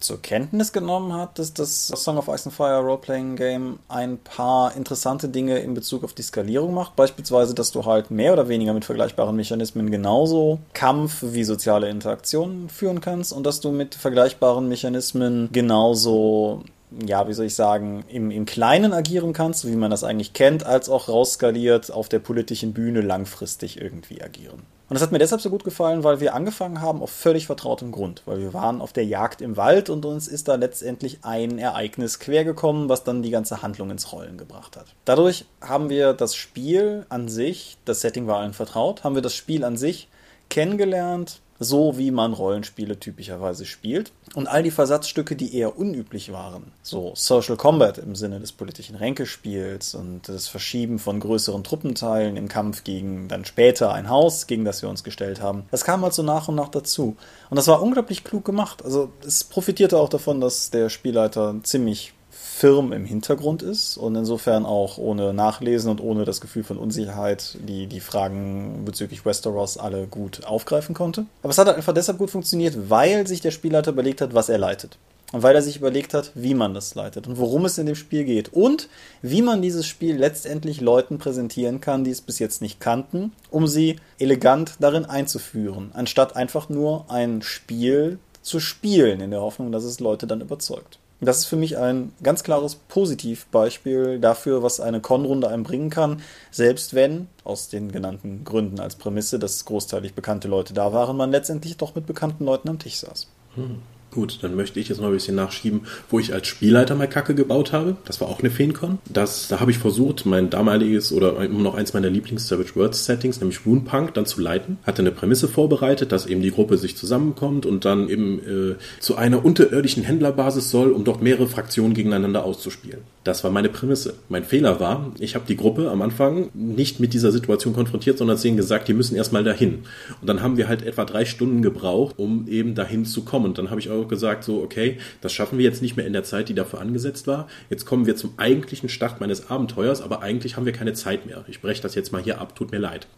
zur 0.00 0.20
Kenntnis 0.20 0.72
genommen 0.72 1.12
hat, 1.12 1.38
dass 1.38 1.54
das 1.54 1.88
Song 1.88 2.18
of 2.18 2.28
Ice 2.28 2.46
and 2.46 2.54
Fire 2.54 2.80
Roleplaying 2.80 3.36
Game 3.36 3.78
ein 3.88 4.18
paar 4.18 4.76
interessante 4.76 5.28
Dinge 5.28 5.58
in 5.58 5.74
Bezug 5.74 6.04
auf 6.04 6.12
die 6.12 6.22
Skalierung 6.22 6.74
macht. 6.74 6.96
Beispielsweise, 6.96 7.54
dass 7.54 7.72
du 7.72 7.84
halt 7.84 8.10
mehr 8.10 8.32
oder 8.32 8.48
weniger 8.48 8.74
mit 8.74 8.84
vergleichbaren 8.84 9.36
Mechanismen 9.36 9.90
genauso 9.90 10.58
Kampf 10.74 11.22
wie 11.22 11.44
soziale 11.44 11.88
Interaktionen 11.88 12.68
führen 12.68 13.00
kannst 13.00 13.32
und 13.32 13.44
dass 13.44 13.60
du 13.60 13.70
mit 13.70 13.94
vergleichbaren 13.94 14.68
Mechanismen 14.68 15.48
genauso 15.52 16.62
ja, 17.04 17.26
wie 17.28 17.32
soll 17.32 17.46
ich 17.46 17.54
sagen, 17.54 18.04
im, 18.08 18.30
im 18.30 18.46
Kleinen 18.46 18.92
agieren 18.92 19.32
kannst, 19.32 19.66
wie 19.66 19.76
man 19.76 19.90
das 19.90 20.04
eigentlich 20.04 20.32
kennt, 20.32 20.64
als 20.64 20.88
auch 20.88 21.08
rausskaliert 21.08 21.90
auf 21.90 22.08
der 22.08 22.20
politischen 22.20 22.72
Bühne 22.72 23.00
langfristig 23.00 23.80
irgendwie 23.80 24.22
agieren. 24.22 24.62
Und 24.88 24.94
das 24.94 25.02
hat 25.02 25.10
mir 25.10 25.18
deshalb 25.18 25.40
so 25.40 25.50
gut 25.50 25.64
gefallen, 25.64 26.04
weil 26.04 26.20
wir 26.20 26.34
angefangen 26.34 26.80
haben 26.80 27.02
auf 27.02 27.10
völlig 27.10 27.46
vertrautem 27.46 27.90
Grund, 27.90 28.22
weil 28.24 28.38
wir 28.38 28.54
waren 28.54 28.80
auf 28.80 28.92
der 28.92 29.04
Jagd 29.04 29.40
im 29.40 29.56
Wald 29.56 29.90
und 29.90 30.04
uns 30.04 30.28
ist 30.28 30.46
da 30.46 30.54
letztendlich 30.54 31.18
ein 31.22 31.58
Ereignis 31.58 32.20
quergekommen, 32.20 32.88
was 32.88 33.02
dann 33.02 33.22
die 33.22 33.30
ganze 33.30 33.62
Handlung 33.62 33.90
ins 33.90 34.12
Rollen 34.12 34.38
gebracht 34.38 34.76
hat. 34.76 34.86
Dadurch 35.04 35.44
haben 35.60 35.90
wir 35.90 36.12
das 36.12 36.36
Spiel 36.36 37.04
an 37.08 37.28
sich, 37.28 37.78
das 37.84 38.00
Setting 38.00 38.28
war 38.28 38.38
allen 38.38 38.52
vertraut, 38.52 39.02
haben 39.02 39.16
wir 39.16 39.22
das 39.22 39.34
Spiel 39.34 39.64
an 39.64 39.76
sich 39.76 40.08
kennengelernt, 40.50 41.40
so 41.58 41.98
wie 41.98 42.10
man 42.10 42.32
Rollenspiele 42.32 42.98
typischerweise 42.98 43.64
spielt. 43.64 44.12
Und 44.34 44.48
all 44.48 44.62
die 44.62 44.70
Versatzstücke, 44.70 45.36
die 45.36 45.56
eher 45.56 45.78
unüblich 45.78 46.32
waren, 46.32 46.72
so 46.82 47.12
Social 47.14 47.56
Combat 47.56 47.98
im 47.98 48.16
Sinne 48.16 48.40
des 48.40 48.52
politischen 48.52 48.96
Ränkespiels 48.96 49.94
und 49.94 50.28
das 50.28 50.48
Verschieben 50.48 50.98
von 50.98 51.20
größeren 51.20 51.64
Truppenteilen 51.64 52.36
im 52.36 52.48
Kampf 52.48 52.84
gegen 52.84 53.28
dann 53.28 53.44
später 53.44 53.92
ein 53.92 54.10
Haus, 54.10 54.46
gegen 54.46 54.64
das 54.64 54.82
wir 54.82 54.88
uns 54.88 55.04
gestellt 55.04 55.40
haben, 55.40 55.64
das 55.70 55.84
kam 55.84 56.02
halt 56.02 56.14
so 56.14 56.22
nach 56.22 56.48
und 56.48 56.56
nach 56.56 56.68
dazu. 56.68 57.16
Und 57.48 57.56
das 57.56 57.68
war 57.68 57.82
unglaublich 57.82 58.24
klug 58.24 58.44
gemacht. 58.44 58.84
Also 58.84 59.10
es 59.24 59.44
profitierte 59.44 59.98
auch 59.98 60.08
davon, 60.08 60.40
dass 60.40 60.70
der 60.70 60.90
Spielleiter 60.90 61.54
ziemlich 61.62 62.12
firm 62.56 62.92
im 62.92 63.04
Hintergrund 63.04 63.62
ist 63.62 63.98
und 63.98 64.16
insofern 64.16 64.64
auch 64.64 64.96
ohne 64.96 65.34
Nachlesen 65.34 65.90
und 65.90 66.00
ohne 66.00 66.24
das 66.24 66.40
Gefühl 66.40 66.64
von 66.64 66.78
Unsicherheit 66.78 67.58
die, 67.60 67.86
die 67.86 68.00
Fragen 68.00 68.82
bezüglich 68.86 69.26
Westeros 69.26 69.76
alle 69.76 70.06
gut 70.06 70.46
aufgreifen 70.46 70.94
konnte. 70.94 71.26
Aber 71.42 71.50
es 71.50 71.58
hat 71.58 71.66
halt 71.66 71.76
einfach 71.76 71.92
deshalb 71.92 72.16
gut 72.16 72.30
funktioniert, 72.30 72.88
weil 72.88 73.26
sich 73.26 73.42
der 73.42 73.50
Spielleiter 73.50 73.90
überlegt 73.90 74.22
hat, 74.22 74.32
was 74.32 74.48
er 74.48 74.56
leitet. 74.56 74.96
Und 75.32 75.42
weil 75.42 75.54
er 75.54 75.60
sich 75.60 75.76
überlegt 75.76 76.14
hat, 76.14 76.30
wie 76.34 76.54
man 76.54 76.72
das 76.72 76.94
leitet 76.94 77.26
und 77.26 77.36
worum 77.36 77.66
es 77.66 77.76
in 77.76 77.84
dem 77.84 77.94
Spiel 77.94 78.24
geht. 78.24 78.54
Und 78.54 78.88
wie 79.20 79.42
man 79.42 79.60
dieses 79.60 79.86
Spiel 79.86 80.16
letztendlich 80.16 80.80
Leuten 80.80 81.18
präsentieren 81.18 81.82
kann, 81.82 82.04
die 82.04 82.12
es 82.12 82.22
bis 82.22 82.38
jetzt 82.38 82.62
nicht 82.62 82.80
kannten, 82.80 83.32
um 83.50 83.66
sie 83.66 83.96
elegant 84.18 84.76
darin 84.80 85.04
einzuführen, 85.04 85.90
anstatt 85.92 86.36
einfach 86.36 86.70
nur 86.70 87.10
ein 87.10 87.42
Spiel 87.42 88.18
zu 88.40 88.60
spielen, 88.60 89.20
in 89.20 89.32
der 89.32 89.42
Hoffnung, 89.42 89.72
dass 89.72 89.84
es 89.84 90.00
Leute 90.00 90.26
dann 90.26 90.40
überzeugt. 90.40 91.00
Das 91.20 91.38
ist 91.38 91.46
für 91.46 91.56
mich 91.56 91.78
ein 91.78 92.12
ganz 92.22 92.42
klares 92.42 92.74
Positivbeispiel 92.74 94.20
dafür, 94.20 94.62
was 94.62 94.80
eine 94.80 95.00
Con-Runde 95.00 95.48
einem 95.48 95.62
bringen 95.62 95.88
kann, 95.88 96.20
selbst 96.50 96.92
wenn, 96.94 97.28
aus 97.42 97.68
den 97.68 97.90
genannten 97.90 98.44
Gründen 98.44 98.80
als 98.80 98.96
Prämisse, 98.96 99.38
dass 99.38 99.64
großteilig 99.64 100.14
bekannte 100.14 100.48
Leute 100.48 100.74
da 100.74 100.92
waren, 100.92 101.16
man 101.16 101.30
letztendlich 101.30 101.78
doch 101.78 101.94
mit 101.94 102.06
bekannten 102.06 102.44
Leuten 102.44 102.68
am 102.68 102.78
Tisch 102.78 102.98
saß. 102.98 103.28
Hm. 103.54 103.80
Gut, 104.16 104.38
dann 104.40 104.56
möchte 104.56 104.80
ich 104.80 104.88
jetzt 104.88 104.98
noch 104.98 105.08
ein 105.08 105.12
bisschen 105.12 105.34
nachschieben, 105.34 105.82
wo 106.08 106.18
ich 106.18 106.32
als 106.32 106.46
Spielleiter 106.46 106.94
mal 106.94 107.06
Kacke 107.06 107.34
gebaut 107.34 107.74
habe. 107.74 107.98
Das 108.06 108.18
war 108.18 108.28
auch 108.28 108.40
eine 108.40 108.48
Feencon. 108.48 108.96
Das, 109.12 109.48
da 109.48 109.60
habe 109.60 109.70
ich 109.70 109.76
versucht, 109.76 110.24
mein 110.24 110.48
damaliges 110.48 111.12
oder 111.12 111.36
immer 111.44 111.60
noch 111.60 111.74
eins 111.74 111.92
meiner 111.92 112.08
Lieblings-Savage 112.08 112.76
Worlds 112.76 113.04
Settings, 113.04 113.40
nämlich 113.40 113.66
Woundpunk, 113.66 114.14
dann 114.14 114.24
zu 114.24 114.40
leiten. 114.40 114.78
Hatte 114.86 115.02
eine 115.02 115.10
Prämisse 115.10 115.48
vorbereitet, 115.48 116.12
dass 116.12 116.24
eben 116.24 116.40
die 116.40 116.50
Gruppe 116.50 116.78
sich 116.78 116.96
zusammenkommt 116.96 117.66
und 117.66 117.84
dann 117.84 118.08
eben 118.08 118.38
äh, 118.38 118.76
zu 119.00 119.16
einer 119.16 119.44
unterirdischen 119.44 120.02
Händlerbasis 120.02 120.70
soll, 120.70 120.92
um 120.92 121.04
dort 121.04 121.20
mehrere 121.20 121.46
Fraktionen 121.46 121.92
gegeneinander 121.92 122.42
auszuspielen. 122.42 123.02
Das 123.26 123.42
war 123.42 123.50
meine 123.50 123.68
Prämisse. 123.68 124.14
Mein 124.28 124.44
Fehler 124.44 124.78
war, 124.78 125.10
ich 125.18 125.34
habe 125.34 125.46
die 125.48 125.56
Gruppe 125.56 125.90
am 125.90 126.00
Anfang 126.00 126.48
nicht 126.54 127.00
mit 127.00 127.12
dieser 127.12 127.32
Situation 127.32 127.74
konfrontiert, 127.74 128.18
sondern 128.18 128.40
denen 128.40 128.56
gesagt, 128.56 128.86
die 128.86 128.94
müssen 128.94 129.16
erstmal 129.16 129.42
dahin. 129.42 129.80
Und 130.20 130.28
dann 130.28 130.42
haben 130.42 130.56
wir 130.56 130.68
halt 130.68 130.82
etwa 130.82 131.04
drei 131.04 131.24
Stunden 131.24 131.60
gebraucht, 131.60 132.20
um 132.20 132.46
eben 132.46 132.76
dahin 132.76 133.04
zu 133.04 133.24
kommen. 133.24 133.46
Und 133.46 133.58
dann 133.58 133.70
habe 133.70 133.80
ich 133.80 133.90
auch 133.90 134.06
gesagt, 134.06 134.44
so, 134.44 134.62
okay, 134.62 134.98
das 135.22 135.32
schaffen 135.32 135.58
wir 135.58 135.64
jetzt 135.64 135.82
nicht 135.82 135.96
mehr 135.96 136.06
in 136.06 136.12
der 136.12 136.22
Zeit, 136.22 136.48
die 136.48 136.54
dafür 136.54 136.80
angesetzt 136.80 137.26
war. 137.26 137.48
Jetzt 137.68 137.84
kommen 137.84 138.06
wir 138.06 138.14
zum 138.14 138.34
eigentlichen 138.36 138.88
Start 138.88 139.20
meines 139.20 139.50
Abenteuers, 139.50 140.02
aber 140.02 140.22
eigentlich 140.22 140.56
haben 140.56 140.64
wir 140.64 140.72
keine 140.72 140.92
Zeit 140.92 141.26
mehr. 141.26 141.44
Ich 141.48 141.60
breche 141.60 141.82
das 141.82 141.96
jetzt 141.96 142.12
mal 142.12 142.22
hier 142.22 142.40
ab, 142.40 142.54
tut 142.54 142.70
mir 142.70 142.78
leid. 142.78 143.08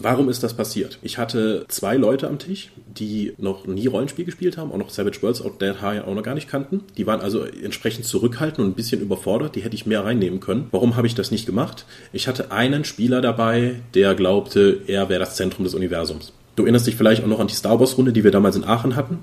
Warum 0.00 0.28
ist 0.28 0.42
das 0.42 0.54
passiert? 0.54 0.98
Ich 1.02 1.18
hatte 1.18 1.64
zwei 1.68 1.96
Leute 1.96 2.28
am 2.28 2.38
Tisch, 2.38 2.70
die 2.86 3.34
noch 3.38 3.66
nie 3.66 3.86
Rollenspiel 3.86 4.24
gespielt 4.24 4.56
haben, 4.56 4.72
auch 4.72 4.78
noch 4.78 4.90
Savage 4.90 5.22
Worlds 5.22 5.42
Out 5.42 5.60
Dead 5.60 5.80
High 5.80 6.04
auch 6.04 6.14
noch 6.14 6.22
gar 6.22 6.34
nicht 6.34 6.48
kannten. 6.48 6.82
Die 6.96 7.06
waren 7.06 7.20
also 7.20 7.42
entsprechend 7.42 8.04
zurückhaltend 8.04 8.60
und 8.60 8.72
ein 8.72 8.74
bisschen 8.74 9.00
überfordert. 9.00 9.56
Die 9.56 9.62
hätte 9.62 9.74
ich 9.74 9.86
mehr 9.86 10.04
reinnehmen 10.04 10.40
können. 10.40 10.68
Warum 10.70 10.96
habe 10.96 11.06
ich 11.06 11.14
das 11.14 11.30
nicht 11.30 11.46
gemacht? 11.46 11.84
Ich 12.12 12.28
hatte 12.28 12.52
einen 12.52 12.84
Spieler 12.84 13.20
dabei, 13.20 13.76
der 13.94 14.14
glaubte, 14.14 14.80
er 14.86 15.08
wäre 15.08 15.20
das 15.20 15.36
Zentrum 15.36 15.64
des 15.64 15.74
Universums. 15.74 16.32
Du 16.56 16.64
erinnerst 16.64 16.86
dich 16.86 16.96
vielleicht 16.96 17.22
auch 17.22 17.28
noch 17.28 17.40
an 17.40 17.46
die 17.46 17.54
Star 17.54 17.78
Wars 17.78 17.96
Runde, 17.96 18.12
die 18.12 18.24
wir 18.24 18.30
damals 18.30 18.56
in 18.56 18.64
Aachen 18.64 18.96
hatten? 18.96 19.18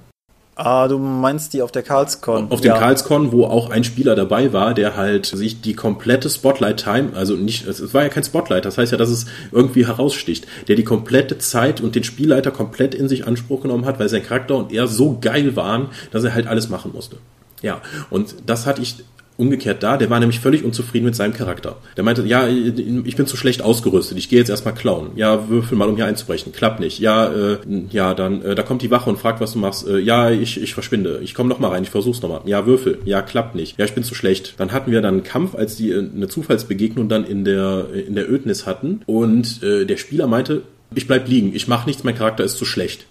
Ah, 0.57 0.87
du 0.87 0.97
meinst 0.97 1.53
die 1.53 1.61
auf 1.61 1.71
der 1.73 1.83
Karlscon. 1.83 2.49
Auf 2.49 2.61
dem 2.61 2.71
ja. 2.71 2.77
Karlscon, 2.77 3.33
wo 3.33 3.43
auch 3.43 3.69
ein 3.69 3.83
Spieler 3.83 4.15
dabei 4.15 4.53
war, 4.53 4.73
der 4.73 4.95
halt 4.95 5.25
sich 5.25 5.59
die 5.59 5.73
komplette 5.73 6.29
Spotlight-Time, 6.29 7.09
also 7.13 7.35
nicht, 7.35 7.67
es 7.67 7.93
war 7.93 8.03
ja 8.03 8.09
kein 8.09 8.23
Spotlight, 8.23 8.63
das 8.63 8.77
heißt 8.77 8.93
ja, 8.93 8.97
dass 8.97 9.09
es 9.09 9.25
irgendwie 9.51 9.85
heraussticht, 9.85 10.47
der 10.69 10.77
die 10.77 10.85
komplette 10.85 11.37
Zeit 11.39 11.81
und 11.81 11.95
den 11.95 12.05
Spielleiter 12.05 12.51
komplett 12.51 12.95
in 12.95 13.09
sich 13.09 13.27
Anspruch 13.27 13.63
genommen 13.63 13.85
hat, 13.85 13.99
weil 13.99 14.07
sein 14.07 14.23
Charakter 14.23 14.55
und 14.55 14.71
er 14.71 14.87
so 14.87 15.17
geil 15.19 15.57
waren, 15.57 15.89
dass 16.11 16.23
er 16.23 16.33
halt 16.33 16.47
alles 16.47 16.69
machen 16.69 16.93
musste. 16.93 17.17
Ja, 17.61 17.81
und 18.09 18.35
das 18.45 18.65
hatte 18.65 18.81
ich 18.81 19.03
umgekehrt 19.37 19.83
da, 19.83 19.97
der 19.97 20.09
war 20.09 20.19
nämlich 20.19 20.39
völlig 20.39 20.63
unzufrieden 20.63 21.05
mit 21.05 21.15
seinem 21.15 21.33
Charakter. 21.33 21.77
Der 21.97 22.03
meinte, 22.03 22.23
ja, 22.25 22.47
ich 22.47 23.15
bin 23.15 23.25
zu 23.25 23.37
schlecht 23.37 23.61
ausgerüstet, 23.61 24.17
ich 24.17 24.29
gehe 24.29 24.39
jetzt 24.39 24.49
erstmal 24.49 24.73
klauen. 24.73 25.11
Ja, 25.15 25.49
würfel 25.49 25.77
mal, 25.77 25.89
um 25.89 25.95
hier 25.95 26.05
einzubrechen. 26.05 26.51
Klappt 26.51 26.79
nicht. 26.79 26.99
Ja, 26.99 27.27
äh, 27.27 27.57
ja, 27.89 28.13
dann, 28.13 28.41
äh, 28.43 28.55
da 28.55 28.63
kommt 28.63 28.81
die 28.81 28.91
Wache 28.91 29.09
und 29.09 29.17
fragt, 29.17 29.41
was 29.41 29.53
du 29.53 29.59
machst. 29.59 29.87
Äh, 29.87 29.99
ja, 29.99 30.31
ich, 30.31 30.61
ich 30.61 30.73
verschwinde. 30.73 31.19
Ich 31.23 31.33
komme 31.33 31.49
nochmal 31.49 31.71
rein, 31.71 31.83
ich 31.83 31.89
versuch's 31.89 32.21
nochmal. 32.21 32.41
Ja, 32.45 32.65
würfel. 32.65 32.99
Ja, 33.05 33.21
klappt 33.21 33.55
nicht. 33.55 33.77
Ja, 33.77 33.85
ich 33.85 33.93
bin 33.93 34.03
zu 34.03 34.15
schlecht. 34.15 34.55
Dann 34.57 34.71
hatten 34.71 34.91
wir 34.91 35.01
dann 35.01 35.15
einen 35.15 35.23
Kampf, 35.23 35.55
als 35.55 35.75
die 35.75 35.91
äh, 35.91 36.05
eine 36.15 36.27
Zufallsbegegnung 36.27 37.09
dann 37.09 37.25
in 37.25 37.43
der, 37.45 37.87
in 37.93 38.15
der 38.15 38.31
Ödnis 38.31 38.65
hatten 38.65 39.01
und 39.05 39.61
äh, 39.63 39.85
der 39.85 39.97
Spieler 39.97 40.27
meinte, 40.27 40.63
ich 40.93 41.07
bleib 41.07 41.27
liegen, 41.27 41.53
ich 41.53 41.67
mach 41.67 41.85
nichts, 41.85 42.03
mein 42.03 42.15
Charakter 42.15 42.43
ist 42.43 42.57
zu 42.57 42.65
schlecht 42.65 43.05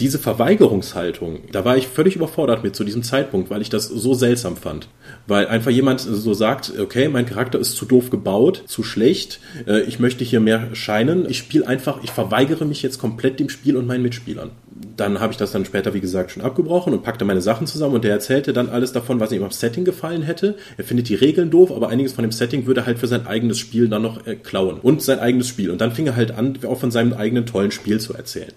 diese 0.00 0.18
Verweigerungshaltung, 0.18 1.40
da 1.50 1.64
war 1.64 1.76
ich 1.76 1.88
völlig 1.88 2.14
überfordert 2.14 2.62
mit 2.62 2.76
zu 2.76 2.84
diesem 2.84 3.02
Zeitpunkt, 3.02 3.50
weil 3.50 3.62
ich 3.62 3.68
das 3.68 3.88
so 3.88 4.14
seltsam 4.14 4.56
fand. 4.56 4.88
Weil 5.26 5.48
einfach 5.48 5.72
jemand 5.72 6.00
so 6.00 6.34
sagt, 6.34 6.72
okay, 6.78 7.08
mein 7.08 7.26
Charakter 7.26 7.58
ist 7.58 7.76
zu 7.76 7.84
doof 7.84 8.10
gebaut, 8.10 8.62
zu 8.66 8.84
schlecht, 8.84 9.40
äh, 9.66 9.82
ich 9.82 9.98
möchte 9.98 10.24
hier 10.24 10.38
mehr 10.40 10.68
scheinen, 10.74 11.28
ich 11.28 11.38
spiele 11.38 11.66
einfach, 11.66 12.02
ich 12.04 12.10
verweigere 12.10 12.64
mich 12.64 12.82
jetzt 12.82 12.98
komplett 12.98 13.40
dem 13.40 13.48
Spiel 13.48 13.76
und 13.76 13.86
meinen 13.86 14.02
Mitspielern. 14.02 14.50
Dann 14.96 15.18
habe 15.18 15.32
ich 15.32 15.36
das 15.36 15.50
dann 15.50 15.64
später, 15.64 15.94
wie 15.94 16.00
gesagt, 16.00 16.30
schon 16.30 16.42
abgebrochen 16.42 16.92
und 16.92 17.02
packte 17.02 17.24
meine 17.24 17.40
Sachen 17.40 17.66
zusammen 17.66 17.96
und 17.96 18.04
der 18.04 18.12
erzählte 18.12 18.52
dann 18.52 18.68
alles 18.68 18.92
davon, 18.92 19.18
was 19.18 19.32
ihm 19.32 19.42
am 19.42 19.50
Setting 19.50 19.84
gefallen 19.84 20.22
hätte. 20.22 20.56
Er 20.76 20.84
findet 20.84 21.08
die 21.08 21.16
Regeln 21.16 21.50
doof, 21.50 21.72
aber 21.72 21.88
einiges 21.88 22.12
von 22.12 22.22
dem 22.22 22.32
Setting 22.32 22.66
würde 22.66 22.82
er 22.82 22.86
halt 22.86 22.98
für 23.00 23.08
sein 23.08 23.26
eigenes 23.26 23.58
Spiel 23.58 23.88
dann 23.88 24.02
noch 24.02 24.26
äh, 24.26 24.36
klauen. 24.36 24.78
Und 24.80 25.02
sein 25.02 25.18
eigenes 25.18 25.48
Spiel. 25.48 25.70
Und 25.70 25.80
dann 25.80 25.90
fing 25.90 26.06
er 26.06 26.14
halt 26.14 26.30
an, 26.30 26.56
auch 26.66 26.78
von 26.78 26.92
seinem 26.92 27.14
eigenen 27.14 27.46
tollen 27.46 27.72
Spiel 27.72 27.98
zu 27.98 28.14
erzählen 28.14 28.52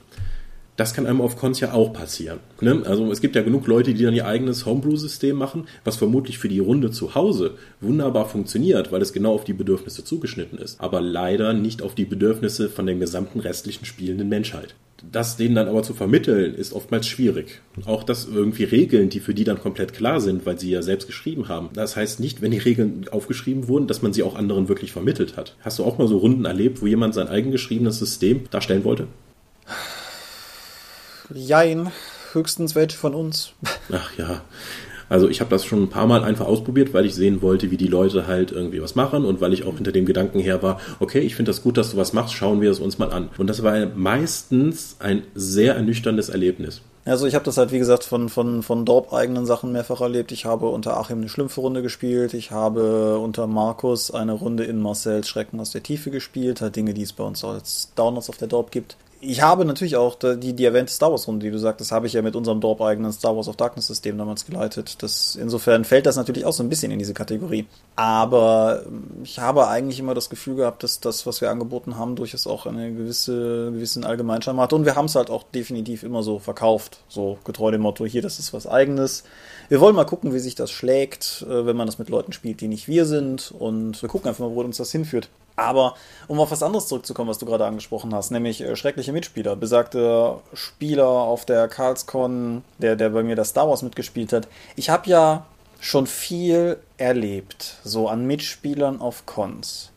das 0.77 0.93
kann 0.93 1.05
einem 1.05 1.21
auf 1.21 1.37
Cons 1.37 1.59
ja 1.59 1.73
auch 1.73 1.93
passieren. 1.93 2.39
Ne? 2.59 2.83
Also 2.85 3.11
es 3.11 3.21
gibt 3.21 3.35
ja 3.35 3.41
genug 3.41 3.67
Leute, 3.67 3.93
die 3.93 4.03
dann 4.03 4.13
ihr 4.13 4.25
eigenes 4.25 4.65
Homebrew-System 4.65 5.35
machen, 5.35 5.67
was 5.83 5.97
vermutlich 5.97 6.37
für 6.39 6.49
die 6.49 6.59
Runde 6.59 6.91
zu 6.91 7.13
Hause 7.13 7.55
wunderbar 7.81 8.27
funktioniert, 8.27 8.91
weil 8.91 9.01
es 9.01 9.13
genau 9.13 9.33
auf 9.33 9.43
die 9.43 9.53
Bedürfnisse 9.53 10.03
zugeschnitten 10.03 10.57
ist. 10.57 10.79
Aber 10.79 11.01
leider 11.01 11.53
nicht 11.53 11.81
auf 11.81 11.95
die 11.95 12.05
Bedürfnisse 12.05 12.69
von 12.69 12.85
der 12.85 12.95
gesamten 12.95 13.39
restlichen 13.39 13.85
spielenden 13.85 14.29
Menschheit. 14.29 14.75
Das 15.11 15.35
denen 15.35 15.55
dann 15.55 15.67
aber 15.67 15.81
zu 15.81 15.93
vermitteln, 15.93 16.53
ist 16.53 16.73
oftmals 16.73 17.07
schwierig. 17.07 17.61
Auch 17.85 18.03
das 18.03 18.27
irgendwie 18.27 18.65
Regeln, 18.65 19.09
die 19.09 19.19
für 19.19 19.33
die 19.33 19.43
dann 19.43 19.59
komplett 19.59 19.93
klar 19.93 20.21
sind, 20.21 20.45
weil 20.45 20.59
sie 20.59 20.69
ja 20.69 20.83
selbst 20.83 21.07
geschrieben 21.07 21.47
haben. 21.47 21.69
Das 21.73 21.95
heißt 21.95 22.19
nicht, 22.19 22.41
wenn 22.41 22.51
die 22.51 22.59
Regeln 22.59 23.07
aufgeschrieben 23.11 23.67
wurden, 23.67 23.87
dass 23.87 24.03
man 24.03 24.13
sie 24.13 24.21
auch 24.21 24.35
anderen 24.35 24.69
wirklich 24.69 24.91
vermittelt 24.91 25.37
hat. 25.37 25.55
Hast 25.61 25.79
du 25.79 25.83
auch 25.83 25.97
mal 25.97 26.07
so 26.07 26.17
Runden 26.17 26.45
erlebt, 26.45 26.81
wo 26.81 26.85
jemand 26.85 27.15
sein 27.15 27.27
eigen 27.27 27.51
geschriebenes 27.51 27.97
System 27.97 28.43
darstellen 28.51 28.83
wollte? 28.83 29.07
Jein, 31.33 31.91
höchstens 32.33 32.75
welche 32.75 32.97
von 32.97 33.13
uns. 33.13 33.53
Ach 33.91 34.17
ja. 34.17 34.41
Also 35.11 35.27
ich 35.27 35.41
habe 35.41 35.49
das 35.49 35.65
schon 35.65 35.83
ein 35.83 35.89
paar 35.89 36.07
Mal 36.07 36.23
einfach 36.23 36.45
ausprobiert, 36.45 36.93
weil 36.93 37.05
ich 37.05 37.15
sehen 37.15 37.41
wollte, 37.41 37.69
wie 37.69 37.75
die 37.75 37.87
Leute 37.87 38.27
halt 38.27 38.53
irgendwie 38.53 38.81
was 38.81 38.95
machen 38.95 39.25
und 39.25 39.41
weil 39.41 39.51
ich 39.51 39.65
auch 39.65 39.75
hinter 39.75 39.91
dem 39.91 40.05
Gedanken 40.05 40.39
her 40.39 40.63
war, 40.63 40.79
okay, 41.01 41.19
ich 41.19 41.35
finde 41.35 41.49
das 41.49 41.61
gut, 41.61 41.75
dass 41.75 41.91
du 41.91 41.97
was 41.97 42.13
machst, 42.13 42.33
schauen 42.33 42.61
wir 42.61 42.71
es 42.71 42.79
uns 42.79 42.97
mal 42.97 43.11
an. 43.11 43.29
Und 43.37 43.47
das 43.47 43.61
war 43.61 43.87
meistens 43.87 44.95
ein 44.99 45.23
sehr 45.35 45.75
ernüchterndes 45.75 46.29
Erlebnis. 46.29 46.81
Also 47.03 47.27
ich 47.27 47.35
habe 47.35 47.43
das 47.43 47.57
halt, 47.57 47.73
wie 47.73 47.79
gesagt, 47.79 48.05
von, 48.05 48.29
von, 48.29 48.63
von 48.63 48.85
Dorp-eigenen 48.85 49.45
Sachen 49.45 49.73
mehrfach 49.73 49.99
erlebt. 49.99 50.31
Ich 50.31 50.45
habe 50.45 50.67
unter 50.67 50.95
Achim 50.95 51.17
eine 51.17 51.27
Schlümpfe-Runde 51.27 51.81
gespielt. 51.81 52.33
Ich 52.33 52.51
habe 52.51 53.17
unter 53.17 53.47
Markus 53.47 54.11
eine 54.11 54.31
Runde 54.31 54.63
in 54.63 54.79
Marcells 54.79 55.27
Schrecken 55.27 55.59
aus 55.59 55.71
der 55.71 55.83
Tiefe 55.83 56.09
gespielt. 56.09 56.61
Halt 56.61 56.77
Dinge, 56.77 56.93
die 56.93 57.01
es 57.01 57.11
bei 57.11 57.25
uns 57.25 57.43
als 57.43 57.91
Downloads 57.95 58.29
auf 58.29 58.37
der 58.37 58.47
Dorp 58.47 58.71
gibt 58.71 58.95
ich 59.23 59.41
habe 59.41 59.65
natürlich 59.65 59.95
auch 59.97 60.15
die, 60.15 60.53
die 60.53 60.65
erwähnte 60.65 60.91
Star 60.91 61.11
Wars 61.11 61.27
Runde, 61.27 61.45
die 61.45 61.51
du 61.51 61.59
sagtest, 61.59 61.91
habe 61.91 62.07
ich 62.07 62.13
ja 62.13 62.23
mit 62.23 62.35
unserem 62.35 62.59
Dorp-eigenen 62.59 63.11
Star 63.11 63.35
Wars 63.35 63.47
of 63.47 63.55
Darkness 63.55 63.85
System 63.85 64.17
damals 64.17 64.45
geleitet. 64.45 65.01
Das, 65.03 65.35
insofern 65.35 65.85
fällt 65.85 66.07
das 66.07 66.15
natürlich 66.15 66.43
auch 66.43 66.53
so 66.53 66.63
ein 66.63 66.69
bisschen 66.69 66.91
in 66.91 66.97
diese 66.97 67.13
Kategorie. 67.13 67.67
Aber 67.95 68.83
ich 69.23 69.37
habe 69.37 69.67
eigentlich 69.67 69.99
immer 69.99 70.15
das 70.15 70.31
Gefühl 70.31 70.55
gehabt, 70.55 70.81
dass 70.81 70.99
das, 70.99 71.27
was 71.27 71.39
wir 71.39 71.51
angeboten 71.51 71.97
haben, 71.97 72.15
durchaus 72.15 72.47
auch 72.47 72.65
eine 72.65 72.91
gewisse, 72.91 73.71
gewissen 73.71 74.03
Allgemeinscham 74.03 74.59
hat. 74.59 74.73
Und 74.73 74.85
wir 74.85 74.95
haben 74.95 75.05
es 75.05 75.15
halt 75.15 75.29
auch 75.29 75.43
definitiv 75.43 76.01
immer 76.01 76.23
so 76.23 76.39
verkauft. 76.39 76.97
So 77.07 77.37
getreu 77.43 77.69
dem 77.69 77.81
Motto, 77.81 78.05
hier, 78.05 78.23
das 78.23 78.39
ist 78.39 78.53
was 78.53 78.65
eigenes. 78.65 79.23
Wir 79.69 79.79
wollen 79.79 79.95
mal 79.95 80.05
gucken, 80.05 80.33
wie 80.33 80.39
sich 80.39 80.55
das 80.55 80.71
schlägt, 80.71 81.45
äh, 81.47 81.65
wenn 81.67 81.77
man 81.77 81.85
das 81.85 81.99
mit 81.99 82.09
Leuten 82.09 82.33
spielt, 82.33 82.59
die 82.59 82.67
nicht 82.67 82.87
wir 82.87 83.05
sind. 83.05 83.53
Und 83.57 84.01
wir 84.01 84.09
gucken 84.09 84.29
einfach 84.29 84.45
mal, 84.47 84.55
wo 84.55 84.61
uns 84.61 84.77
das 84.77 84.91
hinführt. 84.91 85.29
Aber 85.55 85.95
um 86.27 86.39
auf 86.39 86.51
was 86.51 86.63
anderes 86.63 86.87
zurückzukommen, 86.87 87.29
was 87.29 87.37
du 87.37 87.45
gerade 87.45 87.65
angesprochen 87.65 88.13
hast, 88.15 88.31
nämlich 88.31 88.61
äh, 88.61 88.75
schreckliche 88.75 89.13
Mitspieler. 89.13 89.55
Besagte 89.55 90.39
Spieler 90.53 91.07
auf 91.07 91.45
der 91.45 91.67
Karlscon, 91.67 92.63
der, 92.77 92.95
der 92.95 93.09
bei 93.09 93.23
mir 93.23 93.35
das 93.35 93.49
Star 93.49 93.69
Wars 93.69 93.81
mitgespielt 93.81 94.33
hat. 94.33 94.47
Ich 94.75 94.89
habe 94.89 95.09
ja 95.09 95.45
schon 95.79 96.07
viel 96.07 96.77
erlebt, 96.97 97.77
so 97.83 98.07
an 98.07 98.25
Mitspielern 98.25 99.01
auf 99.01 99.25
Cons. 99.25 99.91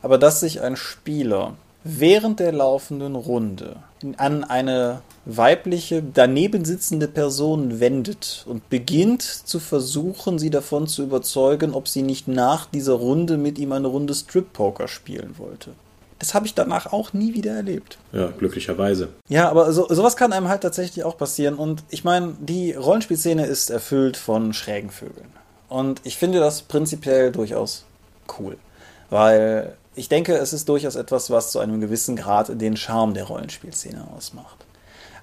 Aber 0.00 0.18
dass 0.18 0.40
sich 0.40 0.60
ein 0.60 0.76
Spieler 0.76 1.54
während 1.82 2.40
der 2.40 2.52
laufenden 2.52 3.14
Runde 3.14 3.76
an 4.16 4.44
eine 4.44 5.02
weibliche, 5.26 6.02
daneben 6.02 6.64
sitzende 6.64 7.08
Person 7.08 7.80
wendet 7.80 8.44
und 8.46 8.68
beginnt 8.68 9.22
zu 9.22 9.58
versuchen, 9.58 10.38
sie 10.38 10.50
davon 10.50 10.86
zu 10.86 11.02
überzeugen, 11.02 11.72
ob 11.72 11.88
sie 11.88 12.02
nicht 12.02 12.28
nach 12.28 12.66
dieser 12.66 12.94
Runde 12.94 13.36
mit 13.36 13.58
ihm 13.58 13.72
eine 13.72 13.88
Runde 13.88 14.14
Strip-Poker 14.14 14.88
spielen 14.88 15.34
wollte. 15.38 15.70
Das 16.18 16.34
habe 16.34 16.46
ich 16.46 16.54
danach 16.54 16.92
auch 16.92 17.12
nie 17.12 17.34
wieder 17.34 17.52
erlebt. 17.52 17.98
Ja, 18.12 18.28
glücklicherweise. 18.28 19.08
Ja, 19.28 19.50
aber 19.50 19.72
so, 19.72 19.86
sowas 19.88 20.16
kann 20.16 20.32
einem 20.32 20.48
halt 20.48 20.62
tatsächlich 20.62 21.04
auch 21.04 21.18
passieren. 21.18 21.54
Und 21.54 21.84
ich 21.90 22.04
meine, 22.04 22.36
die 22.40 22.72
Rollenspielszene 22.72 23.44
ist 23.46 23.70
erfüllt 23.70 24.16
von 24.16 24.52
schrägen 24.52 24.90
Vögeln. 24.90 25.28
Und 25.68 26.00
ich 26.04 26.16
finde 26.16 26.38
das 26.38 26.62
prinzipiell 26.62 27.32
durchaus 27.32 27.84
cool. 28.38 28.56
Weil 29.10 29.74
ich 29.96 30.08
denke, 30.08 30.34
es 30.36 30.52
ist 30.52 30.68
durchaus 30.68 30.96
etwas, 30.96 31.30
was 31.30 31.50
zu 31.50 31.58
einem 31.58 31.80
gewissen 31.80 32.16
Grad 32.16 32.60
den 32.60 32.76
Charme 32.76 33.14
der 33.14 33.24
Rollenspielszene 33.24 34.06
ausmacht. 34.16 34.63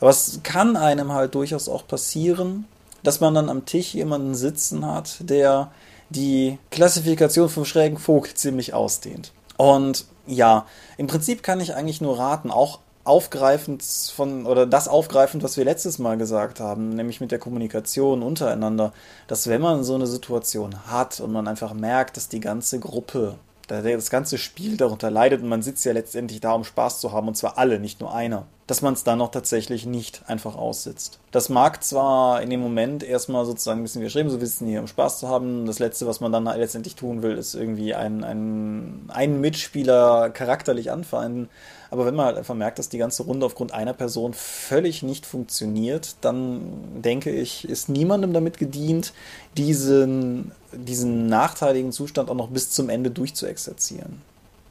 Aber 0.02 0.10
es 0.10 0.42
kann 0.44 0.76
einem 0.76 1.14
halt 1.14 1.36
durchaus 1.36 1.70
auch 1.70 1.88
passieren, 1.88 2.66
dass 3.04 3.22
man 3.22 3.34
dann 3.34 3.50
am 3.50 3.66
Tisch 3.66 3.94
jemanden 3.94 4.36
sitzen 4.36 4.86
hat, 4.86 5.18
der 5.22 5.72
die 6.10 6.60
Klassifikation 6.72 7.50
vom 7.50 7.66
schrägen 7.66 7.98
Vogel 7.98 8.34
ziemlich 8.34 8.74
ausdehnt. 8.74 9.32
Und 9.58 10.06
ja, 10.28 10.66
im 10.98 11.08
Prinzip 11.08 11.44
kann 11.44 11.62
ich 11.62 11.76
eigentlich 11.76 12.02
nur 12.02 12.20
raten, 12.20 12.52
auch 12.52 12.80
aufgreifend 13.04 13.84
von 13.84 14.46
oder 14.46 14.66
das 14.66 14.88
aufgreifend, 14.88 15.44
was 15.44 15.58
wir 15.58 15.66
letztes 15.66 15.98
Mal 15.98 16.18
gesagt 16.18 16.60
haben, 16.60 16.90
nämlich 16.90 17.22
mit 17.22 17.32
der 17.32 17.40
Kommunikation 17.40 18.22
untereinander, 18.22 18.94
dass 19.28 19.48
wenn 19.48 19.62
man 19.62 19.84
so 19.84 19.96
eine 19.96 20.06
Situation 20.06 20.86
hat 20.88 21.20
und 21.20 21.32
man 21.32 21.48
einfach 21.48 21.74
merkt, 21.74 22.18
dass 22.18 22.30
die 22.30 22.40
ganze 22.40 22.80
Gruppe 22.80 23.36
das 23.68 24.10
ganze 24.10 24.38
Spiel 24.38 24.76
darunter 24.76 25.10
leidet 25.10 25.42
und 25.42 25.48
man 25.48 25.62
sitzt 25.62 25.86
ja 25.86 25.94
letztendlich 25.94 26.42
da, 26.42 26.52
um 26.52 26.66
Spaß 26.66 27.00
zu 27.00 27.14
haben 27.14 27.30
und 27.30 27.38
zwar 27.38 27.58
alle, 27.58 27.80
nicht 27.80 28.02
nur 28.02 28.14
einer, 28.14 28.46
dass 28.72 28.82
man 28.82 28.94
es 28.94 29.04
dann 29.04 29.18
noch 29.18 29.32
tatsächlich 29.32 29.86
nicht 29.86 30.22
einfach 30.28 30.56
aussitzt. 30.56 31.20
Das 31.32 31.50
mag 31.50 31.84
zwar 31.84 32.42
in 32.42 32.50
dem 32.50 32.62
Moment 32.62 33.04
erstmal 33.04 33.46
sozusagen 33.46 33.82
ein 33.82 33.84
bisschen 33.84 34.02
geschrieben, 34.02 34.30
so 34.30 34.40
wir 34.40 34.48
sitzen 34.48 34.66
hier, 34.66 34.80
um 34.80 34.88
Spaß 34.88 35.20
zu 35.20 35.28
haben. 35.28 35.66
Das 35.66 35.80
Letzte, 35.80 36.08
was 36.08 36.22
man 36.22 36.32
dann 36.32 36.46
letztendlich 36.46 36.96
tun 36.96 37.22
will, 37.22 37.38
ist 37.38 37.54
irgendwie 37.54 37.96
einen, 37.96 38.24
einen, 38.24 39.10
einen 39.10 39.42
Mitspieler 39.42 40.30
charakterlich 40.30 40.90
anfeinden. 40.90 41.50
Aber 41.90 42.06
wenn 42.06 42.16
man 42.16 42.28
halt 42.28 42.38
einfach 42.38 42.56
merkt, 42.56 42.80
dass 42.80 42.88
die 42.88 42.98
ganze 42.98 43.24
Runde 43.24 43.46
aufgrund 43.46 43.74
einer 43.74 43.92
Person 43.92 44.34
völlig 44.34 45.04
nicht 45.04 45.26
funktioniert, 45.26 46.16
dann 46.22 46.62
denke 47.02 47.30
ich, 47.30 47.68
ist 47.68 47.90
niemandem 47.90 48.32
damit 48.32 48.58
gedient, 48.58 49.12
diesen, 49.58 50.54
diesen 50.72 51.28
nachteiligen 51.28 51.92
Zustand 51.92 52.30
auch 52.30 52.36
noch 52.36 52.48
bis 52.48 52.70
zum 52.70 52.88
Ende 52.88 53.12
durchzuexerzieren. 53.12 54.22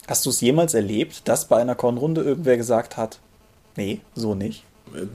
Hast 0.08 0.24
du 0.24 0.30
es 0.30 0.40
jemals 0.40 0.72
erlebt, 0.72 1.28
dass 1.28 1.44
bei 1.44 1.58
einer 1.58 1.74
Kornrunde 1.74 2.22
irgendwer 2.22 2.56
gesagt 2.56 2.96
hat, 2.96 3.18
nee, 3.80 4.00
so 4.14 4.34
nicht? 4.34 4.64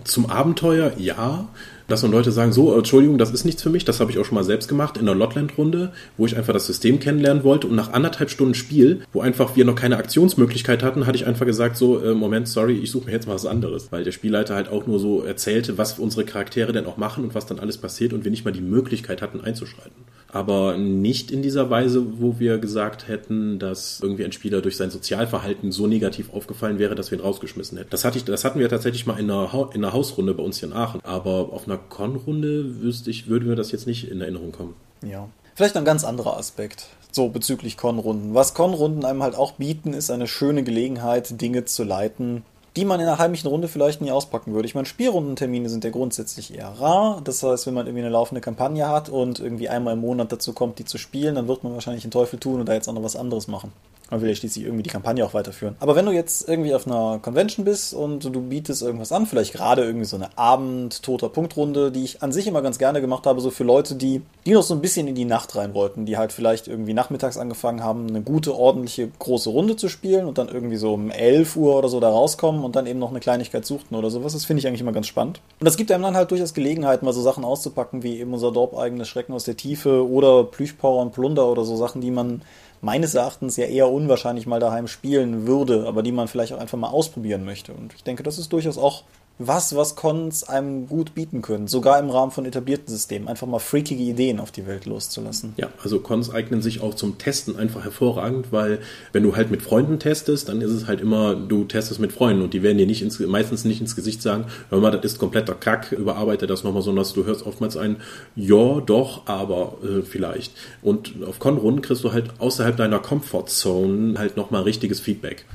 Zum 0.05 0.25
Abenteuer, 0.27 0.93
ja. 0.97 1.47
Dass 1.87 2.01
dann 2.01 2.09
Leute 2.09 2.31
sagen, 2.31 2.51
so, 2.51 2.75
Entschuldigung, 2.75 3.19
das 3.19 3.29
ist 3.29 3.45
nichts 3.45 3.61
für 3.61 3.69
mich, 3.69 3.85
das 3.85 3.99
habe 3.99 4.09
ich 4.09 4.17
auch 4.17 4.25
schon 4.25 4.33
mal 4.33 4.43
selbst 4.43 4.67
gemacht 4.67 4.97
in 4.97 5.05
der 5.05 5.13
Lotland-Runde, 5.13 5.91
wo 6.17 6.25
ich 6.25 6.35
einfach 6.35 6.53
das 6.53 6.65
System 6.65 6.99
kennenlernen 6.99 7.43
wollte 7.43 7.67
und 7.67 7.75
nach 7.75 7.93
anderthalb 7.93 8.31
Stunden 8.31 8.55
Spiel, 8.55 9.01
wo 9.13 9.21
einfach 9.21 9.55
wir 9.55 9.65
noch 9.65 9.75
keine 9.75 9.97
Aktionsmöglichkeit 9.97 10.81
hatten, 10.81 11.05
hatte 11.05 11.17
ich 11.17 11.27
einfach 11.27 11.45
gesagt, 11.45 11.77
so, 11.77 12.03
äh, 12.03 12.15
Moment, 12.15 12.47
sorry, 12.47 12.73
ich 12.79 12.89
suche 12.89 13.05
mir 13.05 13.11
jetzt 13.11 13.27
mal 13.27 13.35
was 13.35 13.45
anderes, 13.45 13.91
weil 13.91 14.03
der 14.03 14.13
Spielleiter 14.13 14.55
halt 14.55 14.69
auch 14.69 14.87
nur 14.87 14.99
so 14.99 15.21
erzählte, 15.21 15.77
was 15.77 15.99
unsere 15.99 16.25
Charaktere 16.25 16.73
denn 16.73 16.87
auch 16.87 16.97
machen 16.97 17.23
und 17.23 17.35
was 17.35 17.45
dann 17.45 17.59
alles 17.59 17.77
passiert 17.77 18.13
und 18.13 18.23
wir 18.23 18.31
nicht 18.31 18.45
mal 18.45 18.51
die 18.51 18.61
Möglichkeit 18.61 19.21
hatten 19.21 19.41
einzuschreiten 19.41 20.05
aber 20.35 20.77
nicht 20.77 21.31
in 21.31 21.41
dieser 21.41 21.69
Weise, 21.69 22.19
wo 22.19 22.39
wir 22.39 22.57
gesagt 22.57 23.07
hätten, 23.07 23.57
dass 23.57 24.01
irgendwie 24.01 24.25
ein 24.25 24.33
Spieler 24.33 24.61
durch 24.61 24.75
sein 24.75 24.91
Sozialverhalten 24.91 25.71
so 25.71 25.87
negativ 25.87 26.33
aufgefallen 26.33 26.77
wäre, 26.77 26.93
dass 26.93 27.09
wir 27.09 27.17
ihn 27.17 27.23
rausgeschmissen 27.23 27.77
hätten. 27.77 27.89
Das, 27.89 28.03
hatte 28.03 28.17
ich, 28.17 28.25
das 28.25 28.43
hatten 28.43 28.59
wir 28.59 28.67
tatsächlich 28.67 29.05
mal 29.05 29.17
in 29.17 29.31
einer, 29.31 29.69
in 29.73 29.83
einer 29.83 29.93
Hausrunde 29.93 30.33
bei 30.33 30.43
uns 30.43 30.59
hier 30.59 30.67
in 30.67 30.75
Aachen, 30.75 30.99
aber 31.05 31.53
auf 31.53 31.69
einer 31.69 31.77
Con-Runde 31.77 32.81
wüsste 32.81 33.11
ich, 33.11 33.27
würde 33.29 33.45
mir 33.45 33.55
das 33.55 33.71
jetzt 33.71 33.87
nicht 33.87 34.11
in 34.11 34.19
Erinnerung 34.19 34.51
kommen. 34.51 34.75
Ja. 35.09 35.29
Vielleicht 35.55 35.77
ein 35.77 35.85
ganz 35.85 36.03
anderer 36.03 36.35
Aspekt. 36.35 36.87
So 37.13 37.29
bezüglich 37.29 37.77
Con-Runden. 37.77 38.33
Was 38.33 38.53
Con-Runden 38.53 39.05
einem 39.05 39.23
halt 39.23 39.35
auch 39.35 39.53
bieten, 39.53 39.93
ist 39.93 40.11
eine 40.11 40.27
schöne 40.27 40.63
Gelegenheit, 40.63 41.39
Dinge 41.39 41.63
zu 41.63 41.85
leiten, 41.85 42.43
die 42.75 42.85
man 42.85 42.99
in 42.99 43.07
einer 43.07 43.17
heimlichen 43.17 43.47
Runde 43.47 43.67
vielleicht 43.67 44.01
nie 44.01 44.11
auspacken 44.11 44.53
würde. 44.53 44.67
Ich 44.67 44.75
meine, 44.75 44.85
Spielrundentermine 44.85 45.69
sind 45.69 45.83
ja 45.83 45.89
grundsätzlich 45.89 46.53
eher 46.53 46.69
rar. 46.79 47.21
Das 47.23 47.41
heißt, 47.41 47.67
wenn 47.67 47.73
man 47.73 47.87
irgendwie 47.87 48.03
eine 48.03 48.11
laufende 48.11 48.41
Kampagne 48.41 48.89
hat 48.89 49.09
und 49.09 49.39
irgendwie 49.39 49.69
einmal 49.69 49.93
im 49.93 50.01
Monat 50.01 50.31
dazu 50.31 50.53
kommt, 50.53 50.79
die 50.79 50.85
zu 50.85 50.97
spielen, 50.97 51.35
dann 51.35 51.47
wird 51.47 51.63
man 51.63 51.73
wahrscheinlich 51.73 52.03
den 52.03 52.11
Teufel 52.11 52.37
tun 52.39 52.59
und 52.59 52.67
da 52.67 52.73
jetzt 52.73 52.89
auch 52.89 52.93
noch 52.93 53.03
was 53.03 53.15
anderes 53.15 53.47
machen. 53.47 53.71
Man 54.11 54.21
will 54.21 54.29
ja 54.29 54.35
schließlich 54.35 54.65
irgendwie 54.65 54.83
die 54.83 54.89
Kampagne 54.89 55.25
auch 55.25 55.33
weiterführen. 55.33 55.75
Aber 55.79 55.95
wenn 55.95 56.05
du 56.05 56.11
jetzt 56.11 56.47
irgendwie 56.47 56.75
auf 56.75 56.85
einer 56.85 57.19
Convention 57.19 57.65
bist 57.65 57.93
und 57.93 58.23
du 58.23 58.41
bietest 58.41 58.83
irgendwas 58.83 59.11
an, 59.11 59.25
vielleicht 59.25 59.53
gerade 59.53 59.83
irgendwie 59.83 60.05
so 60.05 60.15
eine 60.15 60.37
Abend-toter 60.37 61.29
Punktrunde, 61.29 61.91
die 61.91 62.03
ich 62.03 62.21
an 62.21 62.31
sich 62.31 62.45
immer 62.45 62.61
ganz 62.61 62.77
gerne 62.77 63.01
gemacht 63.01 63.25
habe, 63.25 63.41
so 63.41 63.49
für 63.49 63.63
Leute, 63.63 63.95
die, 63.95 64.21
die 64.45 64.53
noch 64.53 64.61
so 64.61 64.75
ein 64.75 64.81
bisschen 64.81 65.07
in 65.07 65.15
die 65.15 65.25
Nacht 65.25 65.55
rein 65.55 65.73
wollten, 65.73 66.05
die 66.05 66.17
halt 66.17 66.31
vielleicht 66.31 66.67
irgendwie 66.67 66.93
nachmittags 66.93 67.37
angefangen 67.37 67.83
haben, 67.83 68.07
eine 68.07 68.21
gute, 68.21 68.55
ordentliche, 68.55 69.09
große 69.17 69.49
Runde 69.49 69.75
zu 69.75 69.89
spielen 69.89 70.27
und 70.27 70.37
dann 70.37 70.49
irgendwie 70.49 70.77
so 70.77 70.93
um 70.93 71.09
11 71.09 71.55
Uhr 71.55 71.75
oder 71.75 71.89
so 71.89 71.99
da 71.99 72.09
rauskommen 72.09 72.63
und 72.63 72.75
dann 72.75 72.85
eben 72.85 72.99
noch 72.99 73.09
eine 73.09 73.19
Kleinigkeit 73.19 73.65
suchten 73.65 73.95
oder 73.95 74.11
sowas. 74.11 74.33
Das 74.33 74.45
finde 74.45 74.59
ich 74.59 74.67
eigentlich 74.67 74.81
immer 74.81 74.91
ganz 74.91 75.07
spannend. 75.07 75.41
Und 75.59 75.65
das 75.65 75.77
gibt 75.77 75.91
einem 75.91 76.03
dann 76.03 76.15
halt 76.15 76.29
durchaus 76.29 76.53
Gelegenheit, 76.53 77.01
mal 77.01 77.13
so 77.13 77.21
Sachen 77.21 77.43
auszupacken, 77.43 78.03
wie 78.03 78.19
eben 78.19 78.33
unser 78.33 78.51
Dorp-eigenes 78.51 79.07
Schrecken 79.07 79.33
aus 79.33 79.45
der 79.45 79.57
Tiefe 79.57 80.07
oder 80.07 80.43
Plüschpower 80.43 81.01
und 81.01 81.11
Plunder 81.11 81.47
oder 81.47 81.65
so 81.65 81.75
Sachen, 81.75 82.01
die 82.01 82.11
man 82.11 82.43
meines 82.85 83.15
Erachtens 83.15 83.57
ja 83.57 83.65
eher 83.65 83.89
unwahrscheinlich 83.89 84.45
mal 84.45 84.59
daheim 84.59 84.87
spielen 84.87 85.47
würde, 85.47 85.87
aber 85.87 86.03
die 86.03 86.11
man 86.11 86.27
vielleicht 86.27 86.53
auch 86.53 86.59
einfach 86.59 86.77
mal 86.77 86.89
ausprobieren 86.89 87.43
möchte. 87.43 87.73
Und 87.73 87.95
ich 87.95 88.03
denke, 88.03 88.21
das 88.21 88.37
ist 88.37 88.53
durchaus 88.53 88.77
auch 88.77 89.03
was, 89.37 89.75
was 89.75 89.95
Cons 89.95 90.43
einem 90.43 90.87
gut 90.87 91.13
bieten 91.13 91.41
können, 91.41 91.67
sogar 91.67 91.99
im 91.99 92.09
Rahmen 92.09 92.31
von 92.31 92.45
etablierten 92.45 92.87
Systemen, 92.87 93.27
einfach 93.27 93.47
mal 93.47 93.59
freakige 93.59 94.01
Ideen 94.01 94.39
auf 94.39 94.51
die 94.51 94.65
Welt 94.65 94.85
loszulassen. 94.85 95.53
Ja, 95.57 95.69
also 95.83 95.99
Cons 95.99 96.29
eignen 96.29 96.61
sich 96.61 96.81
auch 96.81 96.93
zum 96.93 97.17
Testen 97.17 97.57
einfach 97.57 97.83
hervorragend, 97.83 98.51
weil 98.51 98.79
wenn 99.11 99.23
du 99.23 99.35
halt 99.35 99.51
mit 99.51 99.61
Freunden 99.61 99.99
testest, 99.99 100.47
dann 100.47 100.61
ist 100.61 100.71
es 100.71 100.87
halt 100.87 101.01
immer, 101.01 101.35
du 101.35 101.65
testest 101.65 101.99
mit 101.99 102.13
Freunden 102.13 102.43
und 102.43 102.53
die 102.53 102.63
werden 102.63 102.77
dir 102.77 102.87
nicht 102.87 103.01
ins, 103.01 103.19
meistens 103.19 103.65
nicht 103.65 103.81
ins 103.81 103.95
Gesicht 103.95 104.21
sagen, 104.21 104.45
hör 104.69 104.79
mal, 104.79 104.91
das 104.91 105.03
ist 105.03 105.19
kompletter 105.19 105.53
Kack, 105.53 105.91
überarbeite 105.91 106.47
das 106.47 106.63
nochmal, 106.63 106.81
sondern 106.81 107.05
du 107.13 107.25
hörst 107.25 107.45
oftmals 107.45 107.75
ein, 107.75 107.97
ja, 108.35 108.79
doch, 108.79 109.27
aber 109.27 109.77
äh, 109.83 110.01
vielleicht. 110.01 110.53
Und 110.81 111.23
auf 111.25 111.39
Con-Runden 111.39 111.81
kriegst 111.81 112.03
du 112.05 112.13
halt 112.13 112.31
außerhalb 112.39 112.77
deiner 112.77 112.99
Comfort-Zone 112.99 114.17
halt 114.17 114.37
nochmal 114.37 114.63
richtiges 114.63 115.01
Feedback 115.01 115.45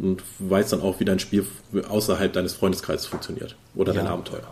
und 0.00 0.22
weißt 0.38 0.72
dann 0.72 0.82
auch, 0.82 1.00
wie 1.00 1.04
dein 1.04 1.18
Spiel 1.18 1.46
außerhalb 1.88 2.32
deines 2.32 2.54
Freundeskreises 2.54 3.06
funktioniert 3.06 3.56
oder 3.74 3.92
ja. 3.92 4.02
dein 4.02 4.10
Abenteuer. 4.10 4.42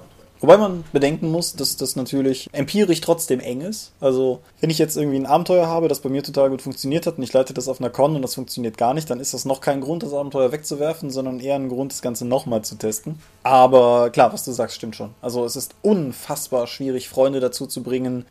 Wobei 0.41 0.57
man 0.57 0.84
bedenken 0.93 1.30
muss, 1.30 1.55
dass 1.55 1.76
das 1.76 1.97
natürlich 1.97 2.49
empirisch 2.53 3.01
trotzdem 3.01 3.41
eng 3.41 3.61
ist. 3.61 3.93
Also, 4.01 4.41
wenn 4.61 4.70
ich 4.70 4.78
jetzt 4.78 4.97
irgendwie 4.97 5.18
ein 5.18 5.26
Abenteuer 5.26 5.66
habe, 5.66 5.89
das 5.89 6.01
bei 6.01 6.09
mir 6.09 6.22
total 6.22 6.51
gut 6.51 6.62
funktioniert 6.62 7.07
hat 7.07 7.18
und 7.18 7.22
ich 7.22 7.32
leite 7.32 7.55
das 7.55 7.68
auf 7.68 7.80
einer 7.80 7.91
Con 7.91 8.14
und 8.14 8.22
das 8.22 8.34
funktioniert 8.34 8.78
gar 8.78 8.95
nicht, 8.95 9.11
dann 9.11 9.20
ist 9.20 9.34
das 9.34 9.45
noch 9.45 9.61
kein 9.61 9.80
Grund, 9.80 10.03
das 10.03 10.12
Abenteuer 10.12 10.53
wegzuwerfen, 10.53 11.11
sondern 11.11 11.41
eher 11.41 11.57
ein 11.57 11.68
Grund, 11.68 11.93
das 11.93 12.03
Ganze 12.03 12.24
nochmal 12.24 12.62
zu 12.62 12.76
testen. 12.76 13.18
Aber 13.43 14.11
klar, 14.11 14.32
was 14.32 14.45
du 14.45 14.53
sagst, 14.53 14.76
stimmt 14.76 14.97
schon. 14.97 15.11
Also, 15.20 15.45
es 15.45 15.57
ist 15.57 15.74
unfassbar 15.82 16.66
schwierig, 16.66 17.09
Freunde 17.09 17.41
dazu 17.41 17.66
zu 17.66 17.82
bringen, 17.82 18.24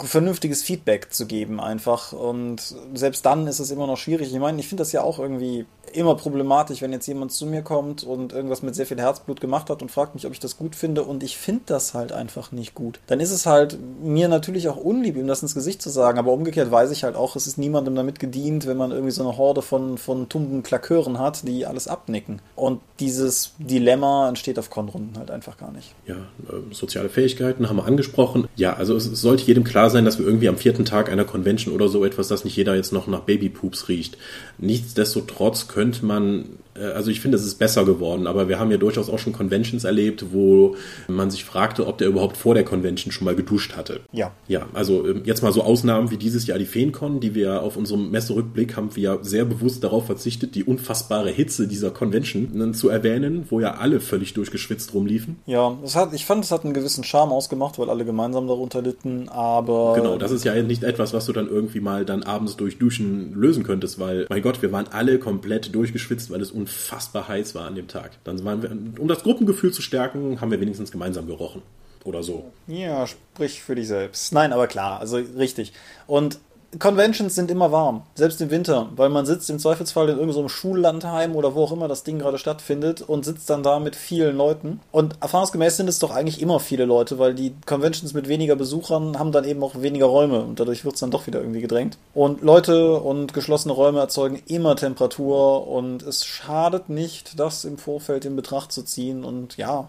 vernünftiges 0.00 0.62
Feedback 0.62 1.12
zu 1.12 1.26
geben 1.26 1.60
einfach. 1.60 2.12
Und 2.12 2.74
selbst 2.94 3.24
dann 3.24 3.46
ist 3.46 3.60
es 3.60 3.70
immer 3.70 3.86
noch 3.86 3.96
schwierig. 3.96 4.32
Ich 4.32 4.38
meine, 4.38 4.60
ich 4.60 4.68
finde 4.68 4.82
das 4.82 4.92
ja 4.92 5.02
auch 5.02 5.18
irgendwie 5.18 5.66
immer 5.92 6.14
problematisch, 6.16 6.82
wenn 6.82 6.92
jetzt 6.92 7.06
jemand 7.06 7.32
zu 7.32 7.46
mir 7.46 7.62
kommt 7.62 8.04
und 8.04 8.32
irgendwas 8.32 8.62
mit 8.62 8.74
sehr 8.74 8.86
viel 8.86 9.00
Herzblut 9.00 9.40
gemacht 9.40 9.70
hat 9.70 9.82
und 9.82 9.90
fragt 9.90 10.14
mich, 10.14 10.26
ob 10.26 10.32
ich 10.32 10.40
das 10.40 10.56
gut 10.56 10.74
finde 10.74 11.04
und 11.04 11.22
ich 11.22 11.38
finde 11.38 11.53
finde 11.54 11.66
das 11.66 11.94
halt 11.94 12.10
einfach 12.10 12.50
nicht 12.50 12.74
gut. 12.74 12.98
Dann 13.06 13.20
ist 13.20 13.30
es 13.30 13.46
halt 13.46 13.78
mir 14.02 14.26
natürlich 14.26 14.68
auch 14.68 14.76
unlieb, 14.76 15.16
ihm 15.16 15.28
das 15.28 15.42
ins 15.42 15.54
Gesicht 15.54 15.80
zu 15.80 15.88
sagen, 15.88 16.18
aber 16.18 16.32
umgekehrt 16.32 16.70
weiß 16.70 16.90
ich 16.90 17.04
halt 17.04 17.14
auch, 17.14 17.36
es 17.36 17.46
ist 17.46 17.58
niemandem 17.58 17.94
damit 17.94 18.18
gedient, 18.18 18.66
wenn 18.66 18.76
man 18.76 18.90
irgendwie 18.90 19.12
so 19.12 19.22
eine 19.22 19.36
Horde 19.38 19.62
von, 19.62 19.96
von 19.96 20.28
tumben 20.28 20.64
Klakören 20.64 21.20
hat, 21.20 21.46
die 21.46 21.64
alles 21.64 21.86
abnicken. 21.86 22.40
Und 22.56 22.80
dieses 22.98 23.52
Dilemma 23.58 24.28
entsteht 24.28 24.58
auf 24.58 24.68
Konrunden 24.68 25.16
halt 25.16 25.30
einfach 25.30 25.56
gar 25.56 25.70
nicht. 25.70 25.94
Ja, 26.06 26.16
äh, 26.16 26.74
soziale 26.74 27.08
Fähigkeiten 27.08 27.68
haben 27.68 27.76
wir 27.76 27.84
angesprochen. 27.84 28.48
Ja, 28.56 28.74
also 28.74 28.96
es, 28.96 29.06
es 29.06 29.20
sollte 29.20 29.44
jedem 29.44 29.62
klar 29.62 29.90
sein, 29.90 30.04
dass 30.04 30.18
wir 30.18 30.26
irgendwie 30.26 30.48
am 30.48 30.56
vierten 30.56 30.84
Tag 30.84 31.08
einer 31.08 31.24
Convention 31.24 31.72
oder 31.72 31.86
so 31.86 32.04
etwas, 32.04 32.26
dass 32.26 32.44
nicht 32.44 32.56
jeder 32.56 32.74
jetzt 32.74 32.92
noch 32.92 33.06
nach 33.06 33.20
Babypoops 33.20 33.88
riecht. 33.88 34.18
Nichtsdestotrotz 34.58 35.68
könnte 35.68 36.04
man 36.04 36.58
also 36.80 37.10
ich 37.10 37.20
finde, 37.20 37.36
es 37.36 37.44
ist 37.44 37.58
besser 37.58 37.84
geworden, 37.84 38.26
aber 38.26 38.48
wir 38.48 38.58
haben 38.58 38.70
ja 38.70 38.76
durchaus 38.76 39.08
auch 39.08 39.18
schon 39.18 39.32
Conventions 39.32 39.84
erlebt, 39.84 40.26
wo 40.32 40.76
man 41.08 41.30
sich 41.30 41.44
fragte, 41.44 41.86
ob 41.86 41.98
der 41.98 42.08
überhaupt 42.08 42.36
vor 42.36 42.54
der 42.54 42.64
Convention 42.64 43.12
schon 43.12 43.24
mal 43.24 43.34
geduscht 43.34 43.76
hatte. 43.76 44.00
Ja. 44.12 44.32
Ja, 44.48 44.66
also 44.74 45.06
ähm, 45.06 45.22
jetzt 45.24 45.42
mal 45.42 45.52
so 45.52 45.62
Ausnahmen 45.62 46.10
wie 46.10 46.16
dieses 46.16 46.46
Jahr 46.46 46.58
die 46.58 46.64
Feencon, 46.64 47.20
die 47.20 47.34
wir 47.34 47.62
auf 47.62 47.76
unserem 47.76 48.10
Messerückblick 48.10 48.76
haben 48.76 48.94
wir 48.96 49.18
sehr 49.22 49.44
bewusst 49.44 49.84
darauf 49.84 50.06
verzichtet, 50.06 50.54
die 50.54 50.64
unfassbare 50.64 51.30
Hitze 51.30 51.68
dieser 51.68 51.90
Convention 51.90 52.74
zu 52.74 52.88
erwähnen, 52.88 53.46
wo 53.50 53.60
ja 53.60 53.74
alle 53.74 54.00
völlig 54.00 54.34
durchgeschwitzt 54.34 54.94
rumliefen. 54.94 55.36
Ja, 55.46 55.76
das 55.82 55.96
hat, 55.96 56.12
ich 56.12 56.24
fand, 56.24 56.44
es 56.44 56.50
hat 56.50 56.64
einen 56.64 56.74
gewissen 56.74 57.04
Charme 57.04 57.32
ausgemacht, 57.32 57.78
weil 57.78 57.90
alle 57.90 58.04
gemeinsam 58.04 58.46
darunter 58.46 58.82
litten, 58.82 59.28
aber... 59.28 59.94
Genau, 59.96 60.16
das 60.16 60.30
ist 60.30 60.44
ja 60.44 60.54
nicht 60.62 60.82
etwas, 60.82 61.12
was 61.12 61.26
du 61.26 61.32
dann 61.32 61.48
irgendwie 61.48 61.80
mal 61.80 62.04
dann 62.04 62.22
abends 62.22 62.56
durch 62.56 62.78
Duschen 62.78 63.34
lösen 63.34 63.62
könntest, 63.62 63.98
weil, 63.98 64.26
mein 64.28 64.42
Gott, 64.42 64.62
wir 64.62 64.72
waren 64.72 64.86
alle 64.90 65.18
komplett 65.18 65.74
durchgeschwitzt, 65.74 66.30
weil 66.30 66.40
es 66.40 66.50
unfassbar 66.64 67.28
heiß 67.28 67.54
war 67.54 67.66
an 67.66 67.74
dem 67.74 67.88
Tag. 67.88 68.12
Dann 68.24 68.42
waren 68.44 68.62
wir, 68.62 68.70
um 68.70 69.08
das 69.08 69.22
Gruppengefühl 69.22 69.72
zu 69.72 69.82
stärken, 69.82 70.40
haben 70.40 70.50
wir 70.50 70.60
wenigstens 70.60 70.90
gemeinsam 70.90 71.26
gerochen. 71.26 71.62
Oder 72.04 72.22
so. 72.22 72.52
Ja, 72.66 73.06
sprich 73.06 73.62
für 73.62 73.74
dich 73.74 73.88
selbst. 73.88 74.32
Nein, 74.32 74.52
aber 74.52 74.66
klar, 74.66 75.00
also 75.00 75.16
richtig. 75.16 75.72
Und 76.06 76.38
Conventions 76.78 77.34
sind 77.34 77.50
immer 77.50 77.72
warm, 77.72 78.02
selbst 78.14 78.40
im 78.40 78.50
Winter, 78.50 78.88
weil 78.96 79.08
man 79.08 79.26
sitzt 79.26 79.50
im 79.50 79.58
Zweifelsfall 79.58 80.08
in 80.08 80.18
irgendeinem 80.18 80.48
Schullandheim 80.48 81.36
oder 81.36 81.54
wo 81.54 81.64
auch 81.64 81.72
immer 81.72 81.88
das 81.88 82.04
Ding 82.04 82.18
gerade 82.18 82.38
stattfindet 82.38 83.02
und 83.02 83.24
sitzt 83.24 83.50
dann 83.50 83.62
da 83.62 83.78
mit 83.78 83.96
vielen 83.96 84.36
Leuten. 84.36 84.80
Und 84.92 85.16
erfahrungsgemäß 85.20 85.76
sind 85.76 85.88
es 85.88 85.98
doch 85.98 86.10
eigentlich 86.10 86.40
immer 86.40 86.60
viele 86.60 86.84
Leute, 86.84 87.18
weil 87.18 87.34
die 87.34 87.54
Conventions 87.66 88.14
mit 88.14 88.28
weniger 88.28 88.56
Besuchern 88.56 89.18
haben 89.18 89.32
dann 89.32 89.44
eben 89.44 89.62
auch 89.62 89.80
weniger 89.80 90.06
Räume 90.06 90.40
und 90.40 90.60
dadurch 90.60 90.84
wird 90.84 90.94
es 90.94 91.00
dann 91.00 91.10
doch 91.10 91.26
wieder 91.26 91.40
irgendwie 91.40 91.60
gedrängt. 91.60 91.98
Und 92.14 92.42
Leute 92.42 93.00
und 93.00 93.34
geschlossene 93.34 93.74
Räume 93.74 94.00
erzeugen 94.00 94.42
immer 94.46 94.76
Temperatur 94.76 95.66
und 95.66 96.02
es 96.02 96.24
schadet 96.24 96.88
nicht, 96.88 97.38
das 97.38 97.64
im 97.64 97.78
Vorfeld 97.78 98.24
in 98.24 98.36
Betracht 98.36 98.72
zu 98.72 98.82
ziehen 98.82 99.24
und 99.24 99.56
ja, 99.56 99.88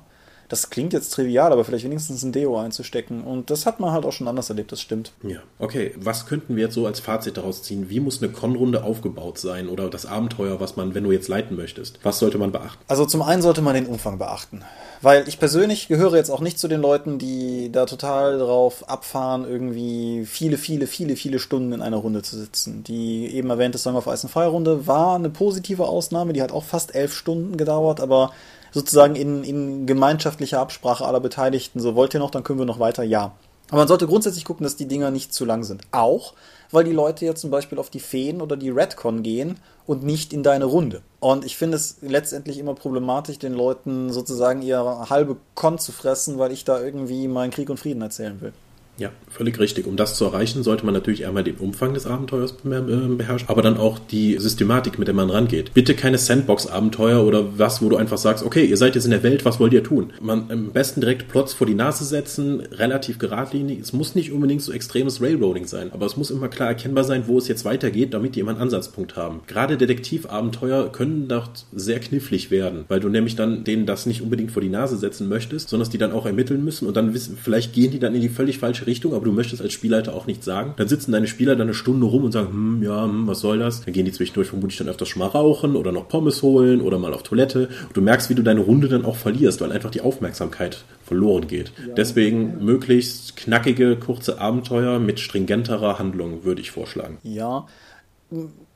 das 0.50 0.70
klingt 0.70 0.94
jetzt 0.94 1.10
trivial, 1.12 1.52
aber 1.52 1.66
vielleicht 1.66 1.86
wenigstens 1.86 2.24
ein 2.24 2.32
Deo 2.32 2.58
einzustecken. 2.60 3.24
Und 3.24 3.50
das 3.50 3.66
hat 3.66 3.80
man 3.80 3.92
halt 3.92 4.06
auch 4.06 4.12
schon 4.12 4.28
anders 4.28 4.50
erlebt, 4.50 4.72
das 4.72 4.82
stimmt. 4.82 5.12
Ja, 5.24 5.40
okay. 5.60 5.94
Was 5.98 6.28
könnten 6.28 6.56
wir 6.56 6.66
jetzt 6.66 6.76
so 6.76 6.86
als 6.86 7.00
Fazit 7.00 7.38
daraus 7.38 7.64
ziehen? 7.64 7.90
Wie 7.90 8.00
muss 8.00 8.22
eine 8.22 8.32
Con-Runde 8.32 8.84
aufgebaut 8.84 9.38
sein 9.40 9.68
oder 9.70 9.90
das 9.90 10.06
Abenteuer, 10.06 10.60
was 10.60 10.76
man, 10.76 10.94
wenn 10.94 11.04
du 11.04 11.12
jetzt 11.12 11.28
leiten 11.28 11.58
möchtest? 11.58 12.00
Was 12.04 12.20
sollte 12.20 12.38
man 12.38 12.52
beachten? 12.52 12.84
Also 12.88 13.06
zum 13.06 13.22
einen 13.22 13.42
sollte 13.42 13.62
man 13.62 13.74
den 13.74 13.88
Umfang 13.88 14.18
beachten. 14.18 14.64
Weil 15.02 15.28
ich 15.28 15.40
persönlich 15.40 15.88
gehöre 15.88 16.16
jetzt 16.16 16.30
auch 16.30 16.40
nicht 16.40 16.58
zu 16.58 16.68
den 16.68 16.82
Leuten, 16.82 17.20
die 17.20 17.72
da 17.72 17.86
total 17.86 18.40
drauf 18.40 18.88
abfahren, 18.90 19.46
irgendwie 19.48 20.26
viele, 20.26 20.58
viele, 20.58 20.88
viele, 20.88 21.16
viele 21.16 21.40
Stunden 21.40 21.74
in 21.74 21.82
einer 21.82 21.98
Runde 21.98 22.22
zu 22.22 22.38
sitzen. 22.38 22.84
Die 22.84 23.36
eben 23.36 23.50
erwähnte 23.50 23.78
Song 23.78 23.96
of 23.96 24.08
Ice 24.08 24.24
and 24.24 24.32
Fire 24.32 24.48
Runde 24.48 24.88
war 24.88 25.16
eine 25.16 25.30
positive 25.30 25.86
Ausnahme, 25.86 26.34
die 26.34 26.42
hat 26.42 26.52
auch 26.52 26.64
fast 26.64 26.96
elf 26.96 27.14
Stunden 27.14 27.58
gedauert, 27.58 28.00
aber 28.00 28.32
sozusagen 28.76 29.16
in, 29.16 29.46
in 29.46 29.86
gemeinschaftlicher 29.86 30.60
Absprache 30.60 31.06
aller 31.06 31.22
Beteiligten, 31.22 31.80
so 31.80 31.96
wollt 31.96 32.14
ihr 32.14 32.20
noch, 32.20 32.30
dann 32.30 32.44
können 32.44 32.60
wir 32.60 32.66
noch 32.66 32.78
weiter, 32.78 33.04
ja. 33.04 33.32
Aber 33.70 33.78
man 33.78 33.88
sollte 33.88 34.06
grundsätzlich 34.06 34.44
gucken, 34.44 34.66
dass 34.66 34.76
die 34.76 34.86
Dinger 34.86 35.12
nicht 35.12 35.34
zu 35.34 35.46
lang 35.46 35.64
sind. 35.64 35.84
Auch, 35.94 36.34
weil 36.72 36.84
die 36.84 36.92
Leute 36.92 37.26
ja 37.26 37.36
zum 37.36 37.52
Beispiel 37.52 37.80
auf 37.80 37.90
die 37.90 38.02
Feen 38.02 38.42
oder 38.42 38.58
die 38.58 38.70
Redcon 38.70 39.24
gehen 39.24 39.62
und 39.88 40.04
nicht 40.04 40.34
in 40.34 40.44
deine 40.44 40.66
Runde. 40.66 41.02
Und 41.22 41.46
ich 41.46 41.56
finde 41.56 41.78
es 41.78 42.00
letztendlich 42.02 42.60
immer 42.60 42.76
problematisch, 42.76 43.40
den 43.40 43.54
Leuten 43.54 44.12
sozusagen 44.12 44.62
ihre 44.62 45.10
halbe 45.10 45.38
Con 45.56 45.80
zu 45.80 45.94
fressen, 45.94 46.38
weil 46.38 46.52
ich 46.52 46.66
da 46.66 46.78
irgendwie 46.78 47.30
meinen 47.30 47.52
Krieg 47.52 47.70
und 47.70 47.80
Frieden 47.80 48.02
erzählen 48.02 48.42
will. 48.42 48.52
Ja, 48.98 49.12
völlig 49.30 49.60
richtig. 49.60 49.88
Um 49.88 49.98
das 49.98 50.16
zu 50.16 50.24
erreichen, 50.24 50.64
sollte 50.64 50.86
man 50.86 50.94
natürlich 50.94 51.26
einmal 51.26 51.44
den 51.44 51.58
Umfang 51.58 51.94
des 51.94 52.06
Abenteuers 52.06 52.54
beherrschen, 52.54 53.50
aber 53.50 53.62
dann 53.62 53.78
auch 53.78 54.00
die 54.00 54.38
Systematik, 54.40 54.98
mit 54.98 55.10
der 55.10 55.16
man 55.16 55.30
rangeht. 55.30 55.74
Bitte 55.74 55.96
keine 55.96 56.18
Sandbox-Abenteuer 56.18 57.26
oder 57.26 57.60
was, 57.60 57.82
wo 57.82 57.90
du 57.90 57.98
einfach 57.98 58.18
sagst, 58.18 58.46
okay, 58.46 58.64
ihr 58.64 58.78
seid 58.78 58.96
jetzt 58.96 59.04
in 59.04 59.12
der 59.12 59.24
Welt, 59.24 59.44
was 59.44 59.60
wollt 59.60 59.74
ihr 59.74 59.84
tun? 59.84 60.14
Man 60.22 60.46
am 60.50 60.72
besten 60.72 61.02
direkt 61.02 61.28
Plots 61.28 61.54
vor 61.54 61.68
die 61.68 61.76
Nase 61.76 62.06
setzen, 62.06 62.62
relativ 62.72 63.20
geradlinig. 63.20 63.80
Es 63.80 63.92
muss 63.92 64.16
nicht 64.16 64.32
unbedingt 64.32 64.62
so 64.62 64.72
extremes 64.72 65.22
Railroading 65.22 65.66
sein, 65.66 65.92
aber 65.92 66.06
es 66.06 66.16
muss 66.16 66.32
immer 66.32 66.48
klar 66.48 66.70
erkennbar 66.70 67.04
sein, 67.04 67.24
wo 67.28 67.38
es 67.38 67.50
jetzt 67.50 67.66
weitergeht, 67.66 68.14
damit 68.14 68.36
die 68.36 68.40
immer 68.40 68.52
einen 68.52 68.62
Ansatzpunkt 68.62 69.18
haben. 69.18 69.42
Gerade 69.48 69.76
Detektivabenteuer 69.76 70.90
können 70.94 71.28
dort 71.28 71.66
sehr 71.74 72.00
knifflig 72.00 72.50
werden, 72.50 72.86
weil 72.88 73.02
du 73.02 73.10
nämlich 73.10 73.36
dann 73.36 73.66
denen 73.66 73.86
das 73.86 74.06
nicht 74.06 74.22
unbedingt 74.22 74.52
vor 74.52 74.62
die 74.62 74.70
Nase 74.70 74.96
setzen 74.96 75.28
möchtest, 75.28 75.68
sondern 75.68 75.86
dass 75.86 75.92
die 75.92 75.98
dann 75.98 76.14
auch 76.14 76.26
ermitteln 76.26 76.64
müssen 76.64 76.88
und 76.88 76.96
dann 76.96 77.14
wissen, 77.14 77.38
vielleicht 77.42 77.74
gehen 77.74 77.92
die 77.92 78.00
dann 78.00 78.16
in 78.16 78.22
die 78.22 78.30
völlig 78.30 78.58
falsche 78.58 78.85
Richtung, 78.88 79.14
aber 79.14 79.26
du 79.26 79.32
möchtest 79.32 79.62
als 79.62 79.74
Spielleiter 79.74 80.14
auch 80.14 80.28
nicht 80.28 80.44
sagen. 80.44 80.74
Dann 80.78 80.88
sitzen 80.88 81.12
deine 81.12 81.28
Spieler 81.28 81.56
dann 81.56 81.68
eine 81.68 81.74
Stunde 81.74 82.06
rum 82.06 82.24
und 82.24 82.32
sagen, 82.32 82.50
hm, 82.50 82.84
ja, 82.84 83.04
hm, 83.04 83.28
was 83.28 83.40
soll 83.40 83.60
das? 83.60 83.84
Dann 83.84 83.94
gehen 83.94 84.06
die 84.06 84.12
zwischendurch 84.12 84.50
vermutlich 84.50 84.78
dann 84.78 84.88
öfters 84.88 85.08
schon 85.10 85.20
mal 85.20 85.28
rauchen 85.28 85.76
oder 85.76 85.92
noch 85.92 86.08
Pommes 86.08 86.42
holen 86.42 86.82
oder 86.82 86.98
mal 86.98 87.14
auf 87.14 87.24
Toilette. 87.24 87.70
Und 87.88 87.98
du 87.98 88.02
merkst, 88.02 88.30
wie 88.30 88.36
du 88.36 88.44
deine 88.44 88.62
Runde 88.62 88.88
dann 88.88 89.06
auch 89.06 89.16
verlierst, 89.16 89.62
weil 89.62 89.72
einfach 89.72 89.92
die 89.92 90.02
Aufmerksamkeit 90.02 90.84
verloren 91.04 91.48
geht. 91.48 91.72
Ja, 91.88 91.94
Deswegen 91.94 92.64
möglichst 92.64 93.36
knackige, 93.38 93.96
kurze 93.98 94.40
Abenteuer 94.40 95.00
mit 95.00 95.20
stringenterer 95.20 96.00
Handlung 96.00 96.44
würde 96.44 96.62
ich 96.62 96.72
vorschlagen. 96.72 97.18
Ja, 97.24 97.68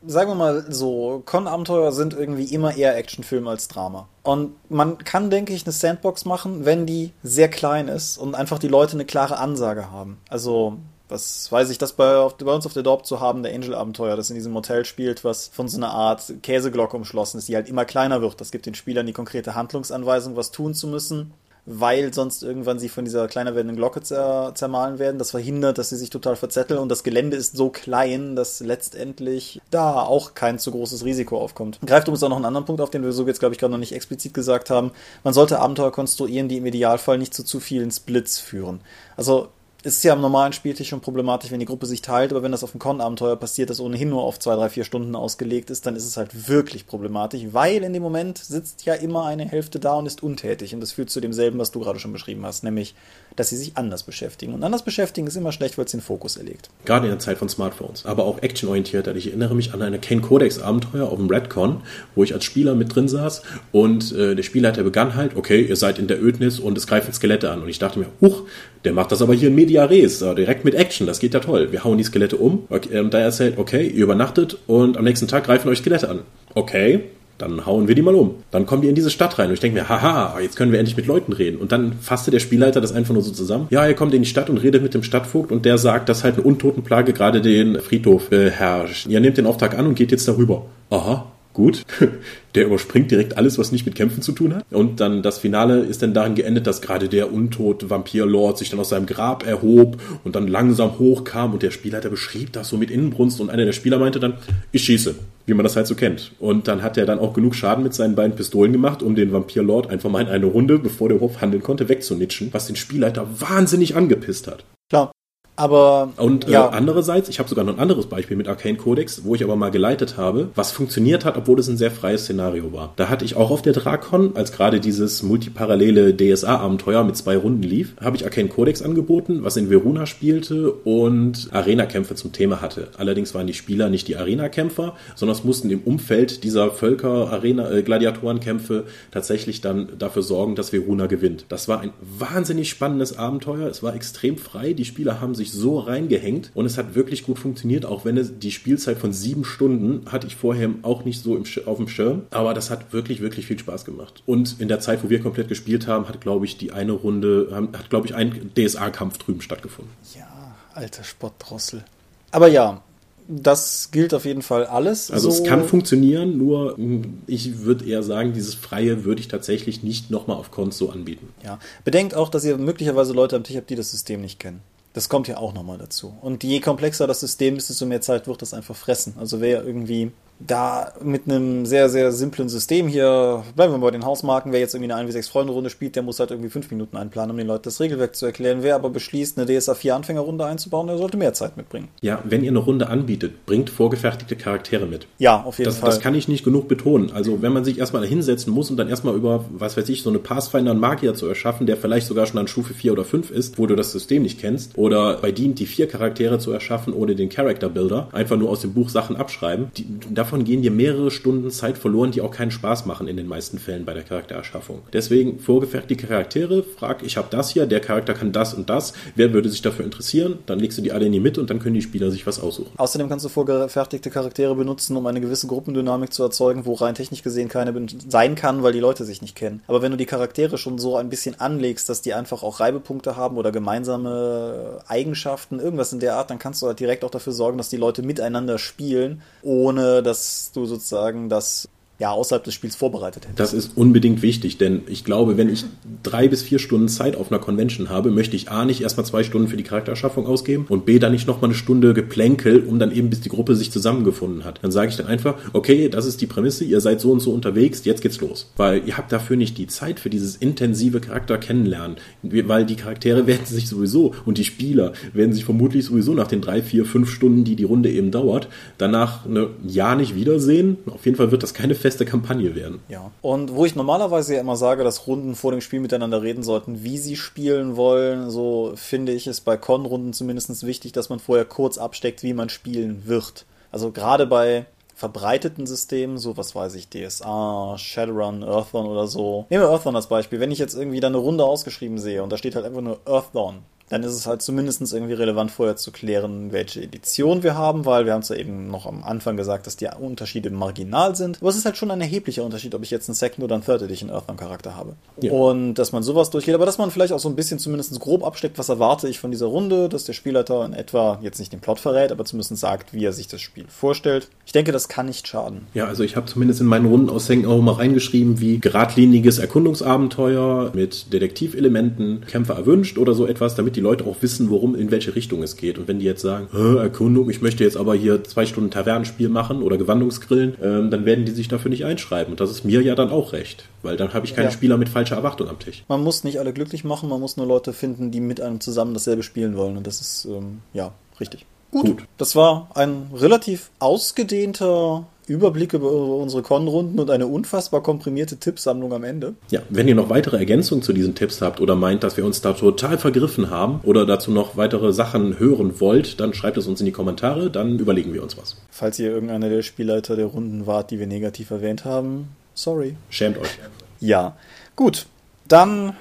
sagen 0.05 0.31
wir 0.31 0.35
mal 0.35 0.65
so, 0.69 1.21
Con-Abenteuer 1.25 1.91
sind 1.91 2.13
irgendwie 2.13 2.53
immer 2.53 2.75
eher 2.75 2.95
Actionfilm 2.97 3.47
als 3.47 3.67
Drama. 3.67 4.07
Und 4.23 4.53
man 4.69 4.97
kann, 4.99 5.29
denke 5.29 5.53
ich, 5.53 5.65
eine 5.65 5.73
Sandbox 5.73 6.25
machen, 6.25 6.65
wenn 6.65 6.85
die 6.85 7.11
sehr 7.23 7.49
klein 7.49 7.87
ist 7.87 8.17
und 8.17 8.35
einfach 8.35 8.59
die 8.59 8.67
Leute 8.67 8.93
eine 8.93 9.05
klare 9.05 9.37
Ansage 9.37 9.91
haben. 9.91 10.19
Also, 10.29 10.77
was 11.09 11.51
weiß 11.51 11.69
ich, 11.71 11.77
das 11.77 11.93
bei, 11.93 12.27
bei 12.39 12.53
uns 12.53 12.65
auf 12.65 12.73
der 12.73 12.83
Dorp 12.83 13.05
zu 13.05 13.19
haben, 13.19 13.43
der 13.43 13.53
Angel-Abenteuer, 13.53 14.15
das 14.15 14.29
in 14.29 14.35
diesem 14.35 14.53
Motel 14.53 14.85
spielt, 14.85 15.23
was 15.23 15.47
von 15.47 15.67
so 15.67 15.77
einer 15.77 15.91
Art 15.91 16.33
Käseglocke 16.43 16.95
umschlossen 16.95 17.39
ist, 17.39 17.49
die 17.49 17.55
halt 17.55 17.67
immer 17.67 17.85
kleiner 17.85 18.21
wird. 18.21 18.39
Das 18.39 18.51
gibt 18.51 18.65
den 18.65 18.75
Spielern 18.75 19.07
die 19.07 19.13
konkrete 19.13 19.55
Handlungsanweisung, 19.55 20.35
was 20.35 20.51
tun 20.51 20.73
zu 20.73 20.87
müssen 20.87 21.33
weil 21.66 22.14
sonst 22.14 22.43
irgendwann 22.43 22.80
sie 22.80 22.89
von 22.89 23.05
dieser 23.05 23.28
kleiner 23.28 23.55
werdenden 23.55 23.78
Glocke 23.78 24.01
zer 24.01 24.53
zermahlen 24.55 24.99
werden. 24.99 25.20
Das 25.20 25.32
verhindert, 25.32 25.78
dass 25.78 25.89
sie 25.89 25.97
sich 25.97 26.10
total 26.10 26.36
verzetteln 26.36 26.80
und 26.80 26.89
das 26.89 27.03
Gelände 27.03 27.38
ist 27.38 27.55
so 27.55 27.70
klein, 27.70 28.36
dass 28.36 28.60
letztendlich 28.60 29.62
da 29.72 30.01
auch 30.01 30.34
kein 30.34 30.60
zu 30.60 30.72
großes 30.72 31.05
Risiko 31.05 31.39
aufkommt. 31.39 31.80
Greift 31.86 32.07
übrigens 32.07 32.24
auch 32.24 32.30
noch 32.30 32.38
einen 32.38 32.45
anderen 32.45 32.66
Punkt 32.66 32.82
auf, 32.82 32.89
den 32.89 33.03
wir 33.03 33.12
so 33.12 33.28
jetzt, 33.28 33.39
glaube 33.39 33.53
ich, 33.53 33.60
gerade 33.60 33.72
noch 33.72 33.80
nicht 33.80 33.93
explizit 33.93 34.34
gesagt 34.34 34.70
haben. 34.70 34.91
Man 35.24 35.34
sollte 35.34 35.60
Abenteuer 35.60 35.91
konstruieren, 35.91 36.47
die 36.47 36.57
im 36.57 36.66
Idealfall 36.66 37.18
nicht 37.18 37.34
zu 37.34 37.43
zu 37.43 37.60
vielen 37.60 37.91
Splits 37.91 38.39
führen. 38.39 38.82
Also 39.16 39.49
ist 39.84 40.03
ja 40.03 40.13
am 40.13 40.21
normalen 40.21 40.51
Spieltisch 40.51 40.89
schon 40.89 40.99
problematisch, 40.99 41.51
wenn 41.51 41.59
die 41.59 41.65
Gruppe 41.65 41.86
sich 41.86 42.01
teilt, 42.01 42.32
aber 42.32 42.43
wenn 42.43 42.51
das 42.51 42.63
auf 42.63 42.71
einem 42.73 42.80
Con-Abenteuer 42.80 43.38
passiert, 43.38 43.69
das 43.69 43.80
ohnehin 43.80 44.09
nur 44.09 44.23
auf 44.23 44.38
zwei, 44.39 44.55
drei, 44.55 44.69
vier 44.69 44.84
Stunden 44.84 45.15
ausgelegt 45.15 45.69
ist, 45.69 45.86
dann 45.86 45.95
ist 45.95 46.05
es 46.05 46.17
halt 46.17 46.49
wirklich 46.49 46.86
problematisch, 46.86 47.41
weil 47.51 47.84
in 47.84 47.93
dem 47.93 48.03
Moment 48.03 48.38
sitzt 48.38 48.86
ja 48.86 48.93
immer 48.93 49.25
eine 49.25 49.45
Hälfte 49.45 49.80
da 49.80 49.93
und 49.93 50.05
ist 50.05 50.21
untätig 50.21 50.73
und 50.73 50.82
das 50.82 50.91
führt 50.91 51.09
zu 51.09 51.21
demselben, 51.21 51.59
was 51.59 51.71
du 51.71 51.80
gerade 51.80 51.99
schon 51.99 52.11
beschrieben 52.11 52.45
hast, 52.45 52.63
nämlich, 52.63 52.93
dass 53.36 53.49
sie 53.49 53.57
sich 53.57 53.77
anders 53.77 54.03
beschäftigen. 54.03 54.53
Und 54.53 54.63
anders 54.63 54.84
beschäftigen 54.84 55.27
ist 55.27 55.38
immer 55.38 55.53
schlecht, 55.53 55.77
weil 55.77 55.86
es 55.86 55.91
den 55.91 56.01
Fokus 56.01 56.36
erlegt. 56.36 56.69
Gerade 56.84 57.05
in 57.05 57.11
der 57.11 57.19
Zeit 57.19 57.38
von 57.38 57.47
Smartphones, 57.47 58.05
aber 58.05 58.25
auch 58.25 58.41
actionorientierter. 58.41 59.15
Ich 59.15 59.27
erinnere 59.27 59.55
mich 59.55 59.73
an 59.73 59.82
eine 59.82 59.99
Kane 59.99 60.21
Codex 60.21 60.59
Abenteuer 60.59 61.09
auf 61.09 61.17
dem 61.17 61.30
Redcon, 61.30 61.84
wo 62.15 62.23
ich 62.23 62.34
als 62.34 62.43
Spieler 62.43 62.75
mit 62.75 62.93
drin 62.93 63.07
saß 63.07 63.43
und 63.71 64.11
äh, 64.11 64.36
der 64.36 64.43
Spielleiter 64.43 64.84
begann 64.84 65.15
halt, 65.15 65.38
okay, 65.38 65.61
ihr 65.61 65.77
seid 65.77 65.99
in 65.99 66.07
der 66.07 66.21
Ödnis 66.21 66.59
und 66.59 66.77
es 66.77 66.86
greifen 66.86 67.13
Skelette 67.13 67.49
an 67.49 67.61
und 67.61 67.69
ich 67.69 67.80
dachte 67.80 67.99
mir, 67.99 68.07
huch, 68.19 68.43
der 68.84 68.93
macht 68.93 69.11
das 69.11 69.21
aber 69.21 69.34
hier 69.34 69.49
in 69.49 69.55
Media 69.55 69.86
Res, 69.86 70.19
direkt 70.19 70.65
mit 70.65 70.75
Action, 70.75 71.07
das 71.07 71.19
geht 71.19 71.34
ja 71.34 71.39
toll. 71.39 71.71
Wir 71.71 71.84
hauen 71.84 71.97
die 71.97 72.03
Skelette 72.03 72.38
um 72.38 72.63
okay, 72.69 72.99
und 72.99 73.13
da 73.13 73.19
erzählt, 73.19 73.57
okay, 73.57 73.88
ihr 73.88 74.03
übernachtet 74.03 74.57
und 74.67 74.97
am 74.97 75.03
nächsten 75.03 75.27
Tag 75.27 75.45
greifen 75.45 75.69
euch 75.69 75.80
Skelette 75.80 76.09
an. 76.09 76.19
Okay, 76.55 77.01
dann 77.39 77.65
hauen 77.65 77.88
wir 77.88 77.95
die 77.95 78.01
mal 78.01 78.15
um. 78.15 78.36
Dann 78.51 78.65
kommen 78.65 78.82
die 78.82 78.89
in 78.89 78.95
diese 78.95 79.09
Stadt 79.09 79.39
rein 79.39 79.47
und 79.47 79.53
ich 79.53 79.59
denke 79.61 79.80
mir, 79.80 79.88
haha, 79.88 80.39
jetzt 80.41 80.57
können 80.57 80.71
wir 80.71 80.80
endlich 80.80 80.97
mit 80.97 81.07
Leuten 81.07 81.32
reden. 81.32 81.57
Und 81.57 81.71
dann 81.71 81.93
fasste 82.01 82.32
der 82.32 82.39
Spielleiter 82.39 82.82
das 82.82 82.91
einfach 82.91 83.13
nur 83.13 83.23
so 83.23 83.32
zusammen. 83.32 83.67
Ja, 83.69 83.88
ihr 83.88 83.93
kommt 83.93 84.13
in 84.13 84.21
die 84.21 84.27
Stadt 84.27 84.49
und 84.49 84.57
redet 84.57 84.84
mit 84.84 84.93
dem 84.93 85.03
Stadtvogt 85.03 85.51
und 85.51 85.65
der 85.65 85.77
sagt, 85.77 86.09
dass 86.09 86.23
halt 86.23 86.36
eine 86.36 86.43
Untotenplage 86.43 87.13
gerade 87.13 87.41
den 87.41 87.80
Friedhof 87.80 88.30
beherrscht. 88.30 89.07
Ihr 89.07 89.21
nehmt 89.21 89.38
den 89.38 89.45
Auftrag 89.45 89.77
an 89.77 89.88
und 89.88 89.95
geht 89.95 90.11
jetzt 90.11 90.27
darüber. 90.27 90.65
Aha, 90.89 91.32
gut. 91.60 91.84
Der 92.55 92.66
überspringt 92.66 93.12
direkt 93.12 93.38
alles, 93.38 93.60
was 93.60 93.72
nicht 93.72 93.86
mit 93.86 93.93
Kämpfen 93.93 94.24
zu 94.24 94.32
tun 94.32 94.55
hat. 94.55 94.66
Und 94.72 94.99
dann 94.99 95.22
das 95.22 95.38
Finale 95.38 95.82
ist 95.82 96.01
dann 96.01 96.16
darin 96.16 96.34
geendet, 96.34 96.66
dass 96.66 96.82
gerade 96.82 97.07
der 97.07 97.32
untote 97.32 97.91
Vampir-Lord 97.91 98.57
sich 98.57 98.72
dann 98.72 98.80
aus 98.80 98.89
seinem 98.89 99.05
Grab 99.05 99.45
erhob 99.45 100.01
und 100.24 100.36
dann 100.36 100.47
langsam 100.47 100.97
hochkam 100.97 101.53
und 101.53 101.62
der 101.62 101.70
Spielleiter 101.70 102.10
beschrieb 102.10 102.53
das 102.53 102.70
so 102.70 102.78
mit 102.78 102.89
Innenbrunst 102.89 103.39
und 103.39 103.51
einer 103.51 103.66
der 103.66 103.74
Spieler 103.74 103.99
meinte 103.99 104.20
dann, 104.20 104.34
ich 104.72 104.84
schieße, 104.84 105.14
wie 105.45 105.53
man 105.53 105.64
das 105.64 105.76
halt 105.76 105.86
so 105.86 105.93
kennt. 105.93 106.32
Und 106.39 106.68
dann 106.68 106.82
hat 106.82 106.97
er 106.97 107.05
dann 107.05 107.20
auch 107.20 107.34
genug 107.34 107.53
Schaden 107.53 107.84
mit 107.84 107.93
seinen 107.93 108.16
beiden 108.16 108.36
Pistolen 108.36 108.72
gemacht, 108.72 109.03
um 109.03 109.14
den 109.14 109.32
Vampir-Lord 109.32 109.89
einfach 109.89 110.10
mal 110.10 110.22
in 110.22 110.30
eine 110.30 110.47
Runde, 110.47 110.80
bevor 110.80 111.10
der 111.10 111.20
Hof 111.20 111.41
handeln 111.41 111.62
konnte, 111.62 111.88
wegzunitschen, 111.88 112.49
was 112.51 112.66
den 112.66 112.78
Spielleiter 112.78 113.28
wahnsinnig 113.39 113.95
angepisst 113.95 114.47
hat. 114.47 114.64
Klar. 114.89 115.12
Aber 115.60 116.14
und 116.18 116.47
äh, 116.47 116.51
ja. 116.51 116.70
andererseits, 116.70 117.30
ich 117.30 117.39
habe 117.39 117.49
sogar 117.49 117.66
noch 117.66 117.74
ein 117.74 117.80
anderes 117.80 118.05
Beispiel 118.05 118.38
mit 118.38 118.47
Arcane 118.47 118.78
Codex, 118.78 119.26
wo 119.26 119.34
ich 119.36 119.43
aber 119.43 119.55
mal 119.55 119.72
geleitet 119.72 120.18
habe, 120.18 120.49
was 120.55 120.72
funktioniert 120.72 121.26
hat, 121.26 121.38
obwohl 121.38 121.60
es 121.60 121.68
ein 121.68 121.78
sehr 121.78 121.91
freies 121.91 122.24
Szenario 122.24 122.72
war. 122.72 122.93
Da 122.95 123.10
hatte 123.10 123.26
ich 123.26 123.36
auch 123.36 123.51
auf 123.51 123.62
der 123.62 123.74
Drakon, 123.74 124.36
als 124.36 124.51
gerade 124.51 124.80
dieses 124.80 125.24
multiparallele 125.24 126.16
DSA-Abenteuer 126.16 127.03
mit 127.03 127.18
zwei 127.18 127.38
Runden 127.38 127.64
lief, 127.64 127.95
habe 128.01 128.16
ich 128.16 128.24
Arcane 128.24 128.49
Codex 128.49 128.82
angeboten, 128.82 129.43
was 129.43 129.57
in 129.57 129.70
Verona 129.70 130.05
spielte 130.05 130.72
und 130.72 131.49
Arena-Kämpfe 131.51 132.16
zum 132.16 132.32
Thema 132.32 132.62
hatte. 132.62 132.89
Allerdings 132.97 133.34
waren 133.34 133.47
die 133.47 133.53
Spieler 133.53 133.89
nicht 133.89 134.07
die 134.07 134.16
Arena-Kämpfer, 134.16 134.95
sondern 135.16 135.38
es 135.38 135.43
mussten 135.43 135.70
im 135.70 135.82
Umfeld 135.82 136.43
dieser 136.43 136.72
Völker-Arena-Gladiatorenkämpfe 136.72 138.86
äh, 138.88 138.89
tatsächlich 139.12 139.62
dann 139.62 139.89
dafür 139.97 140.24
sorgen, 140.24 140.55
dass 140.55 140.74
Verona 140.74 141.07
gewinnt. 141.07 141.45
Das 141.49 141.68
war 141.68 141.82
ein 141.82 141.91
wahnsinnig 142.01 142.70
spannendes 142.70 143.18
Abenteuer. 143.18 143.68
Es 143.68 143.84
war 143.84 143.95
extrem 143.95 144.38
frei. 144.38 144.74
Die 144.74 144.86
Spieler 144.86 145.22
haben 145.22 145.36
sich 145.36 145.48
wirklich 145.49 145.61
so 145.61 145.79
reingehängt 145.79 146.51
und 146.53 146.65
es 146.65 146.77
hat 146.77 146.95
wirklich 146.95 147.23
gut 147.23 147.39
funktioniert, 147.39 147.85
auch 147.85 148.05
wenn 148.05 148.17
es 148.17 148.39
die 148.39 148.51
Spielzeit 148.51 148.97
von 148.97 149.13
sieben 149.13 149.43
Stunden 149.43 150.11
hatte 150.11 150.27
ich 150.27 150.35
vorher 150.35 150.69
auch 150.83 151.05
nicht 151.05 151.21
so 151.21 151.35
im, 151.35 151.43
auf 151.65 151.77
dem 151.77 151.87
Schirm, 151.87 152.23
aber 152.31 152.53
das 152.53 152.69
hat 152.69 152.93
wirklich, 152.93 153.21
wirklich 153.21 153.45
viel 153.45 153.59
Spaß 153.59 153.85
gemacht. 153.85 154.23
Und 154.25 154.59
in 154.59 154.67
der 154.67 154.79
Zeit, 154.79 155.03
wo 155.03 155.09
wir 155.09 155.21
komplett 155.21 155.47
gespielt 155.47 155.87
haben, 155.87 156.07
hat, 156.07 156.21
glaube 156.21 156.45
ich, 156.45 156.57
die 156.57 156.71
eine 156.71 156.91
Runde, 156.91 157.67
hat, 157.73 157.89
glaube 157.89 158.07
ich, 158.07 158.15
ein 158.15 158.51
DSA-Kampf 158.57 159.17
drüben 159.17 159.41
stattgefunden. 159.41 159.91
Ja, 160.15 160.55
alter 160.73 161.03
Spottdrossel. 161.03 161.83
Aber 162.31 162.47
ja, 162.47 162.81
das 163.27 163.89
gilt 163.91 164.13
auf 164.13 164.25
jeden 164.25 164.41
Fall 164.41 164.65
alles. 164.65 165.11
Also 165.11 165.29
so. 165.29 165.43
es 165.43 165.47
kann 165.47 165.63
funktionieren, 165.63 166.37
nur 166.37 166.75
hm, 166.77 167.21
ich 167.27 167.59
würde 167.59 167.85
eher 167.85 168.01
sagen, 168.01 168.33
dieses 168.33 168.55
Freie 168.55 169.05
würde 169.05 169.21
ich 169.21 169.27
tatsächlich 169.27 169.83
nicht 169.83 170.09
nochmal 170.09 170.37
auf 170.37 170.51
Cons 170.51 170.77
so 170.77 170.89
anbieten. 170.89 171.29
Ja, 171.43 171.59
bedenkt 171.85 172.15
auch, 172.15 172.29
dass 172.29 172.43
ihr 172.43 172.57
möglicherweise 172.57 173.13
Leute 173.13 173.35
am 173.35 173.43
Tisch 173.43 173.55
habt, 173.55 173.69
die 173.69 173.75
das 173.75 173.91
System 173.91 174.21
nicht 174.21 174.39
kennen. 174.39 174.61
Das 174.93 175.07
kommt 175.09 175.27
ja 175.27 175.37
auch 175.37 175.53
nochmal 175.53 175.77
dazu. 175.77 176.17
Und 176.21 176.43
je 176.43 176.59
komplexer 176.59 177.05
das 177.05 177.19
System 177.19 177.57
ist, 177.57 177.69
desto 177.69 177.85
mehr 177.85 178.01
Zeit 178.01 178.27
wird 178.27 178.41
das 178.41 178.53
einfach 178.53 178.75
fressen. 178.75 179.15
Also 179.19 179.39
wer 179.39 179.63
irgendwie 179.63 180.11
da 180.39 180.93
mit 181.03 181.23
einem 181.25 181.65
sehr, 181.65 181.89
sehr 181.89 182.11
simplen 182.11 182.49
System 182.49 182.87
hier, 182.87 183.43
bleiben 183.55 183.73
wir 183.73 183.79
bei 183.79 183.91
den 183.91 184.05
Hausmarken, 184.05 184.51
wer 184.51 184.59
jetzt 184.59 184.73
irgendwie 184.73 184.91
eine 184.91 185.09
1v6-Freunde-Runde 185.09 185.69
spielt, 185.69 185.95
der 185.95 186.03
muss 186.03 186.19
halt 186.19 186.31
irgendwie 186.31 186.49
fünf 186.49 186.71
Minuten 186.71 186.95
einplanen, 186.97 187.31
um 187.31 187.37
den 187.37 187.47
Leuten 187.47 187.63
das 187.63 187.79
Regelwerk 187.79 188.15
zu 188.15 188.25
erklären. 188.25 188.59
Wer 188.61 188.75
aber 188.75 188.89
beschließt, 188.89 189.37
eine 189.37 189.59
DSA 189.59 189.73
4-Anfängerrunde 189.73 190.45
einzubauen, 190.45 190.87
der 190.87 190.97
sollte 190.97 191.17
mehr 191.17 191.33
Zeit 191.33 191.57
mitbringen. 191.57 191.89
Ja, 192.01 192.19
wenn 192.23 192.43
ihr 192.43 192.51
eine 192.51 192.59
Runde 192.59 192.87
anbietet, 192.87 193.45
bringt 193.45 193.69
vorgefertigte 193.69 194.35
Charaktere 194.35 194.85
mit. 194.85 195.07
Ja, 195.17 195.43
auf 195.43 195.57
jeden 195.57 195.69
das, 195.69 195.79
Fall. 195.79 195.89
Das 195.89 195.99
kann 195.99 196.15
ich 196.15 196.27
nicht 196.27 196.45
genug 196.45 196.67
betonen. 196.67 197.11
Also, 197.11 197.41
wenn 197.41 197.51
man 197.51 197.65
sich 197.65 197.79
erstmal 197.79 198.05
hinsetzen 198.05 198.53
muss 198.53 198.71
und 198.71 198.77
dann 198.77 198.87
erstmal 198.87 199.15
über, 199.15 199.45
was 199.51 199.75
weiß 199.75 199.89
ich, 199.89 200.03
so 200.03 200.09
eine 200.09 200.19
Pathfinder 200.19 200.71
einen 200.71 200.79
Magier 200.79 201.15
zu 201.15 201.27
erschaffen, 201.27 201.67
der 201.67 201.77
vielleicht 201.77 202.07
sogar 202.07 202.25
schon 202.25 202.39
an 202.39 202.47
Stufe 202.47 202.73
4 202.73 202.93
oder 202.93 203.03
5 203.03 203.31
ist, 203.31 203.57
wo 203.57 203.67
du 203.67 203.75
das 203.75 203.91
System 203.91 204.23
nicht 204.23 204.39
kennst, 204.39 204.77
oder 204.77 205.17
bei 205.17 205.31
dient 205.31 205.59
die 205.59 205.65
vier 205.65 205.87
Charaktere 205.87 206.39
zu 206.39 206.51
erschaffen 206.51 206.93
ohne 206.93 207.15
den 207.15 207.29
Character 207.29 207.69
Builder, 207.69 208.07
einfach 208.11 208.37
nur 208.37 208.49
aus 208.49 208.61
dem 208.61 208.73
Buch 208.73 208.89
Sachen 208.89 209.15
abschreiben, 209.15 209.71
die, 209.77 209.85
davon 210.30 210.43
gehen 210.43 210.61
dir 210.61 210.69
mehrere 210.69 211.09
Stunden 211.09 211.49
Zeit 211.49 211.80
verloren, 211.80 212.11
die 212.11 212.21
auch 212.21 212.30
keinen 212.30 212.51
Spaß 212.51 212.86
machen 212.86 213.07
in 213.07 213.17
den 213.17 213.25
meisten 213.25 213.57
Fällen 213.57 213.84
bei 213.84 213.95
der 213.95 214.03
Charaktererschaffung. 214.03 214.84
Deswegen 214.93 215.39
vorgefertigte 215.39 216.05
Charaktere, 216.05 216.61
frag, 216.61 217.01
ich 217.01 217.17
habe 217.17 217.30
das 217.32 217.49
hier, 217.49 217.65
der 217.65 217.80
Charakter 217.80 218.13
kann 218.13 218.32
das 218.32 218.53
und 218.53 218.69
das, 218.69 218.93
wer 219.15 219.34
würde 219.34 219.49
sich 219.49 219.63
dafür 219.63 219.86
interessieren? 219.86 220.38
Dann 220.45 220.59
legst 220.59 220.77
du 220.77 220.84
die 220.84 220.91
alle 220.91 221.07
in 221.07 221.13
die 221.13 221.19
Mitte 221.19 221.41
und 221.41 221.49
dann 221.49 221.57
können 221.57 221.73
die 221.73 221.82
Spieler 221.82 222.11
sich 222.11 222.27
was 222.27 222.39
aussuchen. 222.39 222.69
Außerdem 222.77 223.09
kannst 223.09 223.25
du 223.25 223.30
vorgefertigte 223.30 224.11
Charaktere 224.11 224.53
benutzen, 224.53 224.95
um 224.95 225.07
eine 225.07 225.19
gewisse 225.19 225.47
Gruppendynamik 225.47 226.13
zu 226.13 226.21
erzeugen, 226.21 226.67
wo 226.67 226.75
rein 226.75 226.93
technisch 226.93 227.23
gesehen 227.23 227.49
keine 227.49 227.73
sein 228.07 228.36
kann, 228.36 228.61
weil 228.61 228.73
die 228.73 228.80
Leute 228.80 229.05
sich 229.05 229.23
nicht 229.23 229.36
kennen. 229.36 229.63
Aber 229.65 229.82
wenn 229.82 229.89
du 229.89 229.97
die 229.97 230.05
Charaktere 230.05 230.59
schon 230.59 230.77
so 230.77 230.95
ein 230.95 231.09
bisschen 231.09 231.39
anlegst, 231.39 231.89
dass 231.89 232.03
die 232.03 232.13
einfach 232.13 232.43
auch 232.43 232.59
Reibepunkte 232.59 233.15
haben 233.15 233.38
oder 233.38 233.51
gemeinsame 233.51 234.82
Eigenschaften, 234.88 235.59
irgendwas 235.59 235.91
in 235.91 235.99
der 235.99 236.17
Art, 236.17 236.30
dann 236.30 236.38
kannst 236.38 236.61
du 236.61 236.67
halt 236.67 236.80
direkt 236.80 237.03
auch 237.03 237.09
dafür 237.09 237.34
sorgen, 237.34 237.57
dass 237.57 237.69
die 237.69 237.77
Leute 237.77 238.03
miteinander 238.03 238.59
spielen, 238.59 239.23
ohne 239.41 240.03
dass 240.03 240.18
du 240.53 240.65
sozusagen 240.65 240.89
sagen, 240.89 241.30
dass 241.30 241.70
ja, 241.99 242.11
außerhalb 242.11 242.43
des 242.45 242.53
Spiels 242.53 242.77
vorbereitet 242.77 243.25
hättest. 243.25 243.39
Das 243.39 243.53
ist 243.53 243.75
unbedingt 243.75 244.21
wichtig, 244.21 244.57
denn 244.57 244.83
ich 244.87 245.03
glaube, 245.03 245.35
wenn 245.35 245.49
ich 245.49 245.65
drei 246.01 246.29
bis 246.29 246.41
vier 246.41 246.57
Stunden 246.57 246.87
Zeit 246.87 247.17
auf 247.17 247.29
einer 247.29 247.39
Convention 247.39 247.89
habe, 247.89 248.09
möchte 248.09 248.37
ich 248.37 248.49
A 248.49 248.63
nicht 248.63 248.81
erstmal 248.81 249.05
zwei 249.05 249.23
Stunden 249.23 249.49
für 249.49 249.57
die 249.57 249.63
Charaktererschaffung 249.63 250.25
ausgeben 250.25 250.65
und 250.69 250.85
B 250.85 250.97
dann 250.99 251.11
nicht 251.11 251.27
nochmal 251.27 251.49
eine 251.49 251.55
Stunde 251.55 251.93
Geplänkel, 251.93 252.63
um 252.65 252.79
dann 252.79 252.93
eben 252.93 253.09
bis 253.09 253.19
die 253.19 253.27
Gruppe 253.27 253.53
sich 253.55 253.69
zusammengefunden 253.71 254.45
hat. 254.45 254.59
Dann 254.61 254.71
sage 254.71 254.89
ich 254.89 254.95
dann 254.95 255.07
einfach, 255.07 255.35
okay, 255.51 255.89
das 255.89 256.05
ist 256.05 256.21
die 256.21 256.25
Prämisse, 256.25 256.63
ihr 256.63 256.79
seid 256.79 257.01
so 257.01 257.11
und 257.11 257.19
so 257.19 257.31
unterwegs, 257.31 257.83
jetzt 257.83 258.01
geht's 258.01 258.21
los. 258.21 258.49
Weil 258.55 258.87
ihr 258.87 258.97
habt 258.97 259.11
dafür 259.11 259.35
nicht 259.35 259.57
die 259.57 259.67
Zeit 259.67 259.99
für 259.99 260.09
dieses 260.09 260.37
intensive 260.37 261.01
Charakter 261.01 261.37
kennenlernen, 261.37 261.97
weil 262.21 262.65
die 262.65 262.75
Charaktere 262.75 263.27
werden 263.27 263.45
sich 263.45 263.67
sowieso 263.67 264.13
und 264.25 264.37
die 264.37 264.45
Spieler 264.45 264.93
werden 265.11 265.33
sich 265.33 265.43
vermutlich 265.43 265.83
sowieso 265.83 266.13
nach 266.13 266.27
den 266.27 266.39
drei, 266.39 266.61
vier, 266.61 266.85
fünf 266.85 267.09
Stunden, 267.11 267.43
die 267.43 267.57
die 267.57 267.65
Runde 267.65 267.91
eben 267.91 268.11
dauert, 268.11 268.47
danach 268.77 269.25
ein 269.25 269.47
Jahr 269.67 269.97
nicht 269.97 270.15
wiedersehen. 270.15 270.77
Auf 270.85 271.05
jeden 271.05 271.17
Fall 271.17 271.31
wird 271.31 271.43
das 271.43 271.53
keine 271.53 271.75
feste 271.89 272.05
Kampagne 272.05 272.53
werden. 272.53 272.81
Ja. 272.87 273.09
Und 273.21 273.55
wo 273.55 273.65
ich 273.65 273.75
normalerweise 273.75 274.35
ja 274.35 274.41
immer 274.41 274.55
sage, 274.55 274.83
dass 274.83 275.07
Runden 275.07 275.35
vor 275.35 275.51
dem 275.51 275.59
Spiel 275.59 275.79
miteinander 275.79 276.21
reden 276.21 276.43
sollten, 276.43 276.83
wie 276.83 276.99
sie 276.99 277.15
spielen 277.15 277.75
wollen, 277.75 278.29
so 278.29 278.73
finde 278.75 279.11
ich 279.11 279.25
es 279.25 279.41
bei 279.41 279.57
Con-Runden 279.57 280.13
zumindest 280.13 280.65
wichtig, 280.65 280.91
dass 280.91 281.09
man 281.09 281.19
vorher 281.19 281.45
kurz 281.45 281.79
absteckt, 281.79 282.21
wie 282.21 282.33
man 282.33 282.49
spielen 282.49 283.07
wird. 283.07 283.45
Also 283.71 283.91
gerade 283.91 284.27
bei 284.27 284.67
verbreiteten 284.93 285.65
Systemen, 285.65 286.19
so 286.19 286.37
was 286.37 286.53
weiß 286.53 286.75
ich, 286.75 286.89
DSA, 286.89 287.75
Shadowrun, 287.77 288.43
Earthdawn 288.43 288.85
oder 288.85 289.07
so. 289.07 289.47
Nehmen 289.49 289.63
wir 289.63 289.69
Earthdawn 289.69 289.95
als 289.95 290.07
Beispiel. 290.07 290.39
Wenn 290.39 290.51
ich 290.51 290.59
jetzt 290.59 290.75
irgendwie 290.75 290.99
da 290.99 291.07
eine 291.07 291.17
Runde 291.17 291.43
ausgeschrieben 291.43 291.97
sehe 291.97 292.21
und 292.21 292.31
da 292.31 292.37
steht 292.37 292.55
halt 292.55 292.65
einfach 292.65 292.81
nur 292.81 292.99
Earthdawn, 293.05 293.59
dann 293.89 294.03
ist 294.03 294.13
es 294.13 294.27
halt 294.27 294.41
zumindest 294.41 294.81
irgendwie 294.93 295.13
relevant, 295.13 295.51
vorher 295.51 295.75
zu 295.75 295.91
klären, 295.91 296.51
welche 296.51 296.81
Edition 296.81 297.43
wir 297.43 297.55
haben, 297.55 297.85
weil 297.85 298.05
wir 298.05 298.13
haben 298.13 298.21
es 298.21 298.29
ja 298.29 298.35
eben 298.35 298.69
noch 298.69 298.85
am 298.85 299.03
Anfang 299.03 299.35
gesagt, 299.35 299.67
dass 299.67 299.75
die 299.75 299.89
Unterschiede 299.99 300.49
marginal 300.49 301.15
sind. 301.15 301.37
Aber 301.41 301.49
es 301.49 301.57
ist 301.57 301.65
halt 301.65 301.77
schon 301.77 301.91
ein 301.91 302.01
erheblicher 302.01 302.43
Unterschied, 302.43 302.75
ob 302.75 302.83
ich 302.83 302.91
jetzt 302.91 303.09
einen 303.09 303.15
Second 303.15 303.43
oder 303.43 303.55
einen 303.55 303.65
Third 303.65 303.81
Edition 303.81 304.09
Earthbound-Charakter 304.09 304.75
habe. 304.75 304.93
Ja. 305.21 305.31
Und 305.31 305.75
dass 305.75 305.91
man 305.91 306.03
sowas 306.03 306.29
durchgeht, 306.29 306.55
aber 306.55 306.65
dass 306.65 306.77
man 306.77 306.91
vielleicht 306.91 307.13
auch 307.13 307.19
so 307.19 307.29
ein 307.29 307.35
bisschen 307.35 307.59
zumindest 307.59 307.99
grob 307.99 308.23
absteckt, 308.23 308.57
was 308.57 308.69
erwarte 308.69 309.09
ich 309.09 309.19
von 309.19 309.31
dieser 309.31 309.47
Runde, 309.47 309.89
dass 309.89 310.05
der 310.05 310.13
Spielleiter 310.13 310.63
in 310.65 310.73
etwa 310.73 311.19
jetzt 311.21 311.39
nicht 311.39 311.51
den 311.51 311.59
Plot 311.59 311.79
verrät, 311.79 312.11
aber 312.11 312.25
zumindest 312.25 312.57
sagt, 312.57 312.93
wie 312.93 313.03
er 313.03 313.13
sich 313.13 313.27
das 313.27 313.41
Spiel 313.41 313.65
vorstellt. 313.67 314.29
Ich 314.45 314.51
denke, 314.51 314.71
das 314.71 314.87
kann 314.87 315.07
nicht 315.07 315.27
schaden. 315.27 315.67
Ja, 315.73 315.85
also 315.85 316.03
ich 316.03 316.15
habe 316.15 316.27
zumindest 316.27 316.61
in 316.61 316.67
meinen 316.67 316.85
Rundenaushängen 316.85 317.45
auch 317.45 317.59
mal 317.61 317.73
reingeschrieben, 317.73 318.39
wie 318.39 318.59
geradliniges 318.59 319.39
Erkundungsabenteuer 319.39 320.71
mit 320.73 321.11
Detektivelementen, 321.11 322.25
Kämpfer 322.27 322.55
erwünscht 322.55 322.97
oder 322.97 323.13
so 323.13 323.25
etwas, 323.25 323.55
damit 323.55 323.75
die 323.75 323.78
die 323.80 323.84
Leute 323.84 324.05
auch 324.05 324.17
wissen, 324.21 324.49
worum, 324.49 324.75
in 324.75 324.91
welche 324.91 325.15
Richtung 325.15 325.41
es 325.41 325.55
geht. 325.55 325.77
Und 325.77 325.88
wenn 325.88 325.99
die 325.99 326.05
jetzt 326.05 326.21
sagen, 326.21 326.47
Erkundung, 326.77 327.30
ich 327.30 327.41
möchte 327.41 327.63
jetzt 327.63 327.77
aber 327.77 327.95
hier 327.95 328.23
zwei 328.23 328.45
Stunden 328.45 328.71
Tavernenspiel 328.71 329.30
machen 329.30 329.61
oder 329.63 329.77
Gewandungsgrillen, 329.77 330.55
ähm, 330.61 330.91
dann 330.91 331.05
werden 331.05 331.25
die 331.25 331.32
sich 331.32 331.47
dafür 331.47 331.69
nicht 331.69 331.86
einschreiben. 331.86 332.34
Und 332.34 332.39
das 332.39 332.51
ist 332.51 332.65
mir 332.65 332.82
ja 332.82 332.95
dann 332.95 333.09
auch 333.09 333.34
recht, 333.34 333.65
weil 333.82 333.97
dann 333.97 334.13
habe 334.13 334.25
ich 334.25 334.36
keine 334.36 334.49
ja. 334.49 334.51
Spieler 334.51 334.77
mit 334.77 334.89
falscher 334.89 335.15
Erwartung 335.15 335.47
am 335.47 335.59
Tisch. 335.59 335.84
Man 335.88 336.03
muss 336.03 336.23
nicht 336.23 336.39
alle 336.39 336.53
glücklich 336.53 336.84
machen, 336.84 337.09
man 337.09 337.21
muss 337.21 337.38
nur 337.38 337.47
Leute 337.47 337.73
finden, 337.73 338.11
die 338.11 338.19
mit 338.19 338.41
einem 338.41 338.59
zusammen 338.59 338.93
dasselbe 338.93 339.23
spielen 339.23 339.55
wollen. 339.55 339.77
Und 339.77 339.88
das 339.88 340.01
ist, 340.01 340.25
ähm, 340.25 340.59
ja, 340.73 340.91
richtig. 341.19 341.45
Gut. 341.71 341.86
Gut. 341.86 342.03
Das 342.17 342.36
war 342.36 342.69
ein 342.75 343.11
relativ 343.13 343.69
ausgedehnter 343.80 345.05
Überblick 345.30 345.73
über 345.73 345.91
unsere 345.91 346.41
Con-Runden 346.41 346.99
und 346.99 347.09
eine 347.09 347.27
unfassbar 347.27 347.82
komprimierte 347.82 348.38
Tippsammlung 348.38 348.93
am 348.93 349.03
Ende. 349.03 349.36
Ja, 349.49 349.61
wenn 349.69 349.88
ihr 349.88 349.95
noch 349.95 350.09
weitere 350.09 350.38
Ergänzungen 350.38 350.84
zu 350.84 350.93
diesen 350.93 351.15
Tipps 351.15 351.41
habt 351.41 351.61
oder 351.61 351.75
meint, 351.75 352.03
dass 352.03 352.17
wir 352.17 352.25
uns 352.25 352.41
da 352.41 352.53
total 352.53 352.97
vergriffen 352.97 353.49
haben 353.49 353.80
oder 353.84 354.05
dazu 354.05 354.32
noch 354.32 354.57
weitere 354.57 354.93
Sachen 354.93 355.39
hören 355.39 355.80
wollt, 355.80 356.19
dann 356.19 356.34
schreibt 356.34 356.57
es 356.57 356.67
uns 356.67 356.80
in 356.80 356.86
die 356.86 356.91
Kommentare, 356.91 357.49
dann 357.49 357.80
überlegen 357.80 358.13
wir 358.13 358.23
uns 358.23 358.38
was. 358.38 358.57
Falls 358.69 358.99
ihr 358.99 359.11
irgendeiner 359.11 359.49
der 359.49 359.61
Spielleiter 359.61 360.15
der 360.15 360.25
Runden 360.25 360.67
wart, 360.67 360.91
die 360.91 360.99
wir 360.99 361.07
negativ 361.07 361.51
erwähnt 361.51 361.86
haben, 361.86 362.30
sorry. 362.53 362.95
Schämt 363.09 363.38
euch. 363.38 363.59
Ja, 363.99 364.36
gut. 364.75 365.05
Dann 365.47 365.95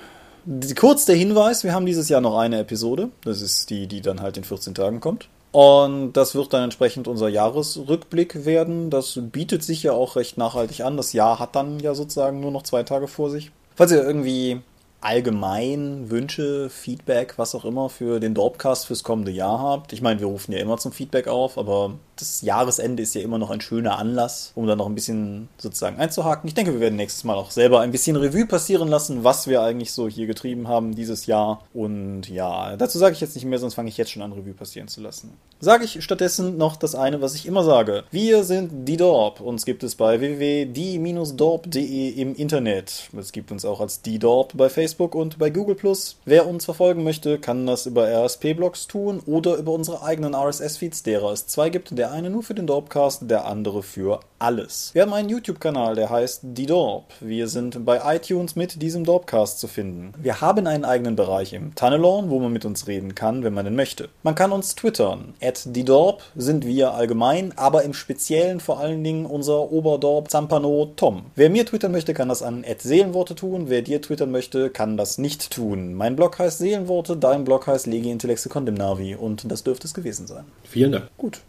kurz 0.76 1.04
der 1.04 1.16
Hinweis, 1.16 1.64
wir 1.64 1.74
haben 1.74 1.86
dieses 1.86 2.08
Jahr 2.08 2.20
noch 2.20 2.38
eine 2.38 2.60
Episode. 2.60 3.10
Das 3.24 3.42
ist 3.42 3.70
die, 3.70 3.86
die 3.86 4.00
dann 4.00 4.20
halt 4.20 4.36
in 4.36 4.44
14 4.44 4.74
Tagen 4.74 5.00
kommt. 5.00 5.28
Und 5.50 6.12
das 6.12 6.34
wird 6.34 6.52
dann 6.52 6.64
entsprechend 6.64 7.08
unser 7.08 7.28
Jahresrückblick 7.28 8.44
werden. 8.44 8.90
Das 8.90 9.18
bietet 9.20 9.62
sich 9.62 9.82
ja 9.82 9.92
auch 9.92 10.16
recht 10.16 10.36
nachhaltig 10.36 10.82
an. 10.82 10.96
Das 10.96 11.12
Jahr 11.12 11.38
hat 11.38 11.56
dann 11.56 11.80
ja 11.80 11.94
sozusagen 11.94 12.40
nur 12.40 12.50
noch 12.50 12.62
zwei 12.62 12.82
Tage 12.82 13.08
vor 13.08 13.30
sich. 13.30 13.50
Falls 13.74 13.92
ihr 13.92 14.02
irgendwie 14.02 14.60
allgemein 15.00 16.10
Wünsche, 16.10 16.70
Feedback, 16.70 17.34
was 17.36 17.54
auch 17.54 17.64
immer 17.64 17.88
für 17.88 18.20
den 18.20 18.34
Dorpcast 18.34 18.86
fürs 18.86 19.04
kommende 19.04 19.30
Jahr 19.30 19.60
habt. 19.60 19.92
Ich 19.92 20.02
meine, 20.02 20.20
wir 20.20 20.26
rufen 20.26 20.52
ja 20.52 20.58
immer 20.58 20.76
zum 20.78 20.92
Feedback 20.92 21.28
auf, 21.28 21.56
aber 21.56 21.94
das 22.16 22.42
Jahresende 22.42 23.02
ist 23.02 23.14
ja 23.14 23.20
immer 23.20 23.38
noch 23.38 23.50
ein 23.50 23.60
schöner 23.60 23.96
Anlass, 23.98 24.50
um 24.56 24.66
da 24.66 24.74
noch 24.74 24.86
ein 24.86 24.94
bisschen 24.94 25.48
sozusagen 25.56 25.98
einzuhaken. 25.98 26.48
Ich 26.48 26.54
denke, 26.54 26.72
wir 26.72 26.80
werden 26.80 26.96
nächstes 26.96 27.22
Mal 27.24 27.36
auch 27.36 27.52
selber 27.52 27.80
ein 27.80 27.92
bisschen 27.92 28.16
Revue 28.16 28.46
passieren 28.46 28.88
lassen, 28.88 29.22
was 29.22 29.46
wir 29.46 29.62
eigentlich 29.62 29.92
so 29.92 30.08
hier 30.08 30.26
getrieben 30.26 30.66
haben 30.66 30.96
dieses 30.96 31.26
Jahr. 31.26 31.62
Und 31.72 32.28
ja, 32.28 32.76
dazu 32.76 32.98
sage 32.98 33.14
ich 33.14 33.20
jetzt 33.20 33.36
nicht 33.36 33.44
mehr, 33.44 33.60
sonst 33.60 33.74
fange 33.74 33.88
ich 33.88 33.96
jetzt 33.96 34.10
schon 34.10 34.22
an, 34.22 34.32
Revue 34.32 34.54
passieren 34.54 34.88
zu 34.88 35.00
lassen. 35.00 35.32
Sage 35.60 35.84
ich 35.84 36.02
stattdessen 36.02 36.56
noch 36.56 36.74
das 36.76 36.96
eine, 36.96 37.20
was 37.20 37.34
ich 37.34 37.46
immer 37.46 37.62
sage. 37.62 38.04
Wir 38.10 38.42
sind 38.44 38.86
die 38.86 38.96
Dorp. 38.96 39.40
Uns 39.40 39.64
gibt 39.64 39.82
es 39.84 39.94
bei 39.94 40.20
www.die-dorp.de 40.20 42.08
im 42.10 42.34
Internet. 42.34 43.10
Es 43.16 43.32
gibt 43.32 43.52
uns 43.52 43.64
auch 43.64 43.80
als 43.80 44.02
die 44.02 44.18
Dorp 44.18 44.56
bei 44.56 44.68
Facebook 44.68 44.87
und 44.98 45.38
bei 45.38 45.50
Google+. 45.50 45.76
Wer 46.24 46.46
uns 46.46 46.64
verfolgen 46.64 47.04
möchte, 47.04 47.38
kann 47.38 47.66
das 47.66 47.86
über 47.86 48.08
RSP-Blogs 48.08 48.86
tun 48.86 49.20
oder 49.26 49.56
über 49.56 49.72
unsere 49.72 50.02
eigenen 50.02 50.34
RSS-Feeds, 50.34 51.02
derer 51.02 51.32
es 51.32 51.46
zwei 51.46 51.70
gibt. 51.70 51.96
Der 51.96 52.10
eine 52.10 52.30
nur 52.30 52.42
für 52.42 52.54
den 52.54 52.66
Dorpcast, 52.66 53.30
der 53.30 53.44
andere 53.44 53.82
für 53.82 54.20
alles. 54.38 54.90
Wir 54.94 55.02
haben 55.02 55.12
einen 55.12 55.28
YouTube-Kanal, 55.28 55.94
der 55.94 56.10
heißt 56.10 56.40
Die 56.42 56.66
Dorp. 56.66 57.12
Wir 57.20 57.48
sind 57.48 57.84
bei 57.84 58.16
iTunes 58.16 58.56
mit 58.56 58.80
diesem 58.82 59.04
Dorpcast 59.04 59.60
zu 59.60 59.68
finden. 59.68 60.12
Wir 60.20 60.40
haben 60.40 60.66
einen 60.66 60.84
eigenen 60.84 61.16
Bereich 61.16 61.52
im 61.52 61.74
Tunnelorn, 61.74 62.30
wo 62.30 62.38
man 62.38 62.52
mit 62.52 62.64
uns 62.64 62.86
reden 62.86 63.14
kann, 63.14 63.44
wenn 63.44 63.54
man 63.54 63.64
denn 63.64 63.76
möchte. 63.76 64.08
Man 64.22 64.34
kann 64.34 64.52
uns 64.52 64.74
twittern. 64.74 65.34
At 65.42 65.62
Die 65.66 65.84
Dorp 65.84 66.22
sind 66.36 66.66
wir 66.66 66.94
allgemein, 66.94 67.52
aber 67.56 67.82
im 67.82 67.94
Speziellen 67.94 68.60
vor 68.60 68.78
allen 68.80 69.02
Dingen 69.04 69.26
unser 69.26 69.70
Oberdorp 69.70 70.30
Zampano 70.30 70.92
Tom. 70.96 71.26
Wer 71.34 71.50
mir 71.50 71.66
twittern 71.66 71.92
möchte, 71.92 72.14
kann 72.14 72.28
das 72.28 72.42
an 72.42 72.64
Seelenworte 72.78 73.34
tun. 73.34 73.68
Wer 73.68 73.82
dir 73.82 74.00
twittern 74.00 74.30
möchte, 74.30 74.70
kann 74.78 74.96
das 74.96 75.18
nicht 75.18 75.50
tun. 75.50 75.94
Mein 75.94 76.14
Blog 76.14 76.38
heißt 76.38 76.58
Seelenworte, 76.58 77.16
dein 77.16 77.42
Blog 77.42 77.66
heißt 77.66 77.88
Legi 77.88 78.12
Intellexikon 78.12 78.64
dem 78.64 78.76
Navi 78.76 79.16
und 79.16 79.50
das 79.50 79.64
dürfte 79.64 79.88
es 79.88 79.92
gewesen 79.92 80.28
sein. 80.28 80.44
Vielen 80.62 80.92
Dank. 80.92 81.08
Gut. 81.16 81.40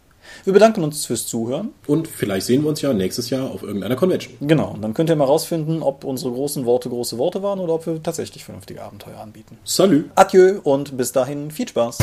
Wir 0.45 0.53
bedanken 0.53 0.84
uns 0.84 1.05
fürs 1.05 1.27
Zuhören. 1.27 1.69
Und 1.86 2.07
vielleicht 2.07 2.47
sehen 2.47 2.63
wir 2.63 2.69
uns 2.69 2.82
ja 2.82 2.91
nächstes 2.91 3.30
Jahr 3.30 3.51
auf 3.51 3.61
irgendeiner 3.61 3.95
Convention. 3.95 4.34
Genau, 4.41 4.71
und 4.71 4.82
dann 4.82 4.95
könnt 4.95 5.11
ihr 5.11 5.15
mal 5.15 5.25
rausfinden, 5.25 5.84
ob 5.84 6.05
unsere 6.05 6.32
großen 6.32 6.65
Worte 6.65 6.89
große 6.89 7.19
Worte 7.19 7.43
waren 7.43 7.59
oder 7.59 7.75
ob 7.75 7.86
wir 7.86 8.01
tatsächlich 8.01 8.43
vernünftige 8.43 8.82
Abenteuer 8.82 9.19
anbieten. 9.19 9.59
Salut. 9.63 10.05
Adieu 10.15 10.59
und 10.63 10.97
bis 10.97 11.11
dahin 11.11 11.51
viel 11.51 11.67
Spaß. 11.67 11.99